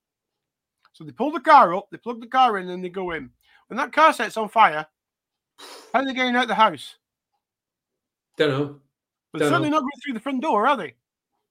So 0.93 1.03
they 1.03 1.13
pull 1.13 1.33
the 1.33 1.41
car 1.41 1.75
up, 1.75 1.89
they 1.91 1.97
plug 1.97 2.21
the 2.21 2.27
car 2.27 2.59
in, 2.59 2.69
and 2.69 2.85
they 2.85 2.89
go 2.89 3.11
in. 3.11 3.31
When 3.69 3.77
that 3.77 3.93
car 3.93 4.13
sets 4.13 4.37
on 4.37 4.49
fire, 4.49 4.87
how 5.93 6.01
are 6.01 6.05
they 6.05 6.15
getting 6.15 6.37
out 6.37 6.49
the 6.49 6.55
house? 6.55 6.97
Don't 8.37 8.51
know. 8.51 8.81
But 9.33 9.41
Don't 9.41 9.49
certainly 9.49 9.71
know. 9.71 9.77
not 9.77 9.83
going 9.83 10.01
through 10.05 10.15
the 10.15 10.21
front 10.21 10.43
door, 10.43 10.67
are 10.67 10.77
they? 10.77 10.95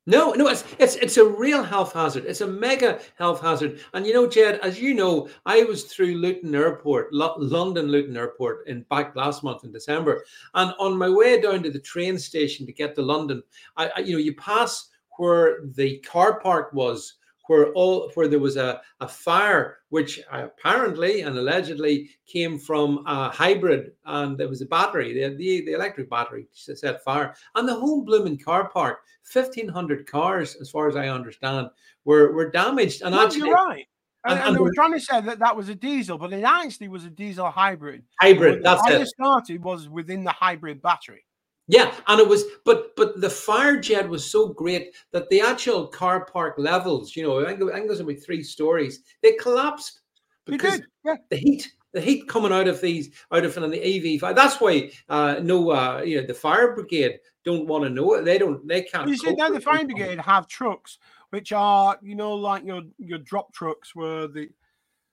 No, 0.05 0.33
no, 0.33 0.47
it's 0.49 0.65
it's 0.79 0.95
it's 0.95 1.15
a 1.15 1.25
real 1.25 1.63
health 1.63 1.93
hazard. 1.93 2.25
It's 2.25 2.41
a 2.41 2.47
mega 2.47 2.99
health 3.17 3.39
hazard. 3.41 3.79
And 3.93 4.05
you 4.05 4.13
know, 4.13 4.27
Jed, 4.27 4.59
as 4.59 4.77
you 4.77 4.93
know, 4.93 5.29
I 5.45 5.63
was 5.63 5.85
through 5.85 6.15
Luton 6.15 6.53
Airport, 6.53 7.09
L- 7.13 7.35
London 7.37 7.87
Luton 7.87 8.17
Airport, 8.17 8.67
in 8.67 8.81
back 8.89 9.15
last 9.15 9.45
month 9.45 9.63
in 9.63 9.71
December, 9.71 10.25
and 10.55 10.73
on 10.77 10.97
my 10.97 11.09
way 11.09 11.39
down 11.39 11.63
to 11.63 11.71
the 11.71 11.79
train 11.79 12.19
station 12.19 12.65
to 12.65 12.73
get 12.73 12.95
to 12.95 13.01
London, 13.01 13.41
I, 13.77 13.91
I 13.95 13.99
you 14.01 14.13
know, 14.13 14.19
you 14.19 14.35
pass 14.35 14.89
where 15.17 15.59
the 15.75 15.99
car 15.99 16.41
park 16.41 16.73
was 16.73 17.13
where 17.47 17.71
all 17.73 18.11
where 18.13 18.27
there 18.27 18.39
was 18.39 18.57
a, 18.57 18.81
a 18.99 19.07
fire 19.07 19.79
which 19.89 20.21
apparently 20.31 21.21
and 21.21 21.37
allegedly 21.37 22.09
came 22.25 22.57
from 22.57 23.03
a 23.07 23.29
hybrid 23.29 23.91
and 24.05 24.37
there 24.37 24.47
was 24.47 24.61
a 24.61 24.65
battery 24.65 25.13
the, 25.13 25.35
the, 25.35 25.65
the 25.65 25.73
electric 25.73 26.09
battery 26.09 26.47
set 26.53 27.03
fire 27.03 27.35
and 27.55 27.67
the 27.67 27.73
whole 27.73 28.03
blooming 28.03 28.37
car 28.37 28.69
park 28.69 28.99
1500 29.31 30.07
cars 30.07 30.55
as 30.55 30.69
far 30.69 30.87
as 30.87 30.95
i 30.95 31.07
understand 31.07 31.69
were 32.05 32.33
were 32.33 32.49
damaged 32.49 33.01
and 33.01 33.13
no, 33.13 33.25
actually, 33.25 33.47
you're 33.47 33.55
right 33.55 33.87
and, 34.25 34.39
and, 34.39 34.47
and, 34.47 34.55
they 34.55 34.61
were 34.61 34.71
trying 34.73 34.93
to 34.93 35.01
say 35.01 35.19
that 35.19 35.39
that 35.39 35.53
was 35.53 35.67
a 35.67 35.75
diesel, 35.75 36.17
but 36.17 36.31
it 36.31 36.45
actually 36.45 36.87
was 36.87 37.03
a 37.03 37.09
diesel 37.09 37.51
hybrid. 37.51 38.03
Hybrid, 38.21 38.63
that's 38.63 38.89
it. 38.89 39.01
it 39.01 39.07
started 39.09 39.61
was 39.61 39.89
within 39.89 40.23
the 40.23 40.31
hybrid 40.31 40.81
battery. 40.81 41.25
Yeah, 41.67 41.93
and 42.07 42.19
it 42.19 42.27
was, 42.27 42.43
but 42.65 42.95
but 42.97 43.21
the 43.21 43.29
fire 43.29 43.79
jet 43.79 44.07
was 44.07 44.29
so 44.29 44.49
great 44.49 44.95
that 45.11 45.29
the 45.29 45.39
actual 45.39 45.87
car 45.87 46.25
park 46.25 46.55
levels, 46.57 47.15
you 47.15 47.23
know, 47.23 47.41
I 47.41 47.55
think, 47.55 47.71
I 47.71 47.75
think 47.75 47.87
there's 47.87 48.01
only 48.01 48.15
three 48.15 48.43
stories, 48.43 48.99
they 49.21 49.33
collapsed 49.33 50.01
because 50.45 50.81
yeah. 51.05 51.15
the 51.29 51.37
heat, 51.37 51.71
the 51.93 52.01
heat 52.01 52.27
coming 52.27 52.51
out 52.51 52.67
of 52.67 52.81
these, 52.81 53.11
out 53.31 53.45
of 53.45 53.55
an 53.55 53.71
the 53.71 54.15
EV. 54.17 54.35
That's 54.35 54.59
why 54.59 54.91
uh, 55.07 55.39
no, 55.41 55.71
uh, 55.71 56.01
you 56.05 56.19
know, 56.19 56.27
the 56.27 56.33
fire 56.33 56.75
brigade 56.75 57.19
don't 57.45 57.67
want 57.67 57.85
to 57.85 57.89
know 57.89 58.15
it. 58.15 58.25
They 58.25 58.37
don't, 58.37 58.67
they 58.67 58.81
can't. 58.81 59.07
You 59.07 59.15
see, 59.15 59.33
now 59.33 59.49
the 59.49 59.61
fire 59.61 59.85
brigade 59.85 60.19
have 60.19 60.47
trucks 60.47 60.97
which 61.29 61.51
are, 61.51 61.97
you 62.03 62.13
know, 62.13 62.35
like 62.35 62.63
your 62.63 62.83
your 62.99 63.17
drop 63.17 63.51
trucks 63.53 63.95
where 63.95 64.27
the 64.27 64.49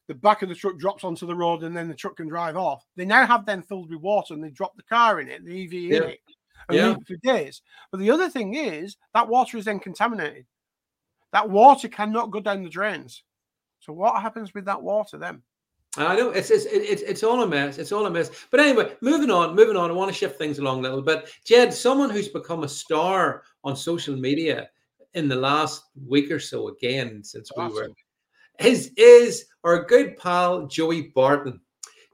the 0.06 0.14
back 0.14 0.42
of 0.42 0.48
the 0.48 0.54
truck 0.54 0.76
drops 0.76 1.04
onto 1.04 1.26
the 1.26 1.34
road 1.34 1.62
and 1.62 1.74
then 1.74 1.88
the 1.88 1.94
truck 1.94 2.16
can 2.16 2.28
drive 2.28 2.56
off. 2.56 2.84
They 2.96 3.06
now 3.06 3.24
have 3.24 3.46
them 3.46 3.62
filled 3.62 3.88
with 3.88 4.00
water 4.00 4.34
and 4.34 4.44
they 4.44 4.50
drop 4.50 4.76
the 4.76 4.82
car 4.82 5.20
in 5.20 5.28
it, 5.28 5.44
the 5.46 5.64
EV 5.64 5.72
yeah. 5.72 5.96
in 5.96 6.02
it 6.10 6.20
and 6.68 6.76
yeah. 6.76 6.88
leave 6.88 6.98
it 6.98 7.06
for 7.06 7.16
days. 7.16 7.62
But 7.90 8.00
the 8.00 8.10
other 8.10 8.28
thing 8.28 8.54
is 8.54 8.96
that 9.14 9.28
water 9.28 9.58
is 9.58 9.64
then 9.64 9.80
contaminated. 9.80 10.46
That 11.32 11.48
water 11.48 11.88
cannot 11.88 12.30
go 12.30 12.40
down 12.40 12.62
the 12.62 12.68
drains. 12.68 13.22
So 13.80 13.92
what 13.92 14.20
happens 14.20 14.52
with 14.52 14.66
that 14.66 14.82
water 14.82 15.16
then? 15.16 15.42
I 15.96 16.14
know 16.14 16.30
it's 16.30 16.50
it's 16.50 16.66
it's 16.66 17.02
it's 17.02 17.24
all 17.24 17.42
a 17.42 17.46
mess. 17.46 17.78
It's 17.78 17.90
all 17.90 18.06
a 18.06 18.10
mess. 18.10 18.30
But 18.50 18.60
anyway, 18.60 18.92
moving 19.00 19.30
on, 19.30 19.56
moving 19.56 19.76
on. 19.76 19.90
I 19.90 19.94
want 19.94 20.08
to 20.10 20.16
shift 20.16 20.38
things 20.38 20.60
along 20.60 20.80
a 20.80 20.82
little 20.82 21.02
bit. 21.02 21.28
Jed, 21.44 21.74
someone 21.74 22.10
who's 22.10 22.28
become 22.28 22.62
a 22.62 22.68
star 22.68 23.42
on 23.64 23.74
social 23.74 24.14
media 24.14 24.68
in 25.14 25.26
the 25.26 25.34
last 25.34 25.82
week 26.06 26.30
or 26.30 26.38
so, 26.38 26.68
again 26.68 27.24
since 27.24 27.50
awesome. 27.56 27.74
we 27.74 27.80
were, 27.80 27.90
is 28.60 28.92
is 28.96 29.46
our 29.64 29.84
good 29.84 30.16
pal 30.16 30.66
Joey 30.68 31.08
Barton. 31.14 31.60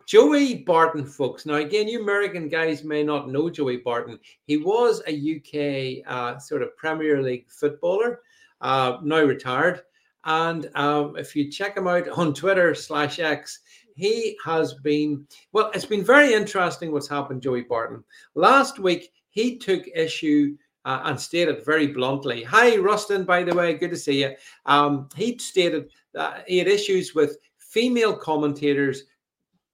Joey 0.06 0.58
Barton, 0.58 1.04
folks. 1.04 1.46
Now, 1.46 1.56
again, 1.56 1.88
you 1.88 2.00
American 2.00 2.48
guys 2.48 2.84
may 2.84 3.02
not 3.02 3.28
know 3.28 3.50
Joey 3.50 3.78
Barton. 3.78 4.20
He 4.44 4.56
was 4.56 5.02
a 5.08 5.12
UK 5.12 6.08
uh, 6.08 6.38
sort 6.38 6.62
of 6.62 6.76
Premier 6.76 7.20
League 7.20 7.50
footballer, 7.50 8.20
uh, 8.60 8.98
now 9.02 9.22
retired. 9.22 9.82
And 10.24 10.70
um, 10.76 11.16
if 11.16 11.34
you 11.34 11.50
check 11.50 11.76
him 11.76 11.88
out 11.88 12.08
on 12.08 12.34
Twitter 12.34 12.72
slash 12.72 13.18
X, 13.18 13.60
he 13.96 14.38
has 14.44 14.74
been, 14.74 15.26
well, 15.50 15.72
it's 15.74 15.84
been 15.84 16.04
very 16.04 16.34
interesting 16.34 16.92
what's 16.92 17.08
happened, 17.08 17.42
Joey 17.42 17.62
Barton. 17.62 18.04
Last 18.36 18.78
week, 18.78 19.10
he 19.30 19.58
took 19.58 19.88
issue 19.92 20.56
uh, 20.84 21.00
and 21.04 21.20
stated 21.20 21.64
very 21.64 21.88
bluntly, 21.88 22.44
Hi, 22.44 22.76
Rustin, 22.76 23.24
by 23.24 23.42
the 23.42 23.56
way, 23.56 23.74
good 23.74 23.90
to 23.90 23.96
see 23.96 24.22
you. 24.22 24.36
Um, 24.66 25.08
he 25.16 25.36
stated 25.38 25.90
that 26.14 26.44
he 26.46 26.58
had 26.58 26.68
issues 26.68 27.12
with 27.12 27.38
female 27.58 28.16
commentators 28.16 29.02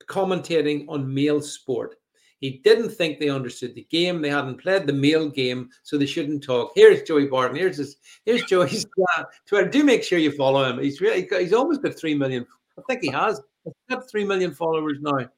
commentating 0.06 0.86
on 0.88 1.12
male 1.12 1.40
sport. 1.40 1.96
He 2.40 2.60
didn't 2.64 2.90
think 2.90 3.18
they 3.18 3.28
understood 3.28 3.74
the 3.76 3.86
game. 3.88 4.20
They 4.20 4.28
hadn't 4.28 4.60
played 4.60 4.86
the 4.86 4.92
male 4.92 5.28
game, 5.28 5.70
so 5.84 5.96
they 5.96 6.06
shouldn't 6.06 6.42
talk. 6.42 6.72
Here's 6.74 7.02
Joey 7.04 7.26
Barton. 7.26 7.56
Here's 7.56 7.76
his, 7.76 7.96
here's 8.26 8.42
Joey's 8.42 8.84
uh, 9.16 9.24
Twitter. 9.46 9.68
Do 9.68 9.84
make 9.84 10.02
sure 10.02 10.18
you 10.18 10.32
follow 10.32 10.64
him. 10.64 10.80
He's 10.80 11.00
really 11.00 11.28
he's 11.30 11.52
almost 11.52 11.82
got 11.82 11.96
three 11.96 12.16
million. 12.16 12.44
I 12.76 12.82
think 12.88 13.02
he 13.02 13.10
has. 13.10 13.40
He's 13.64 13.74
got 13.88 14.10
three 14.10 14.24
million 14.24 14.52
followers 14.52 14.98
now. 15.00 15.28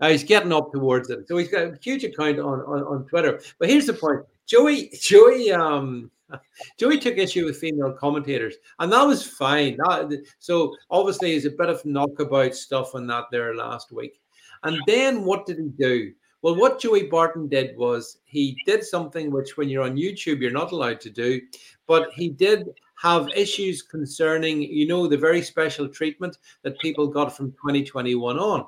Uh, 0.00 0.08
he's 0.08 0.22
getting 0.22 0.52
up 0.52 0.72
towards 0.72 1.10
it. 1.10 1.26
So 1.26 1.36
he's 1.36 1.48
got 1.48 1.62
a 1.62 1.78
huge 1.82 2.04
account 2.04 2.38
on, 2.38 2.60
on, 2.60 2.82
on 2.82 3.06
Twitter. 3.06 3.40
But 3.58 3.68
here's 3.68 3.86
the 3.86 3.92
point. 3.92 4.20
Joey, 4.46 4.90
Joey, 5.00 5.50
um, 5.50 6.10
Joey 6.78 6.98
took 6.98 7.18
issue 7.18 7.44
with 7.44 7.58
female 7.58 7.92
commentators, 7.92 8.54
and 8.78 8.92
that 8.92 9.02
was 9.02 9.26
fine. 9.26 9.76
That, 9.78 10.24
so 10.38 10.74
obviously, 10.90 11.32
there's 11.32 11.44
a 11.44 11.56
bit 11.56 11.68
of 11.68 11.84
knockabout 11.84 12.54
stuff 12.54 12.94
on 12.94 13.06
that 13.08 13.24
there 13.30 13.54
last 13.54 13.92
week. 13.92 14.20
And 14.64 14.80
then 14.86 15.24
what 15.24 15.46
did 15.46 15.58
he 15.58 15.68
do? 15.68 16.12
Well, 16.42 16.56
what 16.56 16.78
Joey 16.78 17.04
Barton 17.04 17.48
did 17.48 17.76
was 17.76 18.18
he 18.24 18.56
did 18.66 18.84
something 18.84 19.30
which, 19.30 19.56
when 19.56 19.68
you're 19.68 19.84
on 19.84 19.96
YouTube, 19.96 20.40
you're 20.40 20.50
not 20.50 20.72
allowed 20.72 21.00
to 21.00 21.10
do, 21.10 21.40
but 21.86 22.12
he 22.12 22.28
did 22.28 22.68
have 22.96 23.30
issues 23.34 23.82
concerning, 23.82 24.62
you 24.62 24.86
know, 24.86 25.06
the 25.06 25.16
very 25.16 25.42
special 25.42 25.88
treatment 25.88 26.38
that 26.62 26.78
people 26.80 27.06
got 27.06 27.34
from 27.34 27.52
2021 27.52 28.38
on. 28.38 28.66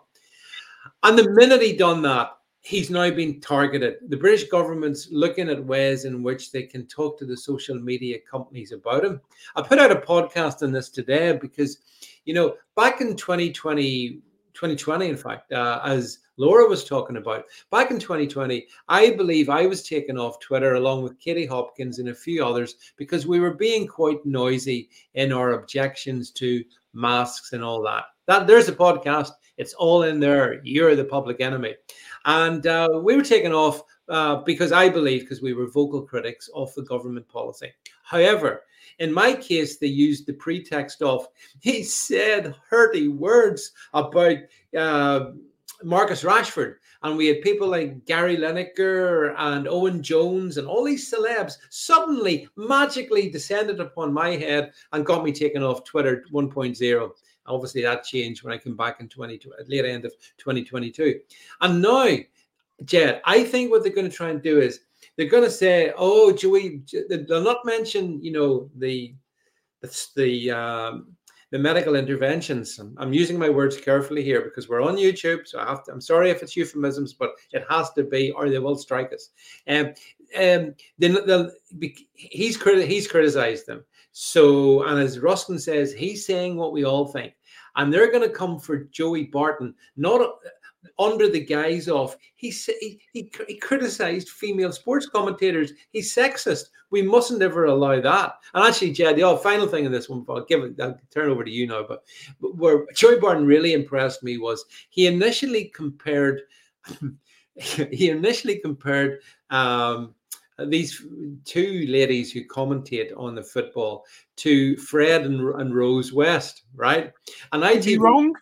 And 1.02 1.18
the 1.18 1.30
minute 1.30 1.62
he 1.62 1.76
done 1.76 2.02
that, 2.02 2.35
he's 2.66 2.90
now 2.90 3.08
been 3.10 3.40
targeted. 3.40 3.94
The 4.08 4.16
British 4.16 4.48
government's 4.48 5.08
looking 5.12 5.48
at 5.48 5.64
ways 5.64 6.04
in 6.04 6.24
which 6.24 6.50
they 6.50 6.64
can 6.64 6.84
talk 6.86 7.16
to 7.18 7.24
the 7.24 7.36
social 7.36 7.78
media 7.78 8.18
companies 8.28 8.72
about 8.72 9.04
him. 9.04 9.20
I 9.54 9.62
put 9.62 9.78
out 9.78 9.92
a 9.92 9.96
podcast 9.96 10.64
on 10.64 10.72
this 10.72 10.88
today 10.88 11.38
because, 11.40 11.78
you 12.24 12.34
know, 12.34 12.56
back 12.74 13.00
in 13.00 13.14
2020, 13.14 14.20
2020, 14.54 15.08
in 15.08 15.16
fact, 15.16 15.52
uh, 15.52 15.80
as 15.84 16.18
Laura 16.38 16.68
was 16.68 16.84
talking 16.84 17.18
about, 17.18 17.44
back 17.70 17.92
in 17.92 18.00
2020, 18.00 18.66
I 18.88 19.12
believe 19.12 19.48
I 19.48 19.66
was 19.66 19.86
taken 19.86 20.18
off 20.18 20.40
Twitter 20.40 20.74
along 20.74 21.04
with 21.04 21.20
Katie 21.20 21.46
Hopkins 21.46 22.00
and 22.00 22.08
a 22.08 22.14
few 22.16 22.44
others 22.44 22.74
because 22.96 23.28
we 23.28 23.38
were 23.38 23.54
being 23.54 23.86
quite 23.86 24.26
noisy 24.26 24.90
in 25.14 25.32
our 25.32 25.52
objections 25.52 26.32
to 26.32 26.64
masks 26.94 27.52
and 27.52 27.62
all 27.62 27.80
that. 27.82 28.06
That 28.26 28.48
there's 28.48 28.68
a 28.68 28.74
podcast. 28.74 29.30
It's 29.56 29.74
all 29.74 30.02
in 30.02 30.20
there. 30.20 30.60
You're 30.64 30.96
the 30.96 31.04
public 31.04 31.40
enemy. 31.40 31.76
And 32.26 32.66
uh, 32.66 33.00
we 33.02 33.16
were 33.16 33.22
taken 33.22 33.52
off 33.52 33.82
uh, 34.08 34.36
because 34.42 34.72
I 34.72 34.88
believe, 34.88 35.22
because 35.22 35.42
we 35.42 35.54
were 35.54 35.68
vocal 35.68 36.02
critics 36.02 36.50
of 36.54 36.74
the 36.74 36.82
government 36.82 37.28
policy. 37.28 37.72
However, 38.02 38.64
in 38.98 39.12
my 39.12 39.32
case, 39.32 39.78
they 39.78 39.86
used 39.86 40.26
the 40.26 40.32
pretext 40.32 41.02
of 41.02 41.26
he 41.60 41.82
said 41.82 42.54
hurty 42.70 43.08
words 43.08 43.72
about 43.94 44.38
uh, 44.76 45.30
Marcus 45.84 46.22
Rashford. 46.22 46.76
And 47.02 47.16
we 47.16 47.26
had 47.26 47.42
people 47.42 47.68
like 47.68 48.04
Gary 48.06 48.36
Lineker 48.36 49.34
and 49.38 49.68
Owen 49.68 50.02
Jones 50.02 50.56
and 50.56 50.66
all 50.66 50.82
these 50.82 51.12
celebs 51.12 51.54
suddenly 51.70 52.48
magically 52.56 53.30
descended 53.30 53.78
upon 53.80 54.12
my 54.12 54.30
head 54.30 54.72
and 54.92 55.06
got 55.06 55.22
me 55.22 55.30
taken 55.30 55.62
off 55.62 55.84
Twitter 55.84 56.24
1.0. 56.32 57.10
Obviously, 57.48 57.82
that 57.82 58.04
changed 58.04 58.42
when 58.42 58.52
I 58.52 58.58
came 58.58 58.76
back 58.76 59.00
in 59.00 59.08
20, 59.08 59.40
at 59.58 59.68
late 59.68 59.84
end 59.84 60.04
of 60.04 60.12
2022. 60.38 61.20
And 61.60 61.82
now, 61.82 62.16
Jed, 62.84 63.22
I 63.24 63.44
think 63.44 63.70
what 63.70 63.82
they're 63.82 63.92
going 63.92 64.10
to 64.10 64.16
try 64.16 64.30
and 64.30 64.42
do 64.42 64.60
is 64.60 64.80
they're 65.16 65.28
going 65.28 65.44
to 65.44 65.50
say, 65.50 65.92
"Oh, 65.96 66.32
Joey," 66.32 66.82
they'll 67.08 67.42
not 67.42 67.64
mention, 67.64 68.22
you 68.22 68.32
know, 68.32 68.70
the 68.76 69.14
the 70.14 70.50
um, 70.50 71.16
the 71.50 71.58
medical 71.58 71.94
interventions. 71.94 72.78
I'm, 72.98 73.12
using 73.12 73.38
my 73.38 73.48
words 73.48 73.76
carefully 73.76 74.22
here 74.22 74.42
because 74.42 74.68
we're 74.68 74.82
on 74.82 74.96
YouTube, 74.96 75.46
so 75.46 75.60
I 75.60 75.64
have 75.66 75.84
to. 75.84 75.92
I'm 75.92 76.00
sorry 76.00 76.30
if 76.30 76.42
it's 76.42 76.56
euphemisms, 76.56 77.14
but 77.14 77.30
it 77.52 77.64
has 77.70 77.92
to 77.92 78.02
be, 78.02 78.32
or 78.32 78.50
they 78.50 78.58
will 78.58 78.76
strike 78.76 79.12
us. 79.12 79.30
Um, 79.68 79.94
um, 80.36 80.74
then 80.98 81.50
he's 82.14 82.56
he's 82.60 83.08
criticized 83.08 83.66
them. 83.66 83.84
So, 84.18 84.84
and 84.84 84.98
as 84.98 85.18
Ruskin 85.18 85.58
says, 85.58 85.92
he's 85.92 86.24
saying 86.24 86.56
what 86.56 86.72
we 86.72 86.86
all 86.86 87.06
think. 87.06 87.34
And 87.76 87.92
they're 87.92 88.10
going 88.10 88.26
to 88.26 88.34
come 88.34 88.58
for 88.58 88.84
Joey 88.84 89.24
Barton, 89.24 89.74
not 89.98 90.38
under 90.98 91.28
the 91.28 91.44
guise 91.44 91.86
of 91.86 92.16
he, 92.34 92.48
he, 92.48 92.98
he, 93.12 93.30
he 93.46 93.58
criticized 93.58 94.30
female 94.30 94.72
sports 94.72 95.06
commentators. 95.06 95.72
He's 95.90 96.14
sexist. 96.14 96.70
We 96.88 97.02
mustn't 97.02 97.42
ever 97.42 97.66
allow 97.66 98.00
that. 98.00 98.36
And 98.54 98.64
actually, 98.64 98.92
Jed, 98.92 99.16
the 99.16 99.24
oh, 99.24 99.36
final 99.36 99.66
thing 99.66 99.84
in 99.84 99.92
this 99.92 100.08
one, 100.08 100.24
I'll 100.30 100.46
give 100.46 100.64
it, 100.64 100.80
I'll 100.80 100.98
turn 101.10 101.28
over 101.28 101.44
to 101.44 101.50
you 101.50 101.66
now. 101.66 101.84
But, 101.86 102.02
but 102.40 102.56
where 102.56 102.86
Joey 102.94 103.18
Barton 103.18 103.44
really 103.44 103.74
impressed 103.74 104.22
me 104.22 104.38
was 104.38 104.64
he 104.88 105.08
initially 105.08 105.66
compared, 105.74 106.40
he 107.54 108.08
initially 108.08 108.60
compared 108.60 109.20
um, 109.50 110.14
these 110.64 111.04
two 111.44 111.86
ladies 111.88 112.32
who 112.32 112.44
commentate 112.44 113.12
on 113.16 113.34
the 113.34 113.42
football 113.42 114.04
to 114.36 114.76
Fred 114.78 115.22
and, 115.22 115.40
and 115.60 115.74
Rose 115.74 116.12
West, 116.12 116.62
right? 116.74 117.12
And 117.52 117.64
I 117.64 117.76
ITV 117.76 117.98
wrong. 117.98 118.34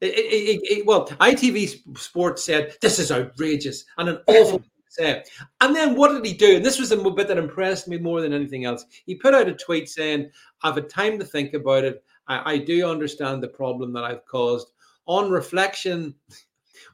It, 0.00 0.14
it, 0.14 0.60
it, 0.62 0.86
well, 0.86 1.06
ITV 1.06 1.98
Sports 1.98 2.44
said 2.44 2.74
this 2.80 2.98
is 2.98 3.12
outrageous 3.12 3.84
and 3.98 4.08
an 4.08 4.20
awful 4.26 4.62
say. 4.88 5.22
And 5.60 5.76
then 5.76 5.94
what 5.94 6.12
did 6.12 6.24
he 6.24 6.32
do? 6.32 6.56
And 6.56 6.64
this 6.64 6.78
was 6.78 6.88
the 6.88 6.96
bit 6.96 7.28
that 7.28 7.38
impressed 7.38 7.88
me 7.88 7.98
more 7.98 8.20
than 8.20 8.32
anything 8.32 8.64
else. 8.64 8.84
He 9.04 9.14
put 9.14 9.34
out 9.34 9.48
a 9.48 9.54
tweet 9.54 9.88
saying, 9.88 10.30
"I've 10.62 10.74
had 10.74 10.88
time 10.88 11.18
to 11.18 11.24
think 11.24 11.52
about 11.52 11.84
it. 11.84 12.02
I, 12.28 12.54
I 12.54 12.58
do 12.58 12.88
understand 12.88 13.42
the 13.42 13.48
problem 13.48 13.92
that 13.92 14.04
I've 14.04 14.26
caused. 14.26 14.68
On 15.06 15.30
reflection." 15.30 16.14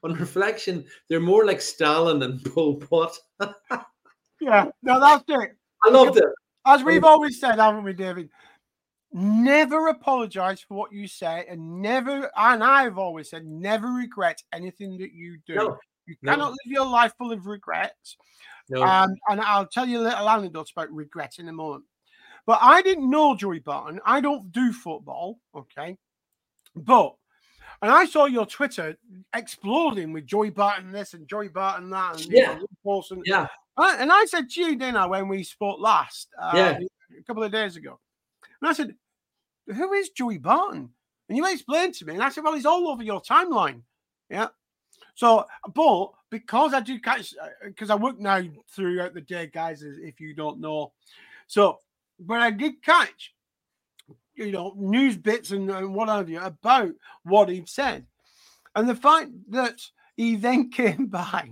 On 0.02 0.12
reflection, 0.14 0.84
they're 1.08 1.20
more 1.20 1.46
like 1.46 1.60
Stalin 1.60 2.22
and 2.22 2.44
Pol 2.44 2.76
Pot. 2.76 3.16
Yeah, 4.40 4.66
no, 4.82 5.00
that's 5.00 5.24
it. 5.28 5.56
I 5.84 5.90
loved 5.90 6.18
it. 6.18 6.24
As 6.66 6.82
we've 6.82 7.04
always 7.04 7.40
said, 7.40 7.58
haven't 7.58 7.84
we, 7.84 7.92
David? 7.92 8.28
Never 9.12 9.88
apologize 9.88 10.60
for 10.60 10.74
what 10.74 10.92
you 10.92 11.06
say, 11.06 11.46
and 11.48 11.80
never, 11.80 12.30
and 12.36 12.62
I've 12.62 12.98
always 12.98 13.30
said, 13.30 13.46
never 13.46 13.86
regret 13.88 14.42
anything 14.52 14.98
that 14.98 15.12
you 15.12 15.38
do. 15.46 15.54
No, 15.54 15.78
you 16.06 16.16
cannot 16.24 16.38
no. 16.38 16.50
live 16.50 16.56
your 16.66 16.86
life 16.86 17.14
full 17.16 17.32
of 17.32 17.46
regrets. 17.46 18.16
No. 18.68 18.82
Um, 18.82 19.14
and 19.28 19.40
I'll 19.40 19.66
tell 19.66 19.86
you 19.86 20.00
a 20.00 20.02
little 20.02 20.28
anecdote 20.28 20.70
about 20.72 20.92
regret 20.92 21.38
in 21.38 21.48
a 21.48 21.52
moment. 21.52 21.84
But 22.46 22.58
I 22.62 22.82
didn't 22.82 23.08
know 23.08 23.36
Joey 23.36 23.60
Barton. 23.60 24.00
I 24.04 24.20
don't 24.20 24.52
do 24.52 24.72
football, 24.72 25.38
okay? 25.54 25.96
But 26.74 27.14
and 27.82 27.90
I 27.90 28.06
saw 28.06 28.26
your 28.26 28.46
Twitter 28.46 28.96
exploding 29.34 30.12
with 30.12 30.26
Joey 30.26 30.50
Barton 30.50 30.92
this 30.92 31.14
and 31.14 31.28
Joey 31.28 31.48
Barton 31.48 31.90
that, 31.90 32.20
and 32.20 32.32
yeah, 32.32 32.58
you 32.58 32.66
know, 32.84 33.22
yeah. 33.24 33.46
And 33.76 34.10
I 34.10 34.24
said 34.26 34.48
to 34.50 34.60
you, 34.60 34.76
didn't 34.76 34.96
I, 34.96 35.06
when 35.06 35.28
we 35.28 35.42
spoke 35.42 35.78
last, 35.80 36.28
uh, 36.40 36.52
yeah. 36.54 36.78
a 37.18 37.22
couple 37.24 37.42
of 37.42 37.52
days 37.52 37.76
ago, 37.76 37.98
and 38.60 38.70
I 38.70 38.72
said, 38.72 38.94
"Who 39.66 39.92
is 39.92 40.10
Joey 40.10 40.38
Barton?" 40.38 40.90
And 41.28 41.36
you 41.36 41.46
explained 41.46 41.94
to 41.94 42.06
me, 42.06 42.14
and 42.14 42.22
I 42.22 42.30
said, 42.30 42.44
"Well, 42.44 42.54
he's 42.54 42.66
all 42.66 42.88
over 42.88 43.02
your 43.02 43.20
timeline." 43.20 43.82
Yeah. 44.30 44.48
So, 45.14 45.46
but 45.74 46.10
because 46.30 46.74
I 46.74 46.80
do 46.80 46.98
catch, 47.00 47.34
because 47.64 47.90
uh, 47.90 47.94
I 47.94 47.96
work 47.96 48.18
now 48.18 48.42
throughout 48.70 49.14
the 49.14 49.20
day, 49.20 49.46
guys, 49.46 49.82
if 49.82 50.20
you 50.20 50.34
don't 50.34 50.60
know. 50.60 50.92
So, 51.46 51.80
but 52.18 52.40
I 52.40 52.50
did 52.50 52.82
catch, 52.82 53.32
you 54.34 54.52
know, 54.52 54.74
news 54.76 55.16
bits 55.16 55.50
and, 55.52 55.70
and 55.70 55.94
what 55.94 56.08
have 56.08 56.28
you 56.28 56.40
about 56.40 56.92
what 57.24 57.48
he'd 57.48 57.68
said. 57.68 58.06
And 58.74 58.88
the 58.88 58.94
fact 58.94 59.30
that 59.50 59.80
he 60.16 60.36
then 60.36 60.70
came 60.70 61.06
back 61.06 61.48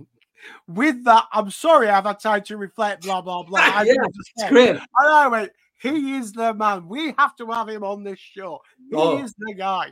with 0.67 1.03
that, 1.05 1.25
I'm 1.31 1.51
sorry, 1.51 1.89
I've 1.89 2.05
had 2.05 2.19
time 2.19 2.43
to 2.43 2.57
reflect, 2.57 3.03
blah, 3.03 3.21
blah, 3.21 3.43
blah. 3.43 3.59
I 3.61 3.83
yeah, 3.83 3.93
it's 4.03 4.49
great. 4.49 4.69
And 4.71 4.81
I 4.99 5.27
went, 5.27 5.51
he 5.81 6.15
is 6.15 6.31
the 6.31 6.53
man. 6.53 6.87
We 6.87 7.13
have 7.17 7.35
to 7.37 7.47
have 7.51 7.69
him 7.69 7.83
on 7.83 8.03
this 8.03 8.19
show. 8.19 8.59
He 8.89 8.95
oh. 8.95 9.23
is 9.23 9.33
the 9.37 9.53
guy. 9.53 9.91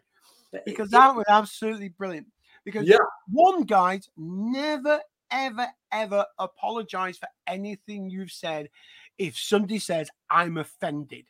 Because 0.66 0.90
that 0.92 1.16
was 1.16 1.26
absolutely 1.28 1.90
brilliant. 1.90 2.28
Because 2.64 2.88
yeah. 2.88 2.98
one 3.28 3.64
guy 3.64 4.00
never, 4.18 5.00
ever, 5.32 5.68
ever 5.92 6.26
apologize 6.40 7.18
for 7.18 7.28
anything 7.48 8.10
you've 8.10 8.32
said 8.32 8.70
if 9.18 9.38
somebody 9.38 9.80
says, 9.80 10.10
I'm 10.30 10.58
offended. 10.58 11.26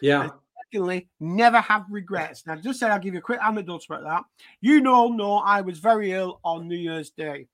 Yeah. 0.00 0.30
Secondly, 0.72 1.08
never 1.20 1.60
have 1.60 1.84
regrets. 1.90 2.46
Now, 2.46 2.56
just 2.56 2.80
say 2.80 2.88
I'll 2.88 2.98
give 2.98 3.14
you 3.14 3.20
a 3.20 3.22
quick 3.22 3.40
anecdote 3.42 3.84
about 3.88 4.04
that. 4.04 4.24
You 4.60 4.80
know 4.80 5.42
I 5.44 5.60
was 5.60 5.78
very 5.78 6.12
ill 6.12 6.40
on 6.44 6.68
New 6.68 6.76
Year's 6.76 7.10
Day. 7.10 7.48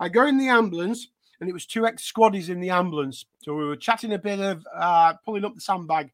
I 0.00 0.08
go 0.08 0.26
in 0.26 0.38
the 0.38 0.48
ambulance, 0.48 1.08
and 1.40 1.48
it 1.48 1.52
was 1.52 1.66
two 1.66 1.86
ex 1.86 2.10
squaddies 2.10 2.48
in 2.48 2.58
the 2.58 2.70
ambulance. 2.70 3.26
So 3.42 3.54
we 3.54 3.66
were 3.66 3.76
chatting 3.76 4.14
a 4.14 4.18
bit 4.18 4.40
of 4.40 4.66
uh, 4.74 5.14
pulling 5.24 5.44
up 5.44 5.54
the 5.54 5.60
sandbag 5.60 6.10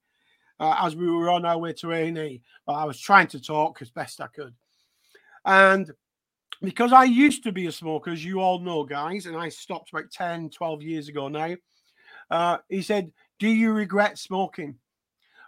uh, 0.59 0.76
as 0.80 0.97
we 0.97 1.09
were 1.09 1.30
on 1.30 1.47
our 1.47 1.59
way 1.59 1.72
to 1.74 1.93
A&E. 1.93 2.43
Well, 2.66 2.76
I 2.76 2.84
was 2.84 3.01
trying 3.01 3.28
to 3.28 3.41
talk 3.41 3.80
as 3.80 3.91
best 3.91 4.20
I 4.20 4.26
could. 4.26 4.55
And 5.45 5.91
because 6.61 6.93
I 6.93 7.05
used 7.05 7.45
to 7.45 7.53
be 7.53 7.66
a 7.66 7.72
smoker, 7.72 8.11
as 8.11 8.24
you 8.24 8.41
all 8.41 8.59
know, 8.59 8.82
guys, 8.82 9.26
and 9.26 9.37
I 9.37 9.49
stopped 9.49 9.91
about 9.93 10.11
10, 10.11 10.51
12 10.51 10.82
years 10.82 11.09
ago 11.09 11.28
now, 11.28 11.55
uh, 12.30 12.59
he 12.68 12.82
said, 12.82 13.12
Do 13.39 13.49
you 13.49 13.72
regret 13.72 14.18
smoking? 14.18 14.76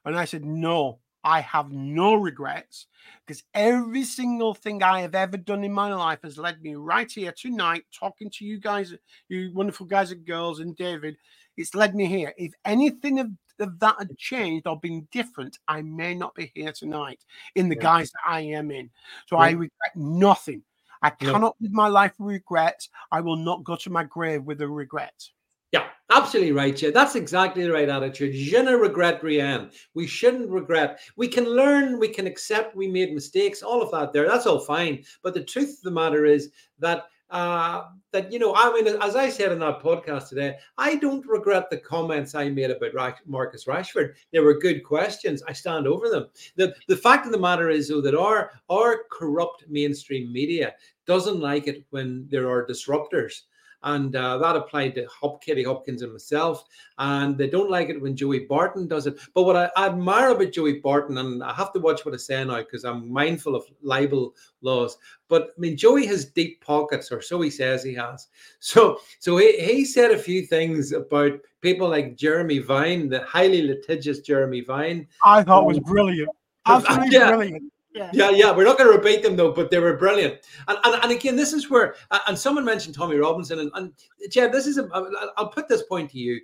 And 0.04 0.16
I 0.16 0.24
said, 0.24 0.44
No, 0.44 1.00
I 1.28 1.40
have 1.40 1.70
no 1.70 2.14
regrets 2.14 2.86
because 3.26 3.42
every 3.52 4.02
single 4.04 4.54
thing 4.54 4.82
I 4.82 5.02
have 5.02 5.14
ever 5.14 5.36
done 5.36 5.62
in 5.62 5.72
my 5.74 5.92
life 5.92 6.20
has 6.22 6.38
led 6.38 6.62
me 6.62 6.74
right 6.74 7.10
here 7.10 7.34
tonight, 7.36 7.84
talking 7.92 8.30
to 8.30 8.46
you 8.46 8.58
guys, 8.58 8.94
you 9.28 9.52
wonderful 9.54 9.84
guys 9.84 10.10
and 10.10 10.24
girls, 10.24 10.60
and 10.60 10.74
David. 10.74 11.18
It's 11.58 11.74
led 11.74 11.94
me 11.94 12.06
here. 12.06 12.32
If 12.38 12.54
anything 12.64 13.18
of, 13.18 13.28
of 13.58 13.78
that 13.78 13.96
had 13.98 14.16
changed 14.16 14.66
or 14.66 14.80
been 14.80 15.06
different, 15.12 15.58
I 15.68 15.82
may 15.82 16.14
not 16.14 16.34
be 16.34 16.50
here 16.54 16.72
tonight 16.72 17.22
in 17.54 17.68
the 17.68 17.76
yeah. 17.76 17.82
guise 17.82 18.10
that 18.10 18.22
I 18.26 18.40
am 18.40 18.70
in. 18.70 18.88
So 19.26 19.36
yeah. 19.36 19.42
I 19.42 19.50
regret 19.50 19.96
nothing. 19.96 20.62
I 21.02 21.10
cannot 21.10 21.56
live 21.60 21.72
my 21.72 21.88
life 21.88 22.14
with 22.18 22.32
regrets. 22.32 22.88
I 23.12 23.20
will 23.20 23.36
not 23.36 23.64
go 23.64 23.76
to 23.76 23.90
my 23.90 24.04
grave 24.04 24.44
with 24.44 24.62
a 24.62 24.68
regret. 24.68 25.28
Yeah, 25.72 25.88
absolutely 26.10 26.52
right. 26.52 26.80
Yeah, 26.80 26.90
that's 26.90 27.14
exactly 27.14 27.62
the 27.64 27.72
right 27.72 27.88
attitude. 27.88 28.34
Je 28.34 28.62
ne 28.62 28.72
regrette 28.72 29.22
rien. 29.22 29.70
We 29.94 30.06
shouldn't 30.06 30.48
regret. 30.50 31.00
We 31.16 31.28
can 31.28 31.44
learn, 31.44 31.98
we 31.98 32.08
can 32.08 32.26
accept 32.26 32.74
we 32.74 32.88
made 32.88 33.12
mistakes, 33.12 33.62
all 33.62 33.82
of 33.82 33.90
that 33.90 34.12
there. 34.12 34.26
That's 34.26 34.46
all 34.46 34.60
fine. 34.60 35.04
But 35.22 35.34
the 35.34 35.44
truth 35.44 35.78
of 35.78 35.82
the 35.82 35.90
matter 35.90 36.24
is 36.24 36.50
that 36.78 37.04
uh, 37.30 37.82
that 38.12 38.32
you 38.32 38.38
know, 38.38 38.54
I 38.56 38.72
mean, 38.72 38.86
as 39.02 39.14
I 39.14 39.28
said 39.28 39.52
in 39.52 39.58
that 39.58 39.82
podcast 39.82 40.30
today, 40.30 40.56
I 40.78 40.94
don't 40.96 41.26
regret 41.26 41.68
the 41.68 41.76
comments 41.76 42.34
I 42.34 42.48
made 42.48 42.70
about 42.70 43.18
Marcus 43.26 43.66
Rashford. 43.66 44.14
They 44.32 44.40
were 44.40 44.58
good 44.58 44.82
questions. 44.82 45.42
I 45.46 45.52
stand 45.52 45.86
over 45.86 46.08
them. 46.08 46.28
the 46.56 46.74
The 46.88 46.96
fact 46.96 47.26
of 47.26 47.32
the 47.32 47.38
matter 47.38 47.68
is, 47.68 47.88
though, 47.88 48.00
that 48.00 48.14
our 48.14 48.52
our 48.70 49.02
corrupt 49.12 49.66
mainstream 49.68 50.32
media 50.32 50.72
doesn't 51.06 51.40
like 51.40 51.66
it 51.66 51.84
when 51.90 52.26
there 52.30 52.48
are 52.48 52.66
disruptors 52.66 53.42
and 53.82 54.14
uh, 54.16 54.38
that 54.38 54.56
applied 54.56 54.94
to 54.96 55.06
Hop, 55.06 55.42
Katie 55.42 55.62
Hopkins 55.62 56.02
and 56.02 56.12
myself. 56.12 56.64
And 56.98 57.38
they 57.38 57.48
don't 57.48 57.70
like 57.70 57.88
it 57.88 58.00
when 58.00 58.16
Joey 58.16 58.40
Barton 58.40 58.88
does 58.88 59.06
it. 59.06 59.18
But 59.34 59.44
what 59.44 59.56
I 59.56 59.70
admire 59.86 60.30
about 60.30 60.52
Joey 60.52 60.80
Barton, 60.80 61.18
and 61.18 61.42
I 61.42 61.52
have 61.52 61.72
to 61.74 61.78
watch 61.78 62.04
what 62.04 62.14
I 62.14 62.16
say 62.16 62.44
now 62.44 62.58
because 62.58 62.84
I'm 62.84 63.12
mindful 63.12 63.54
of 63.54 63.64
libel 63.82 64.34
laws. 64.62 64.98
But 65.28 65.50
I 65.56 65.60
mean, 65.60 65.76
Joey 65.76 66.06
has 66.06 66.24
deep 66.24 66.64
pockets, 66.64 67.12
or 67.12 67.22
so 67.22 67.40
he 67.40 67.50
says 67.50 67.84
he 67.84 67.94
has. 67.94 68.28
So, 68.60 68.98
so 69.20 69.36
he, 69.36 69.58
he 69.58 69.84
said 69.84 70.10
a 70.10 70.18
few 70.18 70.46
things 70.46 70.92
about 70.92 71.32
people 71.60 71.88
like 71.88 72.16
Jeremy 72.16 72.58
Vine, 72.58 73.08
the 73.08 73.22
highly 73.22 73.62
litigious 73.62 74.20
Jeremy 74.20 74.62
Vine. 74.62 75.06
I 75.24 75.44
thought 75.44 75.66
was 75.66 75.78
um, 75.78 75.84
brilliant. 75.84 76.30
Absolutely 76.66 77.16
yeah. 77.16 77.28
brilliant. 77.28 77.72
Yeah. 78.12 78.30
yeah, 78.30 78.54
we're 78.54 78.64
not 78.64 78.78
going 78.78 78.90
to 78.90 78.96
repeat 78.96 79.22
them 79.22 79.36
though, 79.36 79.52
but 79.52 79.70
they 79.70 79.78
were 79.78 79.96
brilliant. 79.96 80.40
And, 80.66 80.78
and, 80.84 81.02
and 81.02 81.12
again, 81.12 81.36
this 81.36 81.52
is 81.52 81.70
where, 81.70 81.96
and 82.26 82.38
someone 82.38 82.64
mentioned 82.64 82.94
Tommy 82.94 83.16
Robinson, 83.16 83.58
and, 83.60 83.70
and 83.74 83.92
Jed, 84.30 84.52
this 84.52 84.66
is, 84.66 84.78
a, 84.78 84.88
I'll 85.36 85.48
put 85.48 85.68
this 85.68 85.82
point 85.82 86.10
to 86.12 86.18
you. 86.18 86.40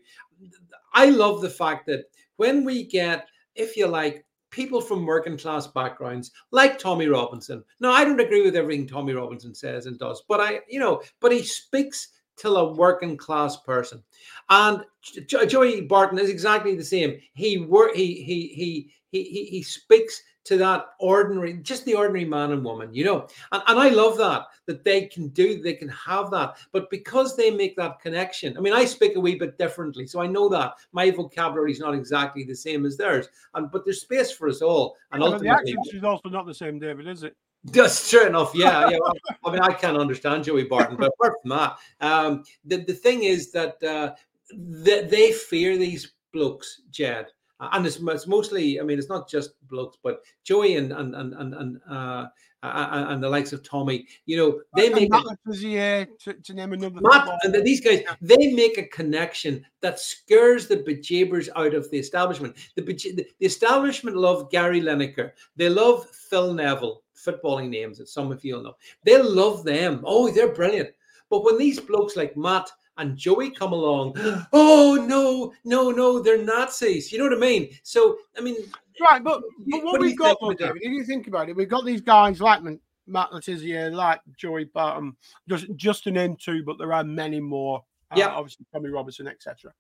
I 0.93 1.07
love 1.07 1.41
the 1.41 1.51
fact 1.51 1.87
that 1.87 2.05
when 2.37 2.65
we 2.65 2.85
get, 2.85 3.29
if 3.55 3.77
you 3.77 3.87
like, 3.87 4.25
people 4.55 4.81
from 4.81 5.05
working 5.05 5.37
class 5.37 5.67
backgrounds 5.67 6.31
like 6.53 6.79
Tommy 6.79 7.09
Robinson. 7.09 7.65
Now, 7.81 7.91
I 7.91 8.05
don't 8.05 8.21
agree 8.21 8.43
with 8.43 8.55
everything 8.55 8.87
Tommy 8.87 9.13
Robinson 9.13 9.53
says 9.53 9.87
and 9.87 9.99
does, 9.99 10.23
but 10.29 10.41
I, 10.41 10.61
you 10.69 10.79
know, 10.79 11.03
but 11.19 11.33
he 11.33 11.43
speaks 11.43 12.11
to 12.37 12.49
a 12.51 12.73
working 12.73 13.17
class 13.17 13.57
person. 13.59 14.03
And 14.51 14.85
Joey 15.27 15.83
Barton 15.83 16.19
is 16.19 16.31
exactly 16.31 16.77
the 16.77 16.85
same. 16.85 17.19
He 17.35 17.59
work 17.59 17.95
he 17.95 18.23
he 18.23 18.49
he 18.49 18.91
he 19.11 19.45
he 19.47 19.63
speaks 19.63 20.23
to 20.45 20.59
that 20.59 20.91
ordinary, 21.01 21.55
just 21.55 21.85
the 21.85 21.95
ordinary 21.95 22.25
man 22.25 22.53
and 22.53 22.65
woman, 22.65 22.95
you 22.95 23.05
know. 23.05 23.27
And, 23.53 23.63
and 23.67 23.79
I 23.79 23.89
love 23.89 24.17
that, 24.19 24.47
that 24.67 24.85
they 24.85 25.07
can 25.07 25.29
do, 25.29 25.61
they 25.63 25.75
can 25.75 25.89
have 25.89 26.31
that. 26.31 26.57
But 26.73 26.91
because 26.91 27.37
they 27.37 27.51
make 27.51 27.77
that 27.77 28.01
connection, 28.01 28.57
I 28.57 28.61
mean, 28.61 28.75
I 28.75 28.85
speak 28.85 29.17
a 29.17 29.21
wee 29.21 29.37
bit 29.37 29.59
differently. 29.59 30.07
So 30.07 30.21
I 30.21 30.27
know 30.27 30.49
that 30.51 30.75
my 30.93 31.11
vocabulary 31.11 31.73
is 31.73 31.81
not 31.81 31.95
exactly 31.95 32.45
the 32.45 32.55
same 32.55 32.85
as 32.85 32.97
theirs. 32.97 33.29
And 33.55 33.71
but 33.71 33.85
there's 33.85 34.03
space 34.03 34.31
for 34.31 34.49
us 34.49 34.61
all. 34.63 34.97
And 35.13 35.23
yeah, 35.23 35.27
ultimately, 35.27 35.49
the 35.49 35.79
accent 35.79 35.95
is 35.95 36.05
also 36.05 36.29
not 36.29 36.47
the 36.47 36.55
same, 36.55 36.79
David, 36.79 37.09
is 37.09 37.23
it? 37.23 37.37
That's 37.65 38.11
true 38.11 38.27
enough. 38.27 38.53
Yeah, 38.55 38.91
yeah. 38.91 38.99
I 39.43 39.51
mean, 39.51 39.63
I 39.63 39.73
can't 39.73 39.97
understand 39.97 40.45
Joey 40.45 40.65
Barton, 40.65 40.97
but 40.97 41.13
apart 41.15 41.35
from 41.41 41.49
that, 41.51 41.79
um, 42.03 42.45
the 42.67 42.85
the 42.85 42.93
thing 42.93 43.23
is 43.25 43.51
that 43.53 43.83
uh, 43.83 44.13
they, 44.53 45.05
they 45.05 45.33
fear 45.33 45.79
these 45.79 46.13
blokes, 46.31 46.83
Jed 46.91 47.29
and 47.73 47.87
it's, 47.87 47.99
it's, 48.01 48.27
mostly, 48.27 48.81
I 48.81 48.83
mean, 48.83 48.99
it's 48.99 49.09
not 49.09 49.29
just 49.29 49.53
blokes, 49.69 49.99
but 50.03 50.23
Joey 50.45 50.77
and 50.77 50.93
and 50.93 51.15
and 51.15 51.35
and 51.35 51.55
and, 51.55 51.81
uh, 51.89 52.27
and 52.63 53.23
the 53.23 53.29
likes 53.29 53.53
of 53.53 53.63
Tommy, 53.63 54.07
you 54.27 54.37
know, 54.37 54.61
they 54.75 54.87
and 54.87 54.95
make 54.95 55.11
Matt 55.11 55.27
a, 55.27 56.07
to, 56.21 56.35
to, 56.35 56.55
name 56.55 56.73
another. 56.73 57.01
Matt 57.01 57.29
and 57.43 57.55
these 57.65 57.81
guys, 57.81 58.03
they 58.23 58.53
make 58.53 58.79
a 58.79 58.87
connection 58.87 59.65
that 59.83 60.01
scares 60.01 60.67
the 60.67 60.79
bejeebers 60.79 61.49
out 61.57 61.75
of 61.75 61.91
the 61.91 61.99
establishment. 61.99 62.57
The, 62.75 62.83
the, 62.83 62.95
the 63.39 63.47
establishment 63.47 64.17
love 64.17 64.51
Gary 64.51 64.81
Lineker. 64.81 65.33
They 65.57 65.69
love 65.69 66.09
Phil 66.09 66.55
Neville, 66.55 67.03
footballing 67.15 67.69
names 67.69 67.99
that 67.99 68.09
some 68.09 68.33
of 68.33 68.45
you'll 68.45 68.63
know. 68.63 68.77
They 69.05 69.21
love 69.21 69.65
them. 69.65 70.01
Oh, 70.05 70.31
they're 70.31 70.55
brilliant. 70.55 70.91
But 71.29 71.45
when 71.45 71.59
these 71.59 71.81
blokes 71.81 72.17
like 72.17 72.37
Matt 72.37 72.71
and 72.97 73.17
Joey 73.17 73.51
come 73.51 73.73
along, 73.73 74.15
oh 74.53 75.05
no, 75.09 75.53
no, 75.65 75.91
no, 75.91 76.21
they're 76.21 76.45
Nazis. 76.45 77.13
You 77.13 77.19
know 77.19 77.25
what 77.25 77.35
I 77.35 77.41
mean? 77.41 77.71
So 77.83 78.19
I 78.37 78.41
mean, 78.41 78.57
right, 79.01 79.23
but, 79.23 79.43
but 79.67 79.83
what, 79.83 79.85
what 79.85 80.01
we've 80.01 80.19
got, 80.19 80.37
though, 80.41 80.55
David, 80.55 80.83
if 80.83 80.93
you 80.93 81.05
think 81.05 81.27
about 81.27 81.49
it, 81.49 81.57
we've 81.57 81.69
got 81.69 81.85
these 81.85 82.01
guys 82.01 82.41
like 82.41 82.63
Matt 83.07 83.33
Le 83.33 83.41
Tissier, 83.41 83.93
like 83.93 84.21
Joey 84.37 84.65
Barton, 84.65 85.17
just 85.49 85.67
just 85.77 86.05
to 86.05 86.11
name 86.11 86.37
two, 86.37 86.63
but 86.65 86.79
there 86.79 86.93
are 86.93 87.05
many 87.05 87.41
more. 87.41 87.83
Uh, 88.11 88.17
yeah, 88.17 88.29
obviously 88.29 88.67
Tommy 88.73 88.91
Robertson, 88.91 89.27
etc. 89.27 89.73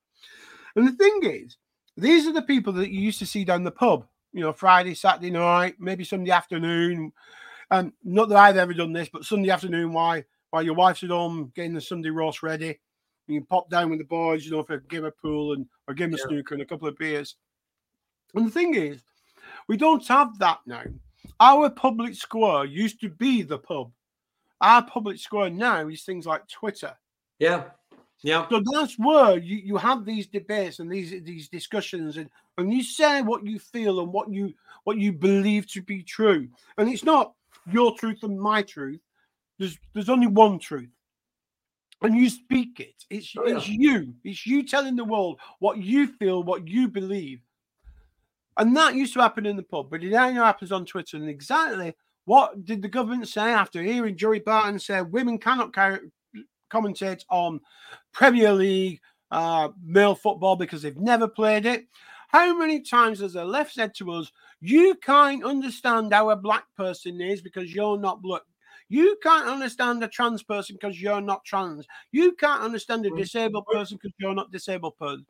And 0.76 0.88
the 0.88 0.92
thing 0.92 1.20
is, 1.22 1.56
these 1.96 2.26
are 2.26 2.32
the 2.32 2.42
people 2.42 2.72
that 2.74 2.90
you 2.90 3.00
used 3.00 3.20
to 3.20 3.26
see 3.26 3.44
down 3.44 3.64
the 3.64 3.70
pub. 3.70 4.06
You 4.32 4.40
know, 4.40 4.52
Friday, 4.52 4.94
Saturday 4.94 5.30
night, 5.30 5.76
maybe 5.78 6.02
Sunday 6.02 6.32
afternoon. 6.32 7.12
And 7.70 7.92
not 8.02 8.28
that 8.28 8.38
I've 8.38 8.56
ever 8.56 8.74
done 8.74 8.92
this, 8.92 9.08
but 9.08 9.24
Sunday 9.24 9.50
afternoon, 9.50 9.92
why 9.92 10.24
while 10.50 10.62
your 10.62 10.74
wife's 10.74 11.02
at 11.02 11.10
home 11.10 11.52
getting 11.54 11.74
the 11.74 11.80
Sunday 11.80 12.10
roast 12.10 12.42
ready, 12.42 12.78
you 13.26 13.40
can 13.40 13.46
pop 13.46 13.70
down 13.70 13.90
with 13.90 13.98
the 13.98 14.04
boys, 14.04 14.44
you 14.44 14.50
know, 14.50 14.62
for 14.62 14.74
a 14.74 14.80
game 14.82 15.04
of 15.04 15.16
pool 15.18 15.54
and 15.54 15.66
or 15.88 15.94
game 15.94 16.12
of 16.12 16.20
yeah. 16.20 16.26
snooker 16.28 16.54
and 16.54 16.62
a 16.62 16.66
couple 16.66 16.88
of 16.88 16.96
beers. 16.98 17.36
And 18.34 18.46
the 18.46 18.50
thing 18.50 18.74
is, 18.74 19.02
we 19.68 19.76
don't 19.76 20.06
have 20.08 20.38
that 20.38 20.60
now. 20.66 20.82
Our 21.40 21.70
public 21.70 22.14
square 22.14 22.64
used 22.64 23.00
to 23.00 23.08
be 23.08 23.42
the 23.42 23.58
pub. 23.58 23.90
Our 24.60 24.84
public 24.84 25.18
square 25.18 25.50
now 25.50 25.88
is 25.88 26.02
things 26.02 26.26
like 26.26 26.46
Twitter. 26.48 26.94
Yeah. 27.38 27.64
Yeah. 28.22 28.48
So 28.48 28.62
that's 28.72 28.98
where 28.98 29.38
you, 29.38 29.56
you 29.56 29.76
have 29.76 30.04
these 30.04 30.26
debates 30.26 30.78
and 30.78 30.90
these 30.90 31.10
these 31.24 31.48
discussions 31.48 32.16
and, 32.16 32.30
and 32.56 32.72
you 32.72 32.82
say 32.82 33.20
what 33.20 33.44
you 33.44 33.58
feel 33.58 34.00
and 34.00 34.12
what 34.12 34.32
you 34.32 34.54
what 34.84 34.96
you 34.96 35.12
believe 35.12 35.66
to 35.72 35.82
be 35.82 36.02
true. 36.02 36.48
And 36.78 36.88
it's 36.88 37.04
not 37.04 37.34
your 37.70 37.94
truth 37.96 38.22
and 38.22 38.40
my 38.40 38.62
truth. 38.62 39.00
There's 39.58 39.78
there's 39.92 40.08
only 40.08 40.26
one 40.26 40.58
truth 40.58 40.88
and 42.02 42.16
you 42.16 42.28
speak 42.28 42.80
it. 42.80 43.04
It's 43.10 43.32
oh, 43.38 43.46
yeah. 43.46 43.56
it's 43.56 43.68
you. 43.68 44.14
It's 44.24 44.46
you 44.46 44.62
telling 44.62 44.96
the 44.96 45.04
world 45.04 45.40
what 45.58 45.78
you 45.78 46.06
feel, 46.06 46.42
what 46.42 46.68
you 46.68 46.88
believe. 46.88 47.40
And 48.56 48.76
that 48.76 48.94
used 48.94 49.14
to 49.14 49.20
happen 49.20 49.46
in 49.46 49.56
the 49.56 49.62
pub, 49.62 49.90
but 49.90 50.04
it 50.04 50.10
now 50.10 50.32
happens 50.32 50.70
on 50.70 50.86
Twitter. 50.86 51.16
And 51.16 51.28
exactly 51.28 51.94
what 52.24 52.64
did 52.64 52.82
the 52.82 52.88
government 52.88 53.28
say 53.28 53.52
after 53.52 53.82
hearing 53.82 54.16
Joey 54.16 54.40
Barton 54.40 54.78
say 54.78 55.02
women 55.02 55.38
cannot 55.38 55.74
carry, 55.74 55.98
commentate 56.70 57.24
on 57.30 57.60
Premier 58.12 58.52
League 58.52 59.00
uh, 59.30 59.68
male 59.82 60.14
football 60.14 60.56
because 60.56 60.82
they've 60.82 60.96
never 60.96 61.28
played 61.28 61.66
it? 61.66 61.86
How 62.28 62.56
many 62.56 62.80
times 62.80 63.20
has 63.20 63.34
the 63.34 63.44
left 63.44 63.74
said 63.74 63.94
to 63.96 64.10
us, 64.12 64.32
"You 64.60 64.96
can't 64.96 65.44
understand 65.44 66.12
how 66.12 66.30
a 66.30 66.36
black 66.36 66.64
person 66.76 67.20
is 67.20 67.40
because 67.40 67.72
you're 67.72 67.98
not 67.98 68.22
black"? 68.22 68.42
You 68.88 69.16
can't 69.22 69.48
understand 69.48 70.04
a 70.04 70.08
trans 70.08 70.42
person 70.42 70.76
because 70.80 71.00
you're 71.00 71.20
not 71.20 71.44
trans. 71.44 71.86
You 72.12 72.32
can't 72.32 72.62
understand 72.62 73.06
a 73.06 73.10
disabled 73.10 73.66
person 73.66 73.98
because 74.00 74.14
you're 74.18 74.34
not 74.34 74.52
disabled 74.52 74.96
person. 74.98 75.26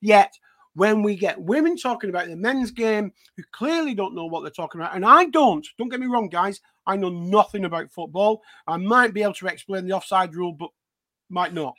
Yet, 0.00 0.34
when 0.74 1.02
we 1.02 1.16
get 1.16 1.40
women 1.40 1.76
talking 1.76 2.10
about 2.10 2.28
the 2.28 2.36
men's 2.36 2.70
game 2.70 3.12
who 3.36 3.42
clearly 3.52 3.94
don't 3.94 4.14
know 4.14 4.26
what 4.26 4.42
they're 4.42 4.50
talking 4.50 4.80
about, 4.80 4.94
and 4.94 5.06
I 5.06 5.24
don't, 5.24 5.66
don't 5.78 5.88
get 5.88 6.00
me 6.00 6.06
wrong, 6.06 6.28
guys, 6.28 6.60
I 6.86 6.96
know 6.96 7.08
nothing 7.08 7.64
about 7.64 7.90
football. 7.90 8.42
I 8.66 8.76
might 8.76 9.14
be 9.14 9.22
able 9.22 9.34
to 9.34 9.46
explain 9.46 9.86
the 9.86 9.94
offside 9.94 10.34
rule, 10.34 10.52
but 10.52 10.68
might 11.30 11.54
not. 11.54 11.74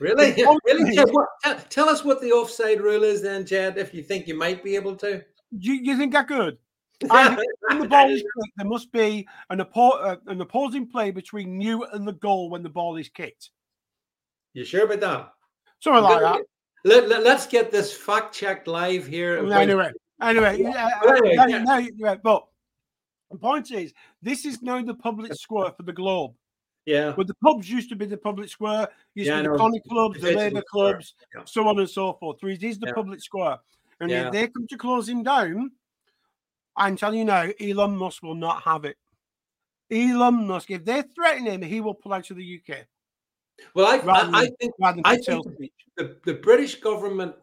Really? 0.00 0.32
really? 0.64 0.96
What, 1.10 1.28
tell 1.70 1.88
us 1.88 2.04
what 2.04 2.20
the 2.20 2.30
offside 2.30 2.80
rule 2.80 3.02
is 3.02 3.20
then, 3.20 3.44
Jed, 3.44 3.78
if 3.78 3.92
you 3.92 4.02
think 4.02 4.26
you 4.26 4.38
might 4.38 4.62
be 4.62 4.76
able 4.76 4.96
to. 4.96 5.24
You, 5.50 5.74
you 5.74 5.98
think 5.98 6.14
I 6.14 6.22
could? 6.22 6.58
And 7.02 7.38
when 7.68 7.78
the 7.80 7.88
ball 7.88 8.10
is 8.10 8.22
kicked, 8.22 8.56
there 8.56 8.66
must 8.66 8.90
be 8.92 9.26
an, 9.50 9.58
oppo- 9.58 10.02
uh, 10.02 10.16
an 10.26 10.40
opposing 10.40 10.86
play 10.88 11.10
between 11.10 11.60
you 11.60 11.84
and 11.84 12.06
the 12.06 12.12
goal 12.12 12.50
when 12.50 12.62
the 12.62 12.68
ball 12.68 12.96
is 12.96 13.08
kicked. 13.08 13.50
You 14.54 14.64
sure 14.64 14.84
about 14.84 15.00
that? 15.00 15.32
Something 15.80 16.04
like 16.04 16.20
that. 16.20 16.42
Let, 16.84 17.08
let, 17.08 17.26
us 17.26 17.46
get 17.46 17.70
this 17.70 17.92
fact 17.92 18.34
checked 18.34 18.68
live 18.68 19.06
here. 19.06 19.38
Anyway, 19.52 19.92
anyway, 20.22 20.58
yeah, 20.60 20.88
anyway 21.06 21.34
yeah. 21.34 21.58
No, 21.58 21.80
no, 21.80 22.16
but 22.22 22.46
the 23.30 23.38
point 23.38 23.70
is, 23.72 23.92
this 24.22 24.44
is 24.44 24.62
now 24.62 24.80
the 24.82 24.94
public 24.94 25.34
square 25.40 25.72
for 25.76 25.82
the 25.82 25.92
globe. 25.92 26.32
Yeah. 26.86 27.12
But 27.16 27.26
the 27.26 27.34
pubs 27.42 27.68
used 27.68 27.88
to 27.88 27.96
be 27.96 28.06
the 28.06 28.16
public 28.16 28.48
square, 28.48 28.88
used 29.14 29.28
yeah, 29.28 29.42
to 29.42 29.42
be 29.42 29.48
the 29.48 29.58
connie 29.58 29.82
clubs, 29.88 30.20
the 30.20 30.32
labour 30.32 30.62
clubs, 30.70 31.14
yeah. 31.34 31.42
so 31.44 31.66
on 31.66 31.78
and 31.80 31.90
so 31.90 32.12
forth. 32.14 32.38
So 32.40 32.46
it 32.46 32.62
is 32.62 32.78
the 32.78 32.86
yeah. 32.86 32.92
public 32.92 33.20
square. 33.20 33.58
And 33.98 34.12
if 34.12 34.32
they 34.32 34.46
come 34.46 34.66
to 34.68 34.76
close 34.76 35.08
him 35.08 35.24
down, 35.24 35.72
I'm 36.76 36.96
telling 36.96 37.18
you 37.18 37.24
now, 37.24 37.48
Elon 37.60 37.96
Musk 37.96 38.22
will 38.22 38.34
not 38.34 38.62
have 38.62 38.84
it. 38.84 38.96
Elon 39.90 40.46
Musk, 40.46 40.70
if 40.70 40.84
they 40.84 41.02
threaten 41.14 41.46
him, 41.46 41.62
he 41.62 41.80
will 41.80 41.94
pull 41.94 42.12
out 42.12 42.30
of 42.30 42.36
the 42.36 42.60
UK. 42.60 42.86
Well, 43.74 43.86
I, 43.86 43.96
I, 44.10 44.40
I 44.42 44.50
think, 44.60 44.74
I 45.04 45.16
think 45.16 45.46
the, 45.96 46.16
the 46.24 46.34
British 46.34 46.74
government 46.80 47.34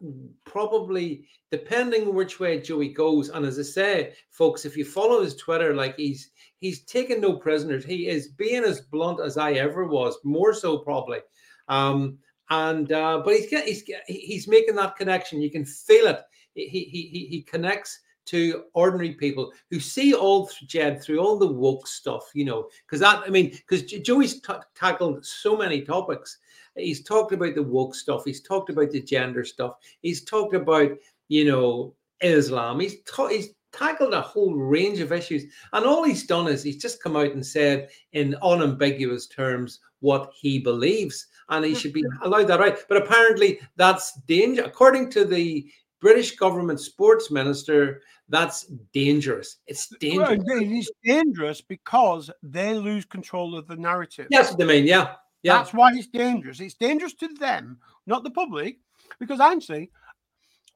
probably, 0.46 1.28
depending 1.52 2.14
which 2.14 2.40
way 2.40 2.60
Joey 2.60 2.90
goes, 2.90 3.30
and 3.30 3.46
as 3.46 3.58
I 3.58 3.64
say, 3.64 4.14
folks, 4.30 4.66
if 4.66 4.78
you 4.78 4.86
follow 4.86 5.24
his 5.24 5.36
Twitter, 5.36 5.74
like 5.74 5.98
he's 5.98 6.30
he's 6.60 6.84
taking 6.86 7.20
no 7.20 7.34
prisoners. 7.38 7.84
He 7.84 8.08
is 8.08 8.30
being 8.30 8.64
as 8.64 8.82
blunt 8.82 9.20
as 9.22 9.38
I 9.38 9.54
ever 9.54 9.88
was, 9.88 10.18
more 10.24 10.54
so 10.54 10.78
probably. 10.78 11.20
Um, 11.68 12.20
and 12.52 12.92
uh, 12.92 13.22
but 13.26 13.36
he's 13.36 13.50
he's 13.50 13.84
he's 14.08 14.48
making 14.48 14.76
that 14.76 14.96
connection. 14.96 15.42
You 15.42 15.50
can 15.50 15.66
feel 15.66 16.06
it. 16.08 16.22
He 16.54 16.68
he 16.68 17.10
he, 17.12 17.28
he 17.28 17.42
connects 17.42 18.00
to 18.26 18.64
ordinary 18.74 19.14
people 19.14 19.52
who 19.70 19.80
see 19.80 20.14
all 20.14 20.50
Jed 20.66 21.02
through 21.02 21.20
all 21.20 21.38
the 21.38 21.48
woke 21.48 21.88
stuff, 21.88 22.30
you 22.34 22.46
know, 22.46 22.70
because 22.86 23.00
that 23.02 23.24
I 23.26 23.30
mean, 23.30 23.52
because 23.52 23.84
Joey's 23.84 24.42
t- 24.42 24.54
tackled 24.76 25.26
so 25.26 25.58
many 25.58 25.82
topics. 25.82 26.38
He's 26.76 27.04
talked 27.04 27.34
about 27.34 27.56
the 27.56 27.64
woke 27.64 27.96
stuff. 27.96 28.24
He's 28.26 28.42
talked 28.42 28.70
about 28.70 28.92
the 28.92 29.02
gender 29.02 29.44
stuff. 29.44 29.76
He's 30.02 30.24
talked 30.24 30.56
about 30.56 30.92
you 31.28 31.46
know 31.46 31.96
Islam. 32.22 32.80
He's 32.80 33.02
ta- 33.02 33.28
he's 33.28 33.50
tackled 33.72 34.14
a 34.14 34.22
whole 34.22 34.56
range 34.56 35.00
of 35.00 35.12
issues, 35.12 35.44
and 35.74 35.86
all 35.86 36.04
he's 36.04 36.26
done 36.26 36.48
is 36.48 36.64
he's 36.64 36.82
just 36.82 37.04
come 37.04 37.16
out 37.16 37.32
and 37.32 37.46
said 37.46 37.90
in 38.14 38.36
unambiguous 38.42 39.28
terms 39.28 39.80
what 40.00 40.32
he 40.36 40.60
believes, 40.60 41.28
and 41.50 41.66
he 41.66 41.72
hmm. 41.72 41.78
should 41.78 41.94
be 41.94 42.06
allowed 42.24 42.48
that 42.48 42.60
right. 42.60 42.78
But 42.88 42.98
apparently, 42.98 43.60
that's 43.76 44.20
danger, 44.28 44.64
according 44.64 45.12
to 45.12 45.26
the 45.26 45.70
British 46.04 46.36
government 46.36 46.82
sports 46.82 47.32
minister 47.32 48.02
that's 48.28 48.66
dangerous. 48.94 49.58
It's 49.68 49.88
dangerous. 50.00 50.40
Well, 50.46 50.62
it 50.62 50.70
is 50.70 50.92
dangerous 51.06 51.62
because 51.62 52.30
they 52.42 52.74
lose 52.74 53.06
control 53.06 53.58
of 53.58 53.68
the 53.68 53.78
narrative. 53.78 54.28
That's 54.30 54.50
what 54.50 54.60
they 54.60 54.66
mean. 54.66 54.86
Yeah. 54.86 55.16
Yeah. 55.44 55.58
That's 55.58 55.74
why 55.74 55.92
it's 55.94 56.08
dangerous. 56.08 56.60
It's 56.60 56.74
dangerous 56.74 57.14
to 57.16 57.30
them, 57.40 57.78
not 58.06 58.24
the 58.24 58.32
public, 58.32 58.80
because 59.20 59.40
actually, 59.40 59.92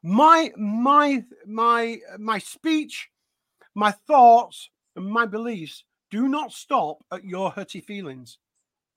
my 0.02 0.52
my 0.58 1.24
my 1.46 1.98
my 2.18 2.38
speech, 2.40 3.10
my 3.76 3.92
thoughts, 3.92 4.70
and 4.96 5.06
my 5.06 5.26
beliefs 5.26 5.84
do 6.10 6.30
not 6.30 6.54
stop 6.54 6.98
at 7.12 7.26
your 7.26 7.52
hurty 7.52 7.84
feelings. 7.84 8.40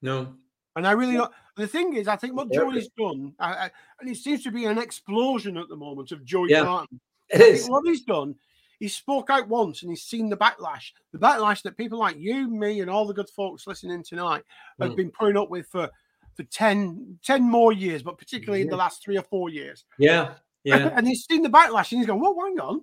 No. 0.03 0.35
And 0.76 0.86
I 0.86 0.92
really, 0.92 1.14
yeah. 1.14 1.26
the 1.56 1.66
thing 1.66 1.94
is, 1.94 2.08
I 2.08 2.16
think 2.16 2.36
what 2.36 2.52
Joey's 2.52 2.88
done, 2.96 3.34
I, 3.38 3.52
I, 3.52 3.70
and 4.00 4.08
it 4.08 4.16
seems 4.16 4.42
to 4.44 4.50
be 4.50 4.66
an 4.66 4.78
explosion 4.78 5.56
at 5.56 5.68
the 5.68 5.76
moment 5.76 6.12
of 6.12 6.24
Joey 6.24 6.50
yeah. 6.50 6.62
Martin. 6.62 7.00
It 7.28 7.40
is. 7.40 7.68
What 7.68 7.86
he's 7.86 8.02
done, 8.02 8.36
he 8.78 8.88
spoke 8.88 9.30
out 9.30 9.48
once 9.48 9.82
and 9.82 9.90
he's 9.90 10.02
seen 10.02 10.28
the 10.28 10.36
backlash. 10.36 10.92
The 11.12 11.18
backlash 11.18 11.62
that 11.62 11.76
people 11.76 11.98
like 11.98 12.18
you, 12.18 12.48
me, 12.48 12.80
and 12.80 12.90
all 12.90 13.06
the 13.06 13.14
good 13.14 13.28
folks 13.28 13.66
listening 13.66 14.02
tonight 14.02 14.42
have 14.80 14.92
mm. 14.92 14.96
been 14.96 15.10
putting 15.10 15.36
up 15.36 15.50
with 15.50 15.66
for, 15.66 15.90
for 16.34 16.44
10, 16.44 17.18
10 17.24 17.42
more 17.42 17.72
years, 17.72 18.02
but 18.02 18.18
particularly 18.18 18.60
yeah. 18.60 18.64
in 18.64 18.70
the 18.70 18.76
last 18.76 19.02
three 19.02 19.18
or 19.18 19.22
four 19.22 19.48
years. 19.48 19.84
Yeah. 19.98 20.34
Yeah. 20.64 20.92
and 20.94 21.06
he's 21.06 21.24
seen 21.24 21.42
the 21.42 21.48
backlash 21.48 21.92
and 21.92 22.00
he's 22.00 22.06
going, 22.06 22.20
Well, 22.20 22.36
hang 22.44 22.60
on. 22.60 22.82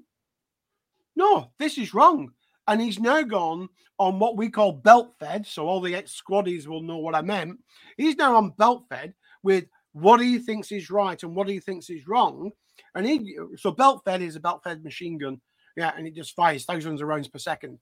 No, 1.16 1.52
this 1.58 1.78
is 1.78 1.94
wrong. 1.94 2.32
And 2.68 2.82
he's 2.82 3.00
now 3.00 3.22
gone 3.22 3.70
on 4.00 4.20
what 4.20 4.38
we 4.38 4.50
call 4.50 4.72
belt 4.72 5.16
fed. 5.20 5.46
So 5.48 5.68
all 5.68 5.82
the 5.82 5.96
ex 5.96 6.22
squaddies 6.22 6.68
will 6.68 6.82
know 6.82 6.98
what 6.98 7.16
I 7.16 7.22
meant. 7.22 7.60
He's 7.98 8.16
now 8.16 8.36
on 8.36 8.52
belt 8.52 8.86
fed 8.90 9.14
with 9.44 9.66
what 9.94 10.20
he 10.20 10.38
thinks 10.38 10.72
is 10.72 10.90
right 10.90 11.22
and 11.24 11.36
what 11.36 11.48
he 11.48 11.60
thinks 11.60 11.90
is 11.90 12.08
wrong. 12.08 12.52
And 12.94 13.06
he 13.06 13.38
so 13.58 13.72
belt 13.72 14.04
fed 14.06 14.22
is 14.22 14.36
a 14.36 14.40
belt 14.40 14.64
fed 14.64 14.84
machine 14.84 15.18
gun. 15.18 15.42
Yeah, 15.76 15.94
and 15.96 16.08
it 16.08 16.16
just 16.16 16.36
fires 16.36 16.66
thousands 16.66 17.02
of 17.02 17.08
rounds 17.08 17.28
per 17.28 17.40
second. 17.40 17.80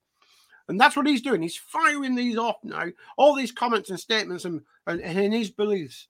And 0.67 0.79
that's 0.79 0.95
what 0.95 1.07
he's 1.07 1.21
doing. 1.21 1.41
He's 1.41 1.57
firing 1.57 2.15
these 2.15 2.37
off 2.37 2.57
now, 2.63 2.85
all 3.17 3.35
these 3.35 3.51
comments 3.51 3.89
and 3.89 3.99
statements 3.99 4.45
and, 4.45 4.61
and, 4.87 4.99
and 5.01 5.17
in 5.19 5.31
his 5.31 5.51
beliefs. 5.51 6.07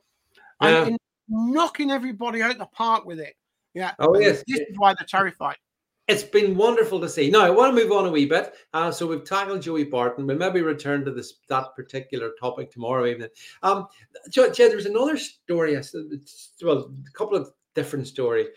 Yeah. 0.61 0.85
And, 0.87 0.97
knocking 1.27 1.91
everybody 1.91 2.41
out 2.41 2.51
of 2.51 2.59
the 2.59 2.65
park 2.67 3.05
with 3.05 3.19
it. 3.19 3.35
Yeah. 3.73 3.93
Oh, 3.99 4.17
yes. 4.17 4.43
This 4.47 4.59
is 4.59 4.77
why 4.77 4.93
they're 4.93 5.07
terrified. 5.07 5.57
It's 6.07 6.23
been 6.23 6.55
wonderful 6.55 6.99
to 7.01 7.09
see. 7.09 7.31
Now, 7.31 7.41
I 7.41 7.49
want 7.49 7.75
to 7.75 7.83
move 7.83 7.91
on 7.91 8.05
a 8.05 8.11
wee 8.11 8.27
bit. 8.27 8.53
Uh, 8.73 8.91
so 8.91 9.07
we've 9.07 9.23
tackled 9.23 9.63
Joey 9.63 9.85
Barton. 9.85 10.27
We'll 10.27 10.37
maybe 10.37 10.61
return 10.61 11.03
to 11.05 11.11
this 11.11 11.35
that 11.49 11.75
particular 11.75 12.31
topic 12.39 12.71
tomorrow 12.71 13.07
evening. 13.07 13.29
Um, 13.63 13.87
there's 14.31 14.85
another 14.85 15.17
story. 15.17 15.81
Well, 16.61 16.91
a 17.07 17.11
couple 17.17 17.37
of 17.37 17.51
different 17.73 18.07
stories 18.07 18.47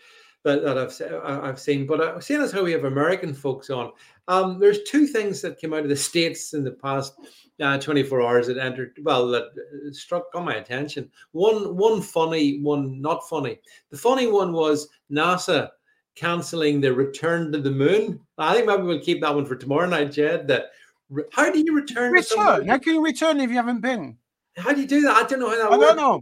that, 0.43 0.63
that 0.63 0.77
I've 0.77 1.43
I've 1.43 1.59
seen. 1.59 1.87
But 1.87 2.01
I've 2.01 2.23
seen 2.23 2.41
as 2.41 2.51
how 2.51 2.63
we 2.63 2.71
have 2.71 2.85
American 2.85 3.33
folks 3.33 3.69
on. 3.69 3.91
Um, 4.27 4.59
there's 4.59 4.83
two 4.83 5.07
things 5.07 5.41
that 5.41 5.59
came 5.59 5.73
out 5.73 5.81
of 5.83 5.89
the 5.89 5.95
states 5.95 6.53
in 6.53 6.63
the 6.63 6.71
past 6.71 7.15
uh, 7.59 7.79
24 7.79 8.21
hours 8.21 8.47
that 8.47 8.59
entered. 8.59 8.99
Well, 9.01 9.27
that 9.29 9.45
uh, 9.45 9.91
struck 9.91 10.31
got 10.33 10.45
my 10.45 10.55
attention. 10.55 11.09
One 11.31 11.75
one 11.75 12.01
funny, 12.01 12.61
one 12.61 13.01
not 13.01 13.27
funny. 13.27 13.59
The 13.89 13.97
funny 13.97 14.27
one 14.27 14.53
was 14.53 14.87
NASA 15.11 15.69
canceling 16.19 16.81
the 16.81 16.93
return 16.93 17.51
to 17.51 17.59
the 17.59 17.71
moon. 17.71 18.19
I 18.37 18.53
think 18.53 18.67
maybe 18.67 18.83
we'll 18.83 18.99
keep 18.99 19.21
that 19.21 19.33
one 19.33 19.45
for 19.45 19.55
tomorrow 19.55 19.87
night, 19.87 20.11
Jed. 20.11 20.47
That 20.47 20.71
how 21.31 21.51
do 21.51 21.59
you 21.59 21.73
return? 21.73 22.11
Return? 22.11 22.67
How 22.67 22.77
can 22.77 22.95
you 22.95 23.03
return 23.03 23.39
if 23.39 23.49
you 23.49 23.55
haven't 23.55 23.81
been? 23.81 24.17
How 24.57 24.73
do 24.73 24.81
you 24.81 24.87
do 24.87 25.01
that? 25.01 25.15
I 25.15 25.27
don't 25.27 25.39
know 25.39 25.49
how 25.49 25.57
that 25.57 25.71
I 25.71 25.77
works. 25.77 25.87
don't 25.87 25.97
know. 25.97 26.21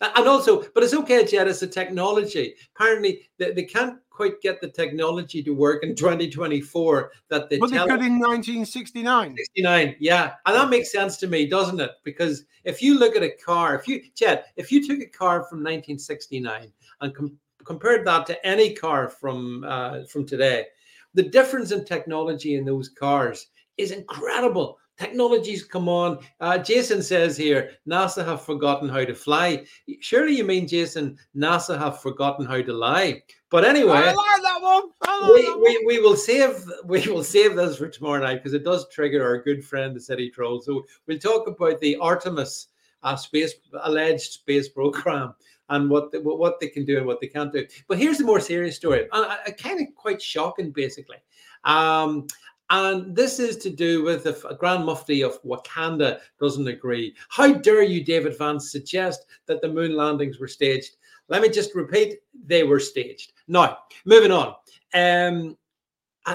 And 0.00 0.28
also, 0.28 0.62
but 0.74 0.82
it's 0.82 0.92
okay, 0.92 1.24
Jed, 1.24 1.48
it's 1.48 1.62
a 1.62 1.66
technology. 1.66 2.54
Apparently, 2.74 3.22
they, 3.38 3.52
they 3.52 3.62
can't 3.64 3.98
quite 4.10 4.42
get 4.42 4.60
the 4.60 4.68
technology 4.68 5.42
to 5.42 5.52
work 5.52 5.82
in 5.82 5.94
2024 5.94 7.12
that 7.30 7.48
they 7.48 7.58
But 7.58 7.70
they 7.70 7.78
could 7.78 8.02
in 8.02 8.18
1969. 8.18 9.36
69, 9.36 9.96
yeah. 9.98 10.34
And 10.44 10.54
that 10.56 10.68
makes 10.68 10.92
sense 10.92 11.16
to 11.18 11.26
me, 11.26 11.46
doesn't 11.46 11.80
it? 11.80 11.92
Because 12.04 12.44
if 12.64 12.82
you 12.82 12.98
look 12.98 13.16
at 13.16 13.22
a 13.22 13.30
car, 13.30 13.74
if 13.74 13.88
you, 13.88 14.02
Jed, 14.14 14.44
if 14.56 14.70
you 14.70 14.86
took 14.86 15.00
a 15.00 15.06
car 15.06 15.44
from 15.44 15.60
1969 15.60 16.70
and 17.00 17.14
com- 17.14 17.38
compared 17.66 18.06
that 18.06 18.26
to 18.26 18.46
any 18.46 18.72
car 18.72 19.08
from 19.08 19.64
uh, 19.64 20.04
from 20.04 20.26
today, 20.26 20.66
the 21.14 21.24
difference 21.24 21.72
in 21.72 21.84
technology 21.84 22.54
in 22.54 22.64
those 22.64 22.88
cars 22.88 23.48
is 23.76 23.90
incredible. 23.90 24.78
Technologies 24.98 25.62
come 25.62 25.90
on. 25.90 26.18
Uh, 26.40 26.56
Jason 26.56 27.02
says 27.02 27.36
here, 27.36 27.72
NASA 27.86 28.24
have 28.24 28.42
forgotten 28.42 28.88
how 28.88 29.04
to 29.04 29.14
fly. 29.14 29.66
Surely 30.00 30.34
you 30.34 30.44
mean, 30.44 30.66
Jason, 30.66 31.18
NASA 31.36 31.78
have 31.78 32.00
forgotten 32.00 32.46
how 32.46 32.62
to 32.62 32.72
lie. 32.72 33.22
But 33.50 33.66
anyway, 33.66 33.92
I 33.92 34.12
like 34.12 34.42
that 34.42 34.62
one. 34.62 35.34
we, 35.34 35.42
that. 35.42 35.60
We, 35.62 35.84
we 35.86 35.98
will 36.00 36.16
save 36.16 36.64
we 36.86 37.06
will 37.08 37.24
save 37.24 37.56
this 37.56 37.76
for 37.76 37.88
tomorrow 37.88 38.22
night 38.22 38.36
because 38.36 38.54
it 38.54 38.64
does 38.64 38.88
trigger 38.88 39.22
our 39.22 39.42
good 39.42 39.62
friend 39.62 39.94
the 39.94 40.00
city 40.00 40.30
troll. 40.30 40.62
So 40.62 40.84
we'll 41.06 41.18
talk 41.18 41.46
about 41.46 41.78
the 41.80 41.96
Artemis 41.96 42.68
uh, 43.02 43.16
space 43.16 43.54
alleged 43.82 44.32
space 44.32 44.68
program 44.68 45.34
and 45.68 45.90
what 45.90 46.12
the, 46.12 46.20
what 46.20 46.60
they 46.60 46.68
can 46.68 46.84
do 46.84 46.98
and 46.98 47.06
what 47.06 47.20
they 47.20 47.26
can't 47.26 47.52
do. 47.52 47.66
But 47.88 47.98
here's 47.98 48.18
the 48.18 48.24
more 48.24 48.40
serious 48.40 48.76
story, 48.76 49.08
and 49.12 49.26
uh, 49.26 49.52
kind 49.52 49.80
of 49.80 49.94
quite 49.94 50.22
shocking, 50.22 50.70
basically. 50.70 51.16
Um, 51.64 52.26
and 52.70 53.14
this 53.14 53.38
is 53.38 53.56
to 53.58 53.70
do 53.70 54.02
with 54.02 54.24
the 54.24 54.56
Grand 54.58 54.84
Mufti 54.84 55.22
of 55.22 55.40
Wakanda 55.42 56.18
doesn't 56.40 56.66
agree. 56.66 57.14
How 57.28 57.52
dare 57.52 57.82
you, 57.82 58.04
David 58.04 58.36
Vance, 58.36 58.72
suggest 58.72 59.26
that 59.46 59.60
the 59.60 59.68
moon 59.68 59.94
landings 59.94 60.40
were 60.40 60.48
staged? 60.48 60.96
Let 61.28 61.42
me 61.42 61.48
just 61.48 61.74
repeat, 61.74 62.18
they 62.44 62.64
were 62.64 62.80
staged. 62.80 63.34
Now, 63.46 63.78
moving 64.04 64.32
on. 64.32 64.54
Um, 64.94 65.56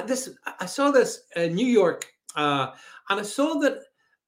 this 0.05 0.29
I 0.59 0.65
saw 0.65 0.91
this 0.91 1.23
in 1.35 1.53
New 1.53 1.67
York, 1.67 2.05
uh, 2.35 2.71
and 3.09 3.19
I 3.19 3.23
saw 3.23 3.55
that 3.55 3.73
uh, 3.73 3.77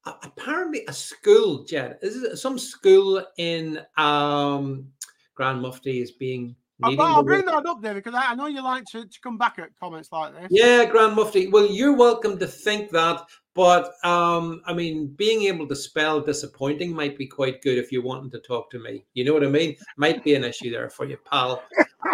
apparently 0.06 0.84
a 0.88 0.94
school, 0.94 1.64
Jed, 1.64 1.98
is 2.02 2.42
some 2.42 2.58
school 2.58 3.26
in 3.38 3.82
um, 3.98 4.88
Grand 5.36 5.62
Mufti 5.62 6.02
is 6.02 6.12
being 6.12 6.56
I'll, 6.82 7.02
I'll 7.02 7.24
bring 7.24 7.46
that 7.46 7.66
up 7.66 7.82
there 7.82 7.94
because 7.94 8.14
I 8.16 8.36
know 8.36 8.48
you 8.48 8.64
like 8.64 8.84
to, 8.86 9.06
to 9.06 9.22
come 9.22 9.38
back 9.38 9.60
at 9.60 9.70
comments 9.80 10.12
like 10.12 10.34
this. 10.34 10.48
Yeah, 10.50 10.86
Grand 10.86 11.16
Mufti. 11.16 11.48
Well, 11.48 11.68
you're 11.68 11.96
welcome 11.96 12.38
to 12.40 12.48
think 12.48 12.90
that, 12.92 13.22
but 13.54 13.94
um, 14.04 14.62
I 14.66 14.74
mean, 14.74 15.08
being 15.16 15.44
able 15.44 15.68
to 15.68 15.76
spell 15.76 16.20
disappointing 16.20 16.94
might 16.94 17.18
be 17.18 17.28
quite 17.28 17.62
good 17.62 17.78
if 17.78 17.92
you're 17.92 18.04
wanting 18.04 18.32
to 18.32 18.40
talk 18.40 18.70
to 18.72 18.80
me. 18.80 19.06
You 19.14 19.24
know 19.24 19.34
what 19.34 19.44
I 19.44 19.50
mean? 19.50 19.76
Might 19.98 20.24
be 20.24 20.36
an 20.36 20.44
issue 20.44 20.72
there 20.72 20.90
for 20.90 21.06
you, 21.06 21.18
pal. 21.30 21.64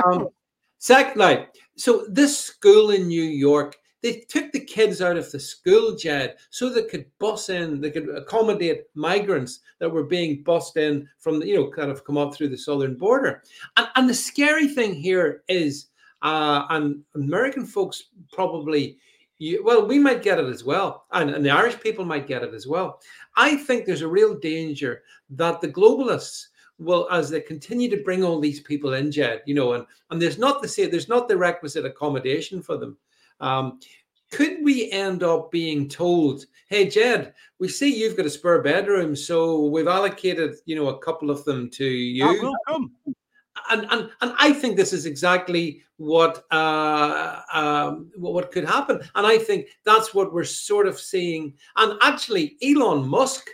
Um, 0.05 0.27
second, 0.77 1.47
so 1.77 2.05
this 2.09 2.37
school 2.37 2.91
in 2.91 3.07
New 3.07 3.23
York 3.23 3.77
they 4.01 4.25
took 4.29 4.51
the 4.51 4.59
kids 4.59 5.01
out 5.01 5.17
of 5.17 5.29
the 5.31 5.39
school, 5.39 5.95
Jed, 5.95 6.37
so 6.49 6.69
they 6.69 6.83
could 6.83 7.05
bus 7.19 7.49
in, 7.49 7.81
they 7.81 7.91
could 7.91 8.09
accommodate 8.09 8.85
migrants 8.95 9.59
that 9.79 9.89
were 9.89 10.03
being 10.03 10.43
bussed 10.43 10.77
in 10.77 11.07
from, 11.17 11.39
the, 11.39 11.47
you 11.47 11.55
know, 11.55 11.69
kind 11.69 11.91
of 11.91 12.05
come 12.05 12.17
up 12.17 12.33
through 12.33 12.49
the 12.49 12.57
southern 12.57 12.95
border. 12.95 13.43
And, 13.77 13.87
and 13.95 14.09
the 14.09 14.13
scary 14.13 14.67
thing 14.67 14.93
here 14.93 15.43
is, 15.47 15.87
uh, 16.21 16.65
and 16.69 17.01
American 17.15 17.65
folks 17.65 18.05
probably, 18.31 18.97
you, 19.37 19.63
well, 19.63 19.85
we 19.85 19.99
might 19.99 20.23
get 20.23 20.39
it 20.39 20.47
as 20.47 20.63
well, 20.63 21.05
and, 21.11 21.29
and 21.29 21.45
the 21.45 21.49
Irish 21.49 21.79
people 21.79 22.05
might 22.05 22.27
get 22.27 22.43
it 22.43 22.53
as 22.53 22.67
well. 22.67 23.01
I 23.35 23.57
think 23.57 23.85
there's 23.85 24.01
a 24.01 24.07
real 24.07 24.35
danger 24.35 25.03
that 25.31 25.61
the 25.61 25.69
globalists 25.69 26.47
will 26.77 27.07
as 27.11 27.29
they 27.29 27.41
continue 27.41 27.89
to 27.89 28.03
bring 28.03 28.23
all 28.23 28.39
these 28.39 28.61
people 28.61 28.93
in 28.93 29.11
jed 29.11 29.41
you 29.45 29.53
know 29.53 29.73
and 29.73 29.85
and 30.11 30.21
there's 30.21 30.37
not 30.37 30.61
the 30.61 30.67
say 30.67 30.85
there's 30.85 31.09
not 31.09 31.27
the 31.27 31.35
requisite 31.35 31.85
accommodation 31.85 32.61
for 32.61 32.77
them 32.77 32.97
um, 33.39 33.79
could 34.31 34.57
we 34.63 34.91
end 34.91 35.23
up 35.23 35.51
being 35.51 35.87
told 35.87 36.45
hey 36.69 36.87
jed 36.87 37.33
we 37.59 37.67
see 37.67 37.93
you've 37.93 38.17
got 38.17 38.25
a 38.25 38.29
spare 38.29 38.61
bedroom 38.61 39.15
so 39.15 39.67
we've 39.67 39.87
allocated 39.87 40.55
you 40.65 40.75
know 40.75 40.89
a 40.89 40.99
couple 40.99 41.29
of 41.29 41.43
them 41.45 41.69
to 41.69 41.85
you 41.85 42.53
and, 43.69 43.85
and 43.91 44.09
and 44.21 44.33
I 44.39 44.53
think 44.53 44.75
this 44.75 44.93
is 44.93 45.05
exactly 45.05 45.81
what 45.97 46.45
uh, 46.51 47.41
um, 47.53 48.11
what 48.15 48.51
could 48.51 48.65
happen, 48.65 49.01
and 49.15 49.27
I 49.27 49.37
think 49.37 49.67
that's 49.85 50.13
what 50.13 50.33
we're 50.33 50.43
sort 50.43 50.87
of 50.87 50.99
seeing. 50.99 51.53
And 51.77 51.97
actually, 52.01 52.57
Elon 52.63 53.07
Musk 53.07 53.47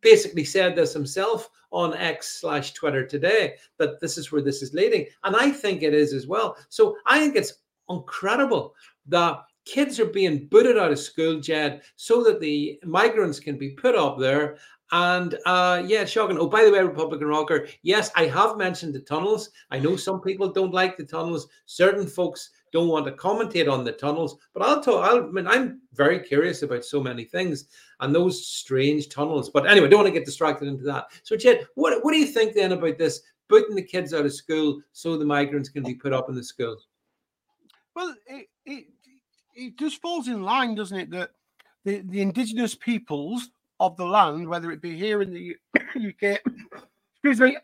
basically 0.00 0.44
said 0.44 0.76
this 0.76 0.92
himself 0.92 1.50
on 1.70 1.94
X 1.94 2.40
slash 2.40 2.72
Twitter 2.72 3.06
today 3.06 3.54
that 3.78 4.00
this 4.00 4.16
is 4.18 4.32
where 4.32 4.42
this 4.42 4.62
is 4.62 4.74
leading. 4.74 5.06
And 5.24 5.36
I 5.36 5.50
think 5.50 5.82
it 5.82 5.94
is 5.94 6.12
as 6.12 6.26
well. 6.26 6.56
So 6.68 6.96
I 7.06 7.18
think 7.18 7.36
it's 7.36 7.54
incredible 7.88 8.74
that 9.06 9.42
kids 9.64 10.00
are 10.00 10.06
being 10.06 10.46
booted 10.46 10.78
out 10.78 10.92
of 10.92 10.98
school, 10.98 11.40
Jed, 11.40 11.82
so 11.96 12.22
that 12.24 12.40
the 12.40 12.80
migrants 12.84 13.38
can 13.38 13.58
be 13.58 13.70
put 13.70 13.94
up 13.94 14.18
there. 14.18 14.58
And 14.90 15.38
uh, 15.44 15.82
yeah, 15.86 16.06
shocking. 16.06 16.38
Oh, 16.38 16.48
by 16.48 16.64
the 16.64 16.72
way, 16.72 16.82
Republican 16.82 17.28
Rocker, 17.28 17.68
yes, 17.82 18.10
I 18.16 18.24
have 18.26 18.56
mentioned 18.56 18.94
the 18.94 19.00
tunnels. 19.00 19.50
I 19.70 19.78
know 19.78 19.96
some 19.96 20.20
people 20.22 20.50
don't 20.50 20.72
like 20.72 20.96
the 20.96 21.04
tunnels. 21.04 21.46
Certain 21.66 22.06
folks 22.06 22.50
don't 22.72 22.88
want 22.88 23.04
to 23.06 23.12
commentate 23.12 23.70
on 23.70 23.84
the 23.84 23.92
tunnels, 23.92 24.38
but 24.54 24.62
I'll 24.62 24.82
talk. 24.82 25.04
I'll, 25.04 25.24
I 25.24 25.26
mean, 25.26 25.46
I'm 25.46 25.82
very 25.92 26.20
curious 26.20 26.62
about 26.62 26.86
so 26.86 27.02
many 27.02 27.24
things 27.24 27.66
and 28.00 28.14
those 28.14 28.46
strange 28.46 29.10
tunnels. 29.10 29.50
But 29.50 29.66
anyway, 29.66 29.88
don't 29.88 30.00
want 30.00 30.08
to 30.08 30.18
get 30.18 30.26
distracted 30.26 30.68
into 30.68 30.84
that. 30.84 31.06
So, 31.22 31.36
Jed, 31.36 31.66
what 31.74 32.02
what 32.02 32.12
do 32.12 32.18
you 32.18 32.26
think 32.26 32.54
then 32.54 32.72
about 32.72 32.96
this 32.96 33.20
booting 33.48 33.76
the 33.76 33.82
kids 33.82 34.14
out 34.14 34.26
of 34.26 34.34
school 34.34 34.80
so 34.92 35.18
the 35.18 35.24
migrants 35.24 35.68
can 35.68 35.82
be 35.82 35.94
put 35.94 36.14
up 36.14 36.30
in 36.30 36.34
the 36.34 36.44
schools? 36.44 36.87
Well, 37.98 38.14
it 38.28 38.46
it, 38.64 38.84
it 39.56 39.76
just 39.76 40.00
falls 40.00 40.28
in 40.28 40.44
line, 40.44 40.76
doesn't 40.76 40.96
it? 40.96 41.10
That 41.10 41.30
the, 41.84 42.04
the 42.08 42.20
indigenous 42.20 42.76
peoples 42.76 43.50
of 43.80 43.96
the 43.96 44.04
land, 44.04 44.48
whether 44.48 44.70
it 44.70 44.80
be 44.80 44.96
here 44.96 45.20
in 45.20 45.32
the 45.34 45.56
UK, 45.96 46.38
excuse 47.24 47.40
me, 47.40 47.56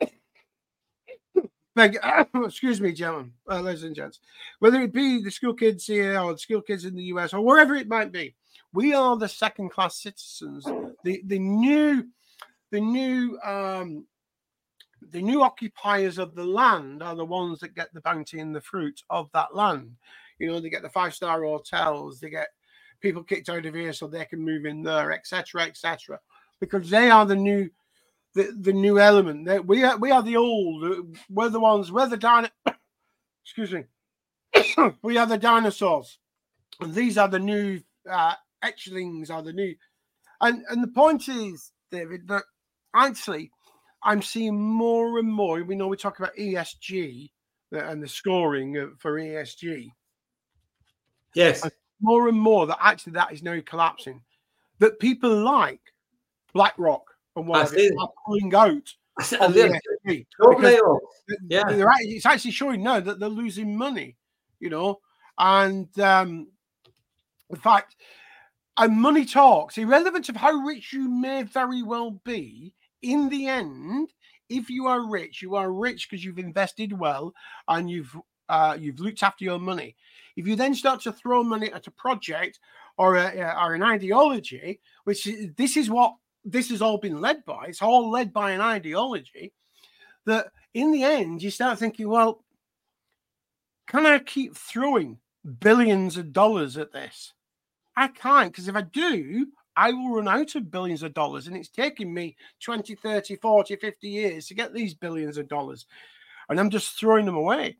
you. 1.77 2.45
Excuse 2.45 2.81
me, 2.81 2.93
gentlemen, 2.93 3.33
uh, 3.49 3.61
ladies 3.61 3.85
and 3.85 3.95
gents. 3.95 4.19
Whether 4.59 4.81
it 4.81 4.93
be 4.93 5.23
the 5.23 5.31
school 5.31 5.55
kids 5.55 5.87
here 5.87 6.19
or 6.19 6.33
the 6.33 6.39
school 6.41 6.63
kids 6.63 6.85
in 6.85 6.97
the 6.97 7.05
US 7.15 7.33
or 7.33 7.41
wherever 7.41 7.77
it 7.77 7.87
might 7.87 8.11
be, 8.11 8.35
we 8.73 8.93
are 8.93 9.17
the 9.17 9.29
second 9.29 9.71
class 9.71 10.03
citizens. 10.03 10.65
The 11.05 11.23
the 11.27 11.39
new 11.39 12.09
the 12.73 12.81
new 12.81 13.39
um, 13.45 14.05
the 15.13 15.23
new 15.23 15.45
occupiers 15.45 16.19
of 16.19 16.35
the 16.35 16.45
land 16.45 17.05
are 17.05 17.15
the 17.15 17.25
ones 17.25 17.61
that 17.61 17.77
get 17.77 17.95
the 17.95 18.01
bounty 18.01 18.41
and 18.41 18.53
the 18.53 18.61
fruit 18.61 19.01
of 19.11 19.31
that 19.33 19.55
land. 19.55 19.93
You 20.39 20.49
know, 20.49 20.61
they 20.61 20.71
get 20.71 20.83
the 20.83 20.91
five 20.91 21.15
star 21.15 21.43
hotels, 21.45 22.21
they 22.21 22.31
get 22.31 22.49
people 23.01 23.23
kicked 23.23 23.49
out 23.49 23.67
of 23.67 23.75
here 23.75 23.93
so 23.93 24.07
they 24.07 24.25
can 24.25 24.41
move 24.45 24.65
in 24.67 24.83
there, 24.83 25.13
etc., 25.13 25.63
etc. 25.63 26.19
Because 26.61 26.91
they 26.91 27.11
are 27.11 27.27
the 27.27 27.37
new 27.37 27.71
the, 28.35 28.55
the 28.61 28.73
new 28.73 28.99
element. 28.99 29.47
That 29.47 29.67
we 29.67 29.85
are 29.85 29.97
we 29.97 30.11
are 30.11 30.23
the 30.23 30.37
old. 30.37 30.85
Uh, 30.85 31.03
we're 31.31 31.49
the 31.49 31.61
ones. 31.61 31.93
We're 31.93 32.09
the 32.09 32.17
dino. 32.17 32.49
excuse 33.45 33.73
me. 33.73 33.85
we 35.03 35.19
are 35.19 35.27
the 35.27 35.39
dinosaurs, 35.39 36.19
and 36.81 36.95
these 36.95 37.19
are 37.19 37.29
the 37.29 37.39
new 37.39 37.81
uh, 38.11 38.35
etchlings. 38.65 39.31
Are 39.31 39.43
the 39.43 39.53
new, 39.53 39.75
and 40.41 40.65
and 40.71 40.83
the 40.83 40.89
point 40.89 41.29
is, 41.29 41.73
David, 41.91 42.29
that 42.29 42.45
actually, 42.95 43.51
I'm 44.03 44.23
seeing 44.23 44.61
more 44.61 45.19
and 45.19 45.33
more. 45.33 45.63
We 45.65 45.77
know 45.77 45.89
we 45.89 45.97
talk 45.97 46.19
about 46.19 46.37
ESG 46.37 47.31
uh, 47.75 47.79
and 47.79 48.03
the 48.03 48.09
scoring 48.09 48.95
for 48.99 49.15
ESG. 49.15 49.91
Yes. 51.35 51.63
And 51.63 51.73
more 52.01 52.29
and 52.29 52.39
more 52.39 52.67
that 52.67 52.79
actually 52.81 53.15
that 53.15 53.33
is 53.33 53.43
now 53.43 53.61
collapsing. 53.65 54.23
That 54.79 54.99
people 54.99 55.35
like 55.35 55.81
BlackRock 56.53 57.05
and 57.37 57.47
what 57.47 57.73
are 57.73 58.09
pulling 58.27 58.55
out. 58.55 58.93
yeah, 61.49 61.65
it's 61.69 62.27
actually 62.27 62.51
showing 62.51 62.83
now 62.83 62.99
that 63.01 63.21
they're 63.21 63.29
losing 63.29 63.77
money, 63.77 64.17
you 64.59 64.71
know, 64.71 65.01
and 65.39 65.89
um, 66.01 66.49
the 67.49 67.57
fact 67.57 67.97
and 68.77 69.01
money 69.01 69.25
talks, 69.25 69.79
irrelevant 69.79 70.29
of 70.29 70.37
how 70.37 70.53
rich 70.53 70.93
you 70.93 71.09
may 71.09 71.43
very 71.45 71.83
well 71.83 72.21
be. 72.25 72.75
In 73.03 73.29
the 73.29 73.47
end, 73.47 74.13
if 74.49 74.69
you 74.69 74.87
are 74.87 75.09
rich, 75.09 75.43
you 75.43 75.55
are 75.55 75.71
rich 75.73 76.09
because 76.09 76.25
you've 76.25 76.39
invested 76.39 76.99
well 76.99 77.35
and 77.69 77.89
you've 77.89 78.17
uh, 78.49 78.77
you've 78.79 79.01
looked 79.01 79.23
after 79.23 79.45
your 79.45 79.59
money. 79.59 79.97
If 80.37 80.47
you 80.47 80.57
then 80.57 80.75
start 80.75 81.01
to 81.03 81.13
throw 81.13 81.43
money 81.43 81.73
at 81.73 81.87
a 81.87 81.93
project 81.93 82.59
or 82.99 83.17
a, 83.17 83.57
or 83.61 83.75
an 83.75 83.83
ideology, 83.83 84.81
which 85.05 85.29
this 85.57 85.77
is 85.77 85.91
what 85.91 86.15
this 86.45 86.71
has 86.71 86.83
all 86.83 86.99
been 86.99 87.21
led 87.21 87.45
by. 87.45 87.67
It's 87.69 87.83
all 87.83 88.11
led 88.11 88.33
by 88.33 88.51
an 88.53 88.61
ideology 88.61 89.53
that 90.27 90.49
in 90.75 90.93
the 90.93 91.03
end 91.03 91.43
you 91.43 91.51
start 91.51 91.79
thinking, 91.79 92.09
well, 92.09 92.45
can 93.87 94.07
I 94.07 94.19
keep 94.19 94.57
throwing 94.57 95.19
billions 95.61 96.17
of 96.17 96.33
dollars 96.33 96.77
at 96.77 96.93
this? 96.93 97.33
I 97.97 98.09
can't, 98.09 98.51
because 98.51 98.69
if 98.69 98.77
I 98.77 98.83
do, 98.83 99.47
I 99.77 99.93
will 99.93 100.17
run 100.17 100.29
out 100.29 100.55
of 100.55 100.71
billions 100.71 101.03
of 101.03 101.15
dollars. 101.15 101.47
And 101.47 101.57
it's 101.57 101.69
taking 101.69 102.13
me 102.13 102.37
20, 102.61 102.95
30, 102.95 103.37
40, 103.37 103.77
50 103.77 104.09
years 104.09 104.47
to 104.47 104.55
get 104.55 104.73
these 104.73 104.95
billions 104.95 105.39
of 105.39 105.49
dollars. 105.49 105.87
And 106.49 106.59
I'm 106.59 106.71
just 106.71 106.99
throwing 106.99 107.27
them 107.27 107.37
away. 107.37 107.77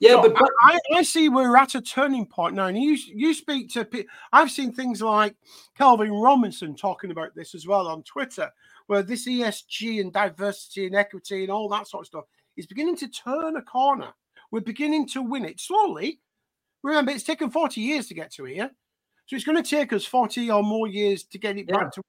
Yeah, 0.00 0.10
so 0.12 0.22
but, 0.22 0.34
but 0.34 0.50
I, 0.62 0.78
I, 0.96 1.02
see 1.02 1.28
we're 1.28 1.56
at 1.56 1.74
a 1.74 1.80
turning 1.80 2.26
point 2.26 2.54
now. 2.54 2.66
And 2.66 2.78
you 2.78 2.96
you 3.06 3.34
speak 3.34 3.72
to 3.72 3.86
I've 4.32 4.50
seen 4.50 4.72
things 4.72 5.02
like 5.02 5.34
Calvin 5.76 6.12
Robinson 6.12 6.76
talking 6.76 7.10
about 7.10 7.34
this 7.34 7.54
as 7.54 7.66
well 7.66 7.88
on 7.88 8.02
Twitter, 8.04 8.50
where 8.86 9.02
this 9.02 9.26
ESG 9.26 10.00
and 10.00 10.12
diversity 10.12 10.86
and 10.86 10.94
equity 10.94 11.42
and 11.42 11.52
all 11.52 11.68
that 11.70 11.88
sort 11.88 12.02
of 12.02 12.06
stuff 12.06 12.24
is 12.56 12.66
beginning 12.66 12.96
to 12.96 13.08
turn 13.08 13.56
a 13.56 13.62
corner. 13.62 14.12
We're 14.50 14.60
beginning 14.60 15.08
to 15.08 15.22
win 15.22 15.44
it 15.44 15.60
slowly. 15.60 16.20
Remember, 16.82 17.10
it's 17.10 17.24
taken 17.24 17.50
40 17.50 17.80
years 17.80 18.06
to 18.06 18.14
get 18.14 18.32
to 18.34 18.44
here. 18.44 18.70
So 19.26 19.36
it's 19.36 19.44
going 19.44 19.62
to 19.62 19.68
take 19.68 19.92
us 19.92 20.04
40 20.04 20.50
or 20.50 20.62
more 20.62 20.86
years 20.86 21.24
to 21.24 21.38
get 21.38 21.58
it 21.58 21.66
yeah. 21.68 21.76
back 21.76 21.92
to 21.92 22.02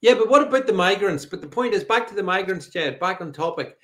yeah, 0.00 0.14
but 0.14 0.28
what 0.28 0.46
about 0.46 0.66
the 0.66 0.72
migrants? 0.72 1.26
But 1.26 1.40
the 1.40 1.48
point 1.48 1.74
is 1.74 1.82
back 1.82 2.06
to 2.08 2.14
the 2.14 2.22
migrants, 2.22 2.68
Jed, 2.68 3.00
back 3.00 3.20
on 3.20 3.32
topic. 3.32 3.76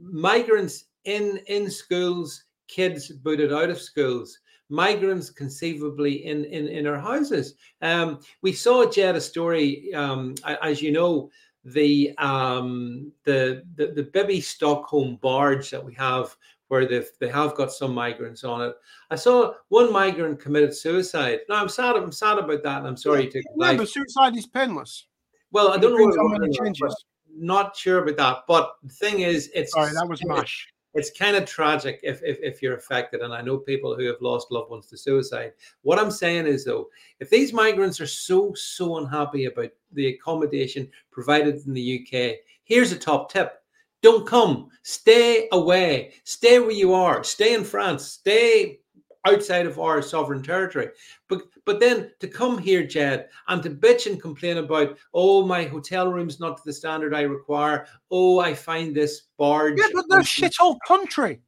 migrants 0.00 0.84
in 1.04 1.38
in 1.46 1.70
schools 1.70 2.44
kids 2.68 3.08
booted 3.08 3.52
out 3.52 3.70
of 3.70 3.80
schools, 3.80 4.38
migrants 4.68 5.30
conceivably 5.30 6.26
in 6.26 6.44
in, 6.44 6.68
in 6.68 6.86
our 6.86 6.98
houses. 6.98 7.54
Um, 7.82 8.20
we 8.42 8.52
saw 8.52 8.88
Jed 8.88 9.16
a 9.16 9.20
story, 9.20 9.92
um, 9.94 10.36
as 10.62 10.80
you 10.80 10.92
know, 10.92 11.30
the 11.64 12.16
um, 12.18 13.10
the 13.24 13.64
the 13.74 13.88
the 13.88 14.04
Bibby 14.04 14.40
Stockholm 14.40 15.18
barge 15.20 15.70
that 15.70 15.84
we 15.84 15.94
have. 15.94 16.36
Where 16.68 16.86
they 16.86 17.02
they 17.18 17.30
have 17.30 17.54
got 17.54 17.72
some 17.72 17.94
migrants 17.94 18.44
on 18.44 18.60
it. 18.60 18.74
I 19.10 19.16
saw 19.16 19.54
one 19.68 19.90
migrant 19.90 20.38
committed 20.38 20.76
suicide. 20.76 21.38
Now 21.48 21.62
I'm 21.62 21.68
sad. 21.70 21.96
I'm 21.96 22.12
sad 22.12 22.36
about 22.36 22.62
that, 22.62 22.80
and 22.80 22.86
I'm 22.86 22.96
sorry 22.98 23.26
to. 23.26 23.42
Remember, 23.56 23.86
suicide 23.86 24.36
is 24.36 24.46
painless. 24.46 25.06
Well, 25.50 25.72
I 25.72 25.78
don't 25.78 25.98
know. 25.98 26.22
What 26.24 26.52
changes. 26.52 26.94
Not 27.34 27.74
sure 27.74 28.02
about 28.02 28.18
that, 28.18 28.42
but 28.46 28.74
the 28.82 28.92
thing 28.92 29.20
is, 29.20 29.50
it's 29.54 29.72
sorry 29.72 29.92
that 29.94 30.06
was 30.06 30.22
mash 30.26 30.68
it's 30.94 31.10
kind 31.10 31.36
of 31.36 31.44
tragic 31.44 32.00
if, 32.02 32.20
if, 32.22 32.38
if 32.42 32.62
you're 32.62 32.76
affected. 32.76 33.20
And 33.20 33.32
I 33.32 33.42
know 33.42 33.58
people 33.58 33.94
who 33.94 34.06
have 34.06 34.20
lost 34.20 34.50
loved 34.50 34.70
ones 34.70 34.86
to 34.86 34.96
suicide. 34.96 35.52
What 35.82 35.98
I'm 35.98 36.10
saying 36.10 36.46
is, 36.46 36.64
though, 36.64 36.88
if 37.20 37.30
these 37.30 37.52
migrants 37.52 38.00
are 38.00 38.06
so, 38.06 38.52
so 38.54 38.96
unhappy 38.96 39.44
about 39.44 39.70
the 39.92 40.08
accommodation 40.08 40.90
provided 41.10 41.66
in 41.66 41.74
the 41.74 42.00
UK, 42.00 42.36
here's 42.64 42.92
a 42.92 42.98
top 42.98 43.30
tip 43.32 43.54
don't 44.00 44.26
come, 44.26 44.68
stay 44.82 45.48
away, 45.50 46.12
stay 46.22 46.60
where 46.60 46.70
you 46.70 46.94
are, 46.94 47.24
stay 47.24 47.54
in 47.54 47.64
France, 47.64 48.06
stay 48.06 48.78
outside 49.26 49.66
of 49.66 49.78
our 49.78 50.00
sovereign 50.00 50.42
territory. 50.42 50.88
But 51.28 51.42
but 51.64 51.80
then 51.80 52.10
to 52.20 52.28
come 52.28 52.58
here, 52.58 52.86
Jed, 52.86 53.28
and 53.48 53.62
to 53.62 53.70
bitch 53.70 54.06
and 54.06 54.20
complain 54.20 54.58
about, 54.58 54.96
oh, 55.14 55.44
my 55.44 55.64
hotel 55.64 56.10
room's 56.10 56.40
not 56.40 56.56
to 56.58 56.62
the 56.64 56.72
standard 56.72 57.14
I 57.14 57.22
require. 57.22 57.86
Oh, 58.10 58.40
I 58.40 58.54
find 58.54 58.94
this 58.94 59.22
barge. 59.36 59.78
Yeah, 59.78 59.88
but 59.92 60.06
they're 60.08 60.24
shit 60.24 60.56
old 60.60 60.78
country. 60.86 61.40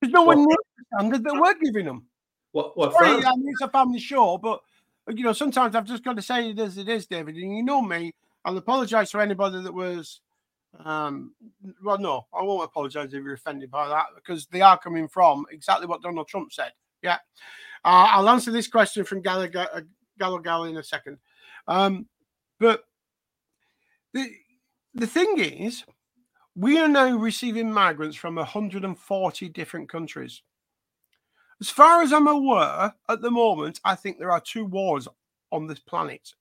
There's 0.00 0.12
no 0.12 0.22
one 0.22 0.38
near 0.38 0.56
the 0.76 0.84
standard 0.96 1.24
that 1.24 1.40
we're 1.40 1.54
giving 1.54 1.86
them. 1.86 2.06
What? 2.52 2.76
What? 2.76 2.92
Sorry, 2.92 3.24
I 3.24 3.36
mean, 3.36 3.48
it's 3.48 3.60
a 3.62 3.68
family 3.68 3.98
show, 3.98 4.38
but 4.38 4.60
you 5.08 5.24
know, 5.24 5.32
sometimes 5.32 5.74
I've 5.74 5.86
just 5.86 6.04
got 6.04 6.16
to 6.16 6.22
say 6.22 6.50
it 6.50 6.58
as 6.58 6.78
it 6.78 6.88
is, 6.88 7.06
David. 7.06 7.36
And 7.36 7.56
you 7.56 7.62
know 7.62 7.82
me. 7.82 8.14
I'll 8.44 8.56
apologise 8.56 9.10
for 9.10 9.20
anybody 9.20 9.62
that 9.62 9.74
was. 9.74 10.20
Um, 10.84 11.32
well, 11.82 11.98
no, 11.98 12.26
I 12.32 12.42
won't 12.42 12.62
apologise 12.62 13.06
if 13.06 13.24
you're 13.24 13.32
offended 13.32 13.70
by 13.70 13.88
that 13.88 14.06
because 14.14 14.46
they 14.46 14.60
are 14.60 14.78
coming 14.78 15.08
from 15.08 15.46
exactly 15.50 15.86
what 15.86 16.02
Donald 16.02 16.28
Trump 16.28 16.52
said. 16.52 16.72
Yeah, 17.02 17.18
uh, 17.84 18.08
I'll 18.10 18.28
answer 18.28 18.50
this 18.50 18.68
question 18.68 19.04
from 19.04 19.22
Gallagher, 19.22 19.68
uh, 19.72 19.80
Gallagher 20.18 20.68
in 20.68 20.76
a 20.76 20.82
second. 20.82 21.18
Um, 21.66 22.06
but 22.58 22.84
the 24.12 24.30
the 24.94 25.06
thing 25.06 25.38
is, 25.38 25.84
we 26.56 26.78
are 26.78 26.88
now 26.88 27.16
receiving 27.16 27.70
migrants 27.72 28.16
from 28.16 28.34
140 28.36 29.48
different 29.50 29.88
countries. 29.88 30.42
As 31.60 31.70
far 31.70 32.02
as 32.02 32.12
I'm 32.12 32.28
aware, 32.28 32.94
at 33.08 33.20
the 33.20 33.30
moment, 33.30 33.80
I 33.84 33.94
think 33.94 34.18
there 34.18 34.30
are 34.30 34.40
two 34.40 34.64
wars 34.64 35.08
on 35.50 35.66
this 35.66 35.80
planet 35.80 36.32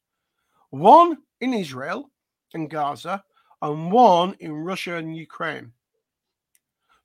one 0.70 1.18
in 1.40 1.54
Israel 1.54 2.12
and 2.54 2.70
Gaza, 2.70 3.24
and 3.62 3.92
one 3.92 4.36
in 4.40 4.54
Russia 4.54 4.96
and 4.96 5.16
Ukraine. 5.16 5.72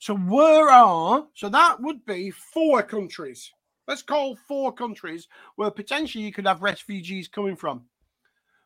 So, 0.03 0.17
where 0.17 0.69
are, 0.69 1.29
so 1.33 1.49
that 1.51 1.81
would 1.81 2.05
be 2.05 2.33
four 2.33 2.83
countries. 2.83 3.53
Let's 3.87 4.03
call 4.03 4.35
four 4.49 4.73
countries 4.73 5.29
where 5.55 5.71
potentially 5.71 6.25
you 6.25 6.33
could 6.33 6.49
have 6.49 6.61
refugees 6.61 7.29
coming 7.29 7.55
from. 7.55 7.85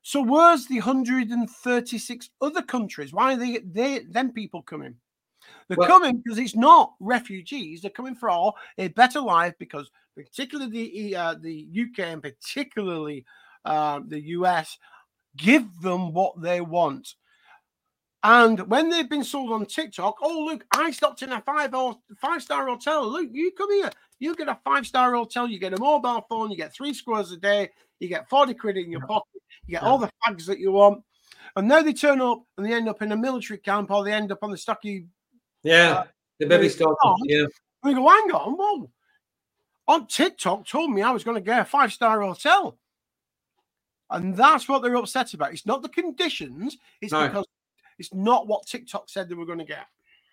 So, 0.00 0.22
where's 0.22 0.66
the 0.66 0.76
136 0.76 2.30
other 2.40 2.62
countries? 2.62 3.12
Why 3.12 3.34
are 3.34 3.36
they, 3.36 3.58
they 3.58 3.98
them 3.98 4.32
people 4.32 4.62
coming? 4.62 4.94
They're 5.68 5.76
well, 5.76 5.88
coming 5.88 6.22
because 6.24 6.38
it's 6.38 6.56
not 6.56 6.94
refugees. 7.00 7.82
They're 7.82 7.90
coming 7.90 8.14
for 8.14 8.54
a 8.78 8.88
better 8.88 9.20
life 9.20 9.52
because, 9.58 9.90
particularly 10.16 10.70
the 10.70 11.16
uh, 11.16 11.34
the 11.38 11.68
UK 11.70 11.98
and 11.98 12.22
particularly 12.22 13.26
uh, 13.66 14.00
the 14.08 14.22
US, 14.28 14.78
give 15.36 15.66
them 15.82 16.14
what 16.14 16.40
they 16.40 16.62
want. 16.62 17.14
And 18.28 18.58
when 18.68 18.90
they've 18.90 19.08
been 19.08 19.22
sold 19.22 19.52
on 19.52 19.66
TikTok, 19.66 20.16
oh 20.20 20.46
look, 20.46 20.64
I 20.72 20.90
stopped 20.90 21.22
in 21.22 21.30
a 21.30 21.40
five 21.40 21.72
or 21.74 21.96
five 22.18 22.42
star 22.42 22.66
hotel. 22.66 23.08
Look, 23.08 23.28
you 23.30 23.52
come 23.52 23.70
here, 23.70 23.90
you 24.18 24.34
get 24.34 24.48
a 24.48 24.58
five 24.64 24.84
star 24.84 25.14
hotel, 25.14 25.46
you 25.46 25.60
get 25.60 25.74
a 25.74 25.78
mobile 25.78 26.26
phone, 26.28 26.50
you 26.50 26.56
get 26.56 26.74
three 26.74 26.92
squares 26.92 27.30
a 27.30 27.36
day, 27.36 27.70
you 28.00 28.08
get 28.08 28.28
forty 28.28 28.52
quid 28.52 28.78
in 28.78 28.90
your 28.90 29.02
yeah. 29.02 29.06
pocket, 29.06 29.42
you 29.66 29.74
get 29.74 29.82
yeah. 29.84 29.88
all 29.88 29.98
the 29.98 30.10
fags 30.26 30.44
that 30.46 30.58
you 30.58 30.72
want. 30.72 31.04
And 31.54 31.68
now 31.68 31.82
they 31.82 31.92
turn 31.92 32.20
up 32.20 32.42
and 32.56 32.66
they 32.66 32.74
end 32.74 32.88
up 32.88 33.00
in 33.00 33.12
a 33.12 33.16
military 33.16 33.60
camp 33.60 33.92
or 33.92 34.02
they 34.02 34.12
end 34.12 34.32
up 34.32 34.40
on 34.42 34.50
the 34.50 34.58
Stocky 34.58 35.06
yeah, 35.62 35.92
uh, 35.92 36.04
the 36.40 36.46
baby 36.46 36.68
stock. 36.68 36.96
Yeah. 37.26 37.42
And 37.42 37.48
we 37.84 37.94
go, 37.94 38.08
hang 38.08 38.32
on, 38.32 38.56
whoa. 38.58 38.90
On 39.86 40.04
TikTok 40.08 40.66
told 40.66 40.90
me 40.90 41.00
I 41.00 41.12
was 41.12 41.22
going 41.22 41.36
to 41.36 41.40
get 41.40 41.60
a 41.60 41.64
five 41.64 41.92
star 41.92 42.22
hotel. 42.22 42.76
And 44.10 44.36
that's 44.36 44.68
what 44.68 44.82
they're 44.82 44.96
upset 44.96 45.32
about. 45.32 45.52
It's 45.52 45.66
not 45.66 45.82
the 45.82 45.88
conditions, 45.88 46.76
it's 47.00 47.12
no. 47.12 47.28
because 47.28 47.46
it's 47.98 48.12
not 48.14 48.46
what 48.46 48.66
TikTok 48.66 49.08
said 49.08 49.28
they 49.28 49.34
were 49.34 49.46
going 49.46 49.58
to 49.58 49.64
get. 49.64 49.86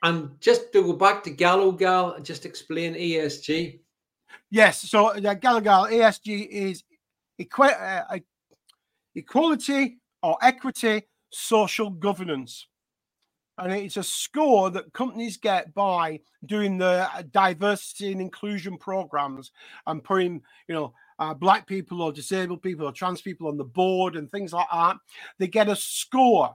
And 0.03 0.39
just 0.41 0.74
to 0.74 0.84
go 0.84 0.93
back 0.93 1.24
to 1.24 1.30
Gallo 1.30 1.72
Gal, 1.72 2.14
and 2.14 2.26
just 2.26 2.45
explain 2.45 2.93
ESG. 2.93 3.80
Yes, 4.49 4.82
so 4.82 5.07
uh, 5.07 5.34
Gallo 5.36 5.61
Gal 5.61 5.88
ESG 5.88 6.47
is 6.47 6.84
equi- 7.39 7.68
uh, 7.68 8.20
equality 9.16 9.99
or 10.22 10.38
equity, 10.41 11.03
social 11.32 11.89
governance 11.89 12.68
and 13.57 13.72
it's 13.72 13.97
a 13.97 14.03
score 14.03 14.70
that 14.72 14.91
companies 14.93 15.38
get 15.38 15.74
by 15.74 16.20
doing 16.45 16.78
the 16.78 17.07
uh, 17.14 17.24
diversity 17.32 18.11
and 18.11 18.22
inclusion 18.22 18.78
programs 18.78 19.51
and 19.88 20.03
putting 20.03 20.41
you 20.68 20.76
know 20.76 20.93
uh, 21.20 21.34
black 21.34 21.68
people 21.68 22.01
or 22.01 22.11
disabled 22.11 22.61
people 22.61 22.88
or 22.88 22.91
trans 22.91 23.22
people 23.22 23.47
on 23.47 23.57
the 23.57 23.64
board 23.64 24.16
and 24.16 24.32
things 24.32 24.53
like 24.53 24.68
that 24.72 24.97
they 25.38 25.47
get 25.47 25.70
a 25.70 25.76
score 25.76 26.53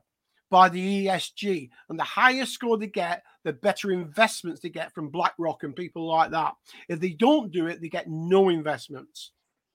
by 0.51 0.69
the 0.69 1.07
ESG 1.07 1.71
and 1.89 1.99
the 1.99 2.05
higher 2.05 2.47
score 2.47 2.77
they 2.79 2.87
get 2.87 3.23
the 3.45 3.53
better 3.53 3.91
investments 3.91 4.61
they 4.61 4.69
get 4.69 4.93
from 4.95 5.11
BlackRock 5.11 5.63
and 5.63 5.75
people 5.75 6.07
like 6.07 6.31
that 6.31 6.55
if 6.89 7.01
they 7.01 7.11
don't 7.11 7.53
do 7.53 7.67
it 7.67 7.81
they 7.81 7.89
get 7.89 8.09
no 8.09 8.49
investments 8.49 9.33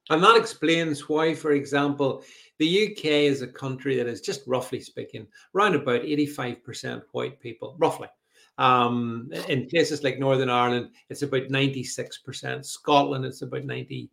and 0.10 0.22
that 0.22 0.36
explains 0.36 1.08
why, 1.08 1.34
for 1.34 1.52
example, 1.54 2.24
the 2.60 2.92
UK 2.92 3.06
is 3.06 3.42
a 3.42 3.48
country 3.48 3.96
that 3.96 4.08
is 4.08 4.20
just 4.20 4.42
roughly 4.46 4.82
speaking, 4.82 5.28
around 5.56 5.76
about 5.76 6.02
85% 6.02 7.04
white 7.14 7.40
people, 7.40 7.76
roughly. 7.80 8.10
Um, 8.58 9.30
in 9.48 9.68
places 9.68 10.04
like 10.04 10.20
Northern 10.20 10.50
Ireland, 10.50 10.90
it's 11.10 11.22
about 11.22 11.44
96%. 11.44 12.66
Scotland, 12.66 13.26
it's 13.26 13.44
about 13.44 13.64
95%. 13.64 14.10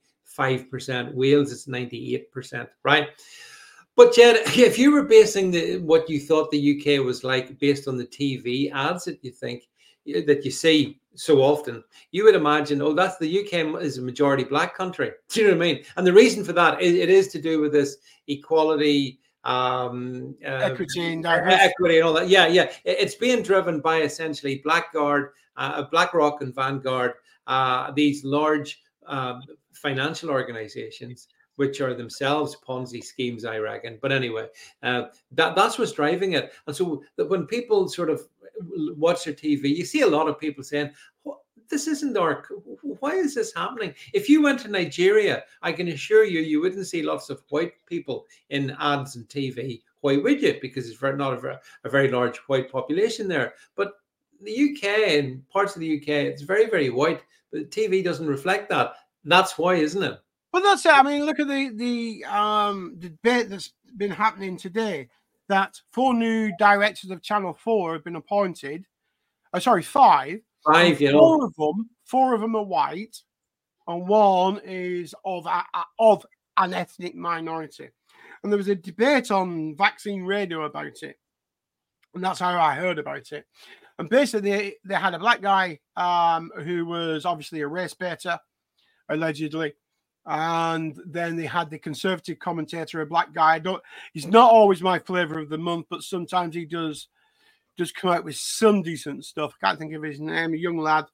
Wales, 1.14 1.52
it's 1.52 1.66
98%, 1.66 2.68
right? 2.84 3.08
But 4.00 4.14
Jed, 4.14 4.36
if 4.56 4.78
you 4.78 4.92
were 4.92 5.02
basing 5.02 5.50
the, 5.50 5.76
what 5.76 6.08
you 6.08 6.18
thought 6.18 6.50
the 6.50 6.80
UK 6.80 7.04
was 7.04 7.22
like 7.22 7.58
based 7.58 7.86
on 7.86 7.98
the 7.98 8.06
TV 8.06 8.72
ads 8.72 9.04
that 9.04 9.22
you 9.22 9.30
think 9.30 9.68
that 10.06 10.42
you 10.42 10.50
see 10.50 10.98
so 11.14 11.42
often, 11.42 11.84
you 12.10 12.24
would 12.24 12.34
imagine, 12.34 12.80
oh, 12.80 12.94
that's 12.94 13.18
the 13.18 13.40
UK 13.40 13.82
is 13.82 13.98
a 13.98 14.02
majority 14.02 14.42
black 14.42 14.74
country. 14.74 15.10
Do 15.28 15.40
you 15.42 15.48
know 15.48 15.52
what 15.54 15.66
I 15.66 15.72
mean? 15.74 15.84
And 15.98 16.06
the 16.06 16.14
reason 16.14 16.44
for 16.44 16.54
that, 16.54 16.80
it, 16.80 16.94
it 16.94 17.10
is 17.10 17.28
to 17.28 17.42
do 17.42 17.60
with 17.60 17.72
this 17.72 17.98
equality, 18.26 19.20
um, 19.44 20.34
uh, 20.46 20.70
equity, 20.72 21.12
and 21.12 21.26
equity, 21.26 21.98
and 21.98 22.06
all 22.06 22.14
that. 22.14 22.30
Yeah, 22.30 22.46
yeah. 22.46 22.72
It's 22.84 23.16
being 23.16 23.42
driven 23.42 23.80
by 23.80 24.00
essentially 24.00 24.62
Blackguard, 24.64 25.32
uh, 25.58 25.82
BlackRock, 25.90 26.40
and 26.40 26.54
Vanguard, 26.54 27.12
uh, 27.46 27.90
these 27.90 28.24
large 28.24 28.80
um, 29.06 29.42
financial 29.74 30.30
organizations 30.30 31.28
which 31.60 31.82
are 31.82 31.92
themselves 31.92 32.56
Ponzi 32.66 33.04
schemes, 33.04 33.44
I 33.44 33.58
reckon. 33.58 33.98
But 34.00 34.12
anyway, 34.12 34.48
uh, 34.82 35.02
that 35.32 35.54
that's 35.54 35.78
what's 35.78 35.92
driving 35.92 36.32
it. 36.32 36.52
And 36.66 36.74
so 36.74 37.02
when 37.16 37.44
people 37.44 37.86
sort 37.86 38.08
of 38.08 38.22
watch 38.96 39.24
their 39.24 39.34
TV, 39.34 39.76
you 39.76 39.84
see 39.84 40.00
a 40.00 40.06
lot 40.16 40.26
of 40.26 40.40
people 40.40 40.64
saying, 40.64 40.90
this 41.68 41.86
isn't 41.86 42.16
our 42.16 42.46
why 43.00 43.12
is 43.12 43.34
this 43.34 43.52
happening? 43.54 43.94
If 44.14 44.28
you 44.30 44.42
went 44.42 44.58
to 44.60 44.68
nigeria 44.68 45.44
i 45.62 45.70
can 45.70 45.86
assure 45.88 46.24
you 46.24 46.40
you 46.40 46.60
wouldn't 46.60 46.88
see 46.88 47.02
lots 47.02 47.30
of 47.30 47.44
white 47.50 47.74
people 47.86 48.26
in 48.48 48.74
ads 48.80 49.14
and 49.14 49.28
tv 49.28 49.82
why 50.00 50.16
would 50.16 50.40
you? 50.42 50.58
Because 50.62 50.88
it's 50.88 50.98
very, 50.98 51.16
not 51.16 51.34
a 51.34 51.40
very, 51.40 51.56
a 51.84 51.90
very 51.90 52.10
large 52.10 52.38
white 52.48 52.72
population 52.72 53.28
there. 53.28 53.54
But 53.76 53.92
the 54.42 54.70
uk 54.70 54.84
and 54.84 55.46
parts 55.50 55.76
of 55.76 55.80
the 55.80 55.98
uk 55.98 56.08
it's 56.08 56.40
very 56.40 56.66
very 56.70 56.88
white 56.88 57.22
but 57.52 57.70
tv 57.70 58.02
doesn't 58.02 58.26
reflect 58.26 58.70
that. 58.70 58.94
That's 59.24 59.58
why 59.58 59.74
isn't 59.74 60.02
it 60.02 60.18
well 60.52 60.62
that's 60.62 60.84
it 60.86 60.92
i 60.92 61.02
mean 61.02 61.24
look 61.24 61.40
at 61.40 61.48
the 61.48 61.70
the 61.74 62.24
um 62.24 62.96
debate 62.98 63.48
that's 63.48 63.72
been 63.96 64.10
happening 64.10 64.56
today 64.56 65.08
that 65.50 65.80
four 65.92 66.14
new 66.14 66.52
directors 66.58 67.10
of 67.10 67.22
Channel 67.22 67.52
4 67.52 67.94
have 67.94 68.04
been 68.04 68.16
appointed. 68.16 68.86
Oh, 69.52 69.58
sorry, 69.58 69.82
five. 69.82 70.38
Five, 70.64 71.00
yeah. 71.00 71.10
Four 71.10 71.44
of 71.44 71.54
them, 71.56 71.90
four 72.04 72.34
of 72.34 72.40
them 72.40 72.54
are 72.54 72.64
white, 72.64 73.16
and 73.88 74.06
one 74.06 74.60
is 74.64 75.14
of 75.24 75.46
a, 75.46 75.64
of 75.98 76.24
an 76.56 76.72
ethnic 76.72 77.16
minority. 77.16 77.88
And 78.42 78.52
there 78.52 78.58
was 78.58 78.68
a 78.68 78.76
debate 78.76 79.30
on 79.30 79.74
vaccine 79.76 80.22
radio 80.22 80.62
about 80.64 81.02
it, 81.02 81.18
and 82.14 82.22
that's 82.22 82.38
how 82.38 82.58
I 82.58 82.74
heard 82.74 82.98
about 82.98 83.32
it. 83.32 83.44
And 83.98 84.08
basically, 84.08 84.50
they, 84.50 84.74
they 84.84 84.94
had 84.94 85.14
a 85.14 85.18
black 85.18 85.42
guy 85.42 85.80
um, 85.96 86.50
who 86.62 86.86
was 86.86 87.24
obviously 87.24 87.60
a 87.62 87.68
race 87.68 87.94
baiter, 87.94 88.38
allegedly, 89.08 89.74
and 90.26 90.98
then 91.06 91.36
they 91.36 91.46
had 91.46 91.70
the 91.70 91.78
conservative 91.78 92.38
commentator, 92.38 93.00
a 93.00 93.06
black 93.06 93.32
guy. 93.32 93.54
I 93.54 93.58
don't. 93.58 93.82
He's 94.12 94.26
not 94.26 94.50
always 94.50 94.82
my 94.82 94.98
flavor 94.98 95.38
of 95.38 95.48
the 95.48 95.58
month, 95.58 95.86
but 95.88 96.02
sometimes 96.02 96.54
he 96.54 96.64
does 96.64 97.08
does 97.76 97.92
come 97.92 98.10
out 98.10 98.24
with 98.24 98.36
some 98.36 98.82
decent 98.82 99.24
stuff. 99.24 99.54
I 99.62 99.66
can't 99.66 99.78
think 99.78 99.94
of 99.94 100.02
his 100.02 100.20
name. 100.20 100.52
A 100.54 100.56
young 100.56 100.78
lad. 100.78 101.06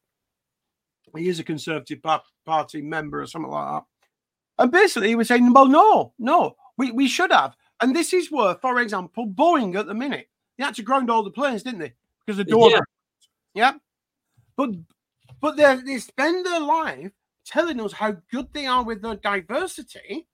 He 1.17 1.29
is 1.29 1.39
a 1.39 1.45
conservative 1.45 2.01
party 2.45 2.83
member 2.83 3.23
or 3.23 3.27
something 3.27 3.51
like 3.51 3.75
that. 3.75 3.85
And 4.59 4.73
basically, 4.73 5.09
he 5.09 5.15
was 5.15 5.29
saying, 5.29 5.53
"Well, 5.53 5.67
no, 5.67 6.13
no, 6.19 6.57
we, 6.77 6.91
we 6.91 7.07
should 7.09 7.33
have." 7.33 7.57
And 7.81 7.95
this 7.95 8.13
is 8.13 8.33
where, 8.33 8.57
for 8.57 8.81
example, 8.81 9.27
Boeing 9.27 9.79
at 9.79 9.87
the 9.87 9.95
minute 9.95 10.29
they 10.59 10.65
had 10.65 10.75
to 10.77 10.83
ground 10.83 11.11
all 11.11 11.23
the 11.23 11.31
planes, 11.31 11.63
didn't 11.63 11.81
they? 11.81 11.95
Because 12.25 12.39
the 12.39 12.45
door. 12.45 12.71
Yeah. 12.71 12.81
yeah. 13.55 13.73
But 14.57 14.71
but 15.41 15.57
they 15.57 15.77
they 15.85 15.99
spend 15.99 16.45
their 16.45 16.61
life 16.61 17.13
telling 17.47 17.81
us 17.81 17.93
how 17.93 18.17
good 18.31 18.49
they 18.53 18.67
are 18.67 18.85
with 18.85 19.03
their 19.03 19.17
diversity 19.17 20.27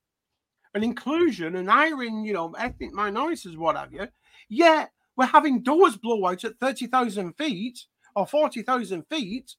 and 0.74 0.82
inclusion 0.82 1.56
and 1.56 1.68
hiring, 1.68 2.24
you 2.24 2.32
know, 2.32 2.52
ethnic 2.58 2.92
minorities, 2.92 3.56
what 3.56 3.76
have 3.76 3.92
you. 3.92 4.08
Yet 4.48 4.90
we're 5.16 5.26
having 5.26 5.62
doors 5.62 5.96
blow 5.96 6.26
out 6.26 6.44
at 6.44 6.58
30,000 6.58 7.34
feet 7.34 7.84
or 8.16 8.26
40,000 8.26 9.04
feet 9.08 9.54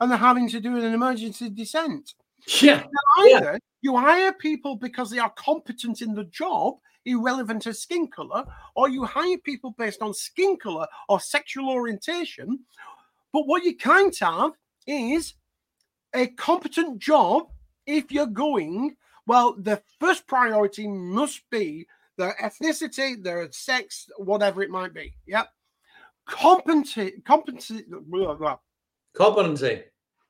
and 0.00 0.10
they're 0.10 0.18
having 0.18 0.48
to 0.48 0.60
do 0.60 0.76
an 0.76 0.94
emergency 0.94 1.50
descent. 1.50 2.14
Yeah. 2.60 2.84
Either 3.18 3.52
yeah. 3.52 3.58
you 3.82 3.96
hire 3.96 4.32
people 4.32 4.76
because 4.76 5.10
they 5.10 5.18
are 5.18 5.32
competent 5.36 6.02
in 6.02 6.14
the 6.14 6.24
job, 6.24 6.74
irrelevant 7.04 7.62
to 7.62 7.74
skin 7.74 8.08
color, 8.08 8.44
or 8.74 8.88
you 8.88 9.04
hire 9.04 9.38
people 9.38 9.74
based 9.78 10.02
on 10.02 10.14
skin 10.14 10.56
color 10.56 10.86
or 11.08 11.20
sexual 11.20 11.68
orientation. 11.68 12.60
But 13.32 13.46
what 13.46 13.64
you 13.64 13.76
can't 13.76 14.16
have 14.18 14.52
is 14.86 15.34
a 16.14 16.28
competent 16.28 16.98
job 16.98 17.48
if 17.86 18.12
you're 18.12 18.26
going, 18.26 18.96
well, 19.26 19.54
the 19.58 19.82
first 20.00 20.26
priority 20.26 20.86
must 20.86 21.42
be 21.50 21.86
their 22.18 22.34
ethnicity, 22.42 23.22
their 23.22 23.50
sex, 23.52 24.08
whatever 24.18 24.62
it 24.62 24.70
might 24.70 24.94
be. 24.94 25.14
Yep. 25.26 25.48
Blah, 28.08 28.34
blah. 28.34 28.58
Competency. 29.14 29.82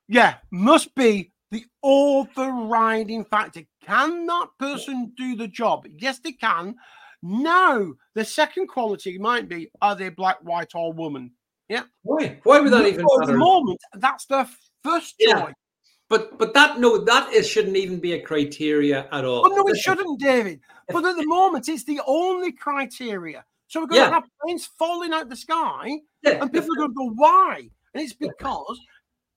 Yeah, 0.07 0.35
must 0.51 0.93
be 0.95 1.31
the 1.51 1.65
overriding 1.81 3.25
factor. 3.25 3.61
Can 3.85 4.25
that 4.25 4.47
person 4.59 5.13
do 5.15 5.35
the 5.35 5.47
job? 5.47 5.85
Yes, 5.97 6.19
they 6.19 6.31
can. 6.33 6.75
No, 7.21 7.93
the 8.15 8.25
second 8.25 8.67
quality 8.67 9.17
might 9.17 9.47
be 9.47 9.69
are 9.81 9.95
they 9.95 10.09
black, 10.09 10.37
white, 10.43 10.75
or 10.75 10.91
woman? 10.91 11.31
Yeah. 11.69 11.83
Why? 12.01 12.39
Why 12.43 12.59
would 12.59 12.73
that 12.73 12.85
even 12.85 13.05
At 13.21 13.27
the 13.27 13.37
moment, 13.37 13.79
that's 13.93 14.25
the 14.25 14.47
first 14.83 15.15
yeah. 15.19 15.51
But 16.09 16.37
but 16.37 16.53
that 16.53 16.79
no, 16.79 16.97
that 16.97 17.33
is 17.33 17.47
shouldn't 17.47 17.77
even 17.77 17.99
be 17.99 18.13
a 18.13 18.21
criteria 18.21 19.07
at 19.11 19.25
all. 19.25 19.43
Well, 19.43 19.55
no, 19.55 19.67
it 19.67 19.77
shouldn't, 19.77 20.19
David. 20.19 20.59
But 20.87 21.05
at 21.05 21.15
the 21.15 21.25
moment, 21.25 21.69
it's 21.69 21.85
the 21.85 22.01
only 22.05 22.51
criteria. 22.51 23.45
So 23.67 23.81
we're 23.81 23.87
going 23.87 24.01
yeah. 24.01 24.07
to 24.09 24.13
have 24.13 24.23
planes 24.41 24.69
falling 24.77 25.13
out 25.13 25.29
the 25.29 25.35
sky, 25.35 25.99
yeah. 26.21 26.41
and 26.41 26.51
people 26.51 26.69
are 26.73 26.77
going 26.77 26.89
to 26.89 26.95
go, 26.95 27.09
why? 27.15 27.69
And 27.93 28.03
it's 28.03 28.13
because 28.13 28.79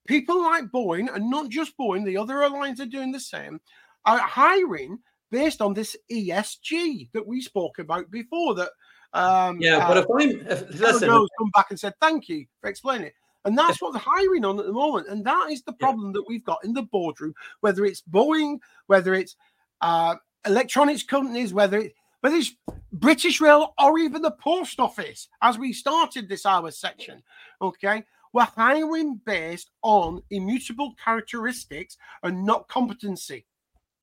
people 0.07 0.43
like 0.43 0.65
Boeing, 0.65 1.13
and 1.13 1.29
not 1.29 1.49
just 1.49 1.77
Boeing, 1.77 2.05
the 2.05 2.17
other 2.17 2.43
airlines 2.43 2.79
are 2.79 2.85
doing 2.85 3.11
the 3.11 3.19
same, 3.19 3.59
are 4.05 4.19
hiring 4.19 4.99
based 5.31 5.61
on 5.61 5.73
this 5.73 5.95
ESG 6.11 7.09
that 7.13 7.25
we 7.25 7.41
spoke 7.41 7.79
about 7.79 8.11
before. 8.11 8.55
That 8.55 8.69
um, 9.13 9.59
yeah, 9.59 9.77
uh, 9.77 9.87
but 9.87 9.97
if 9.97 10.05
I'm 10.09 10.47
if, 10.51 10.79
listen, 10.79 11.09
come 11.09 11.49
back 11.53 11.67
and 11.69 11.79
said 11.79 11.93
thank 12.01 12.29
you 12.29 12.45
for 12.61 12.69
explaining 12.69 13.07
it. 13.07 13.13
And 13.47 13.57
that's 13.57 13.81
what 13.81 13.93
they're 13.93 14.01
hiring 14.05 14.43
on 14.43 14.59
at 14.59 14.65
the 14.65 14.73
moment. 14.73 15.07
And 15.07 15.23
that 15.25 15.49
is 15.49 15.63
the 15.63 15.71
problem 15.71 16.11
that 16.11 16.27
we've 16.27 16.43
got 16.43 16.65
in 16.65 16.73
the 16.73 16.81
boardroom, 16.81 17.33
whether 17.61 17.85
it's 17.85 18.01
Boeing, 18.01 18.59
whether 18.87 19.13
it's 19.13 19.37
uh, 19.79 20.15
electronics 20.45 21.01
companies, 21.01 21.53
whether 21.53 21.77
it, 21.79 21.95
whether 22.19 22.35
it's 22.35 22.53
British 22.91 23.39
Rail 23.39 23.73
or 23.81 23.99
even 23.99 24.21
the 24.21 24.31
post 24.31 24.81
office, 24.81 25.29
as 25.41 25.57
we 25.57 25.71
started 25.71 26.27
this 26.27 26.45
hour 26.45 26.71
section. 26.71 27.23
Okay. 27.61 28.03
We're 28.33 28.43
hiring 28.43 29.21
based 29.25 29.71
on 29.81 30.21
immutable 30.29 30.93
characteristics 31.01 31.95
and 32.23 32.45
not 32.45 32.67
competency. 32.67 33.45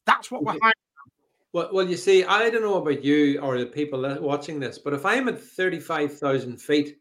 That's 0.06 0.30
what 0.30 0.42
we're 0.42 0.52
hiring. 0.52 0.72
Well, 1.52 1.68
well, 1.70 1.86
you 1.86 1.98
see, 1.98 2.24
I 2.24 2.48
don't 2.48 2.62
know 2.62 2.80
about 2.80 3.04
you 3.04 3.40
or 3.40 3.58
the 3.58 3.66
people 3.66 4.18
watching 4.22 4.58
this, 4.58 4.78
but 4.78 4.94
if 4.94 5.04
I'm 5.04 5.28
at 5.28 5.38
35,000 5.38 6.56
feet 6.56 6.96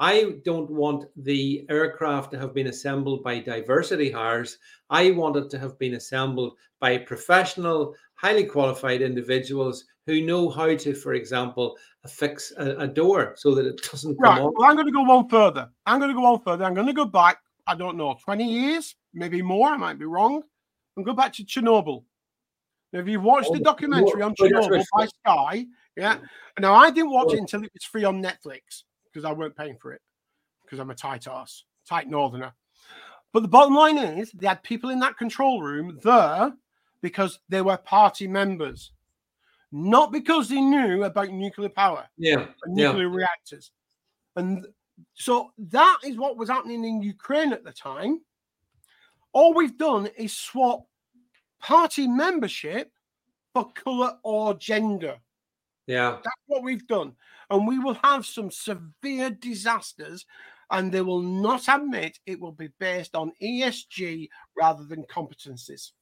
I 0.00 0.36
don't 0.44 0.70
want 0.70 1.06
the 1.16 1.66
aircraft 1.68 2.30
to 2.30 2.38
have 2.38 2.54
been 2.54 2.68
assembled 2.68 3.24
by 3.24 3.40
diversity 3.40 4.10
hires. 4.10 4.58
I 4.90 5.10
want 5.10 5.36
it 5.36 5.50
to 5.50 5.58
have 5.58 5.76
been 5.78 5.94
assembled 5.94 6.56
by 6.78 6.98
professional, 6.98 7.94
highly 8.14 8.44
qualified 8.44 9.02
individuals 9.02 9.84
who 10.06 10.24
know 10.24 10.48
how 10.50 10.76
to, 10.76 10.94
for 10.94 11.14
example, 11.14 11.76
fix 12.06 12.52
a, 12.58 12.76
a 12.76 12.86
door 12.86 13.34
so 13.36 13.54
that 13.56 13.66
it 13.66 13.82
doesn't 13.90 14.14
come 14.22 14.34
right. 14.34 14.40
off. 14.40 14.54
Well, 14.56 14.70
I'm 14.70 14.76
going 14.76 14.86
to 14.86 14.92
go 14.92 15.02
one 15.02 15.28
further. 15.28 15.68
I'm 15.84 15.98
going 15.98 16.10
to 16.10 16.14
go 16.14 16.30
one 16.30 16.40
further. 16.42 16.64
I'm 16.64 16.74
going 16.74 16.86
to 16.86 16.92
go 16.92 17.04
back, 17.04 17.38
I 17.66 17.74
don't 17.74 17.96
know, 17.96 18.16
20 18.24 18.44
years, 18.44 18.94
maybe 19.12 19.42
more. 19.42 19.70
I 19.70 19.76
might 19.76 19.98
be 19.98 20.04
wrong. 20.04 20.42
And 20.96 21.04
go 21.04 21.12
back 21.12 21.32
to 21.34 21.44
Chernobyl. 21.44 22.04
Now, 22.92 23.00
if 23.00 23.08
you've 23.08 23.22
watched 23.22 23.50
oh, 23.50 23.54
the 23.54 23.60
documentary 23.60 24.22
on 24.22 24.34
Chernobyl 24.36 24.84
by 24.96 25.06
Sky, 25.06 25.66
yeah. 25.96 26.18
Now, 26.58 26.74
I 26.74 26.90
didn't 26.90 27.10
watch 27.10 27.28
oh. 27.30 27.34
it 27.34 27.40
until 27.40 27.64
it 27.64 27.70
was 27.74 27.84
free 27.84 28.04
on 28.04 28.22
Netflix 28.22 28.84
because 29.18 29.28
I 29.28 29.32
weren't 29.32 29.56
paying 29.56 29.76
for 29.76 29.92
it 29.92 30.00
because 30.64 30.78
I'm 30.78 30.90
a 30.90 30.94
tight 30.94 31.26
ass, 31.26 31.64
tight 31.88 32.08
northerner. 32.08 32.52
But 33.32 33.42
the 33.42 33.48
bottom 33.48 33.74
line 33.74 33.98
is 33.98 34.30
they 34.30 34.46
had 34.46 34.62
people 34.62 34.90
in 34.90 35.00
that 35.00 35.18
control 35.18 35.60
room 35.60 35.98
there 36.04 36.52
because 37.02 37.40
they 37.48 37.62
were 37.62 37.76
party 37.76 38.28
members, 38.28 38.92
not 39.72 40.12
because 40.12 40.48
they 40.48 40.60
knew 40.60 41.02
about 41.02 41.30
nuclear 41.30 41.68
power, 41.68 42.06
yeah, 42.16 42.46
nuclear 42.66 43.08
yeah. 43.08 43.16
reactors. 43.16 43.72
And 44.36 44.66
so 45.14 45.50
that 45.58 45.98
is 46.04 46.16
what 46.16 46.36
was 46.36 46.48
happening 46.48 46.84
in 46.84 47.02
Ukraine 47.02 47.52
at 47.52 47.64
the 47.64 47.72
time. 47.72 48.20
All 49.32 49.52
we've 49.52 49.76
done 49.76 50.08
is 50.16 50.32
swap 50.32 50.86
party 51.60 52.06
membership 52.06 52.92
for 53.52 53.70
color 53.72 54.16
or 54.22 54.54
gender. 54.54 55.16
Yeah. 55.88 56.18
That's 56.22 56.42
what 56.46 56.62
we've 56.62 56.86
done. 56.86 57.14
And 57.50 57.66
we 57.66 57.78
will 57.78 57.98
have 58.02 58.26
some 58.26 58.50
severe 58.50 59.30
disasters, 59.30 60.26
and 60.70 60.92
they 60.92 61.00
will 61.00 61.22
not 61.22 61.68
admit 61.68 62.18
it 62.26 62.40
will 62.40 62.52
be 62.52 62.68
based 62.78 63.14
on 63.14 63.32
ESG 63.42 64.28
rather 64.56 64.84
than 64.84 65.04
competencies. 65.04 65.92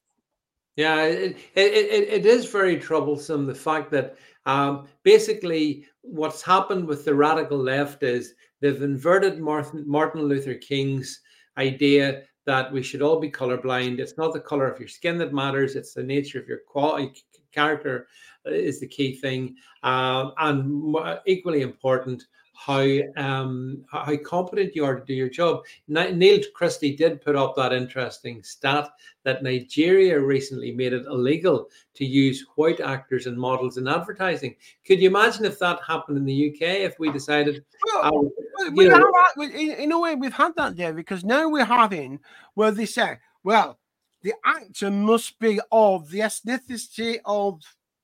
Yeah, 0.77 1.05
it, 1.05 1.37
it, 1.55 2.07
it, 2.13 2.25
is 2.27 2.45
very 2.51 2.77
troublesome 2.77 3.47
the 3.47 3.55
fact 3.55 3.89
that 3.91 4.15
um, 4.45 4.87
basically 5.01 5.87
what's 6.01 6.43
happened 6.43 6.85
with 6.85 7.03
the 7.03 7.15
radical 7.15 7.57
left 7.57 8.03
is 8.03 8.35
they've 8.61 8.83
inverted 8.83 9.39
Martin, 9.39 9.83
Martin 9.87 10.21
Luther 10.21 10.53
King's 10.53 11.19
idea 11.57 12.23
that 12.47 12.71
we 12.71 12.81
should 12.81 13.03
all 13.03 13.19
be 13.19 13.29
colorblind. 13.29 13.99
It's 13.99 14.17
not 14.17 14.33
the 14.33 14.39
color 14.39 14.67
of 14.71 14.79
your 14.79 14.89
skin 14.89 15.19
that 15.19 15.33
matters; 15.33 15.75
it's 15.75 15.93
the 15.93 16.01
nature 16.01 16.39
of 16.39 16.47
your 16.47 16.61
quality, 16.67 17.13
character 17.51 18.07
is 18.45 18.79
the 18.79 18.87
key 18.87 19.15
thing, 19.15 19.55
uh, 19.83 20.31
and 20.37 20.95
equally 21.25 21.61
important, 21.61 22.23
how 22.57 22.85
um, 23.17 23.85
how 23.87 24.17
competent 24.17 24.75
you 24.75 24.83
are 24.83 24.95
to 24.99 25.05
do 25.05 25.13
your 25.13 25.29
job. 25.29 25.63
Neil 25.87 26.39
Christie 26.55 26.95
did 26.95 27.21
put 27.21 27.35
up 27.35 27.55
that 27.55 27.71
interesting 27.71 28.41
stat 28.41 28.89
that 29.23 29.43
Nigeria 29.43 30.19
recently 30.19 30.71
made 30.71 30.91
it 30.91 31.05
illegal 31.05 31.69
to 31.93 32.05
use 32.05 32.43
white 32.55 32.79
actors 32.79 33.27
and 33.27 33.37
models 33.37 33.77
in 33.77 33.87
advertising. 33.87 34.55
Could 34.85 34.99
you 34.99 35.07
imagine 35.07 35.45
if 35.45 35.59
that 35.59 35.79
happened 35.85 36.17
in 36.17 36.25
the 36.25 36.49
UK? 36.49 36.61
If 36.61 36.97
we 36.97 37.11
decided, 37.11 37.63
well, 37.85 38.31
uh, 38.59 38.71
we 38.71 38.87
know, 38.87 39.05
have, 39.13 39.51
in, 39.51 39.71
in 39.71 39.91
a 39.91 39.99
way, 39.99 40.15
we've 40.15 40.33
had 40.33 40.55
that 40.55 40.75
there 40.75 40.93
because 40.93 41.23
now 41.23 41.47
we're 41.47 41.63
having 41.63 42.19
where 42.55 42.71
they 42.71 42.87
say, 42.87 43.19
well, 43.43 43.77
the 44.23 44.33
actor 44.43 44.89
must 44.89 45.37
be 45.39 45.59
of 45.71 46.09
the 46.09 46.19
ethnicity 46.19 47.19
of 47.23 47.61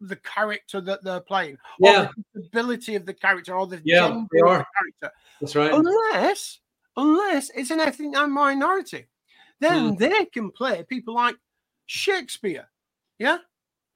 the 0.07 0.15
character 0.17 0.81
that 0.81 1.03
they're 1.03 1.21
playing, 1.21 1.57
yeah. 1.79 2.09
the 2.33 2.41
ability 2.41 2.95
of 2.95 3.05
the 3.05 3.13
character, 3.13 3.55
or 3.55 3.67
the 3.67 3.81
yeah, 3.83 4.23
they 4.31 4.39
are. 4.41 4.59
The 4.59 4.65
character. 4.77 5.17
That's 5.39 5.55
right. 5.55 5.73
Unless, 5.73 6.59
unless 6.97 7.49
it's 7.55 7.71
an 7.71 7.79
ethnic 7.79 8.11
minority, 8.29 9.07
then 9.59 9.89
hmm. 9.89 9.95
they 9.95 10.25
can 10.25 10.51
play 10.51 10.83
people 10.83 11.15
like 11.15 11.35
Shakespeare. 11.85 12.69
Yeah. 13.19 13.37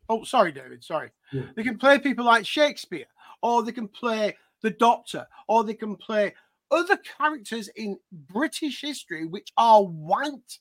Oh, 0.09 0.23
sorry, 0.23 0.51
David. 0.51 0.83
Sorry. 0.83 1.11
Yeah. 1.31 1.43
They 1.55 1.63
can 1.63 1.77
play 1.77 1.99
people 1.99 2.25
like 2.25 2.45
Shakespeare, 2.45 3.07
or 3.41 3.63
they 3.63 3.73
can 3.73 3.87
play 3.87 4.37
the 4.61 4.69
Doctor, 4.71 5.27
or 5.47 5.63
they 5.63 5.73
can 5.73 5.95
play 5.95 6.33
other 6.71 6.97
characters 6.97 7.69
in 7.75 7.97
British 8.11 8.81
history 8.81 9.25
which 9.25 9.51
are 9.57 9.83
white. 9.83 10.59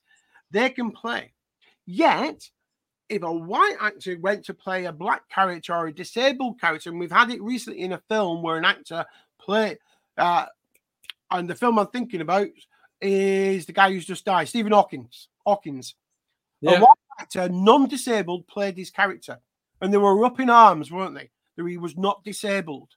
They 0.51 0.71
can 0.71 0.91
play. 0.91 1.33
Yet 1.87 2.49
if 3.09 3.23
a 3.23 3.33
white 3.33 3.77
actor 3.81 4.19
went 4.19 4.45
to 4.47 4.55
play 4.55 4.85
a 4.85 4.93
black 4.93 5.29
character 5.29 5.75
or 5.75 5.87
a 5.87 5.95
disabled 5.95 6.61
character, 6.61 6.91
and 6.91 6.99
we've 6.99 7.11
had 7.11 7.31
it 7.31 7.43
recently 7.43 7.83
in 7.83 7.93
a 7.93 8.03
film 8.09 8.43
where 8.43 8.57
an 8.57 8.65
actor 8.65 9.05
played, 9.39 9.79
uh, 10.19 10.47
and 11.31 11.49
the 11.49 11.55
film 11.55 11.79
I'm 11.79 11.87
thinking 11.89 12.21
about 12.21 12.49
is 13.01 13.67
the 13.67 13.73
guy 13.73 13.93
who's 13.93 14.07
just 14.07 14.25
died, 14.25 14.49
Stephen 14.49 14.73
Hawkins. 14.73 15.29
Hawkins. 15.45 15.95
Yeah. 16.61 16.79
A 16.79 16.81
white 16.81 16.97
actor, 17.21 17.49
non-disabled, 17.49 18.47
played 18.47 18.77
his 18.77 18.91
character, 18.91 19.39
and 19.81 19.93
they 19.93 19.99
were 19.99 20.25
up 20.25 20.41
in 20.41 20.51
arms, 20.51 20.91
weren't 20.91 21.15
they? 21.15 21.31
That 21.57 21.67
he 21.67 21.77
was 21.77 21.97
not 21.97 22.25
disabled. 22.25 22.89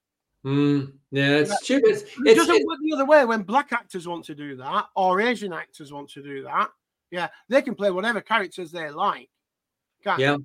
Mm, 0.46 0.94
yeah, 1.12 1.38
it's 1.38 1.50
yeah. 1.50 1.80
true. 1.80 1.90
It's, 1.90 2.04
it 2.26 2.36
doesn't 2.36 2.66
work 2.66 2.78
the 2.82 2.94
other 2.94 3.06
way 3.06 3.26
when 3.26 3.42
black 3.44 3.74
actors 3.74 4.08
want 4.08 4.24
to 4.26 4.36
do 4.36 4.56
that 4.56 4.86
or 4.96 5.20
Asian 5.20 5.52
actors 5.52 5.92
want 5.92 6.10
to 6.12 6.24
do 6.24 6.44
that. 6.44 6.70
Yeah, 7.12 7.28
they 7.50 7.62
can 7.62 7.76
play 7.76 7.92
whatever 7.92 8.22
characters 8.22 8.72
they 8.72 8.90
like. 8.90 9.30
Yeah. 10.18 10.38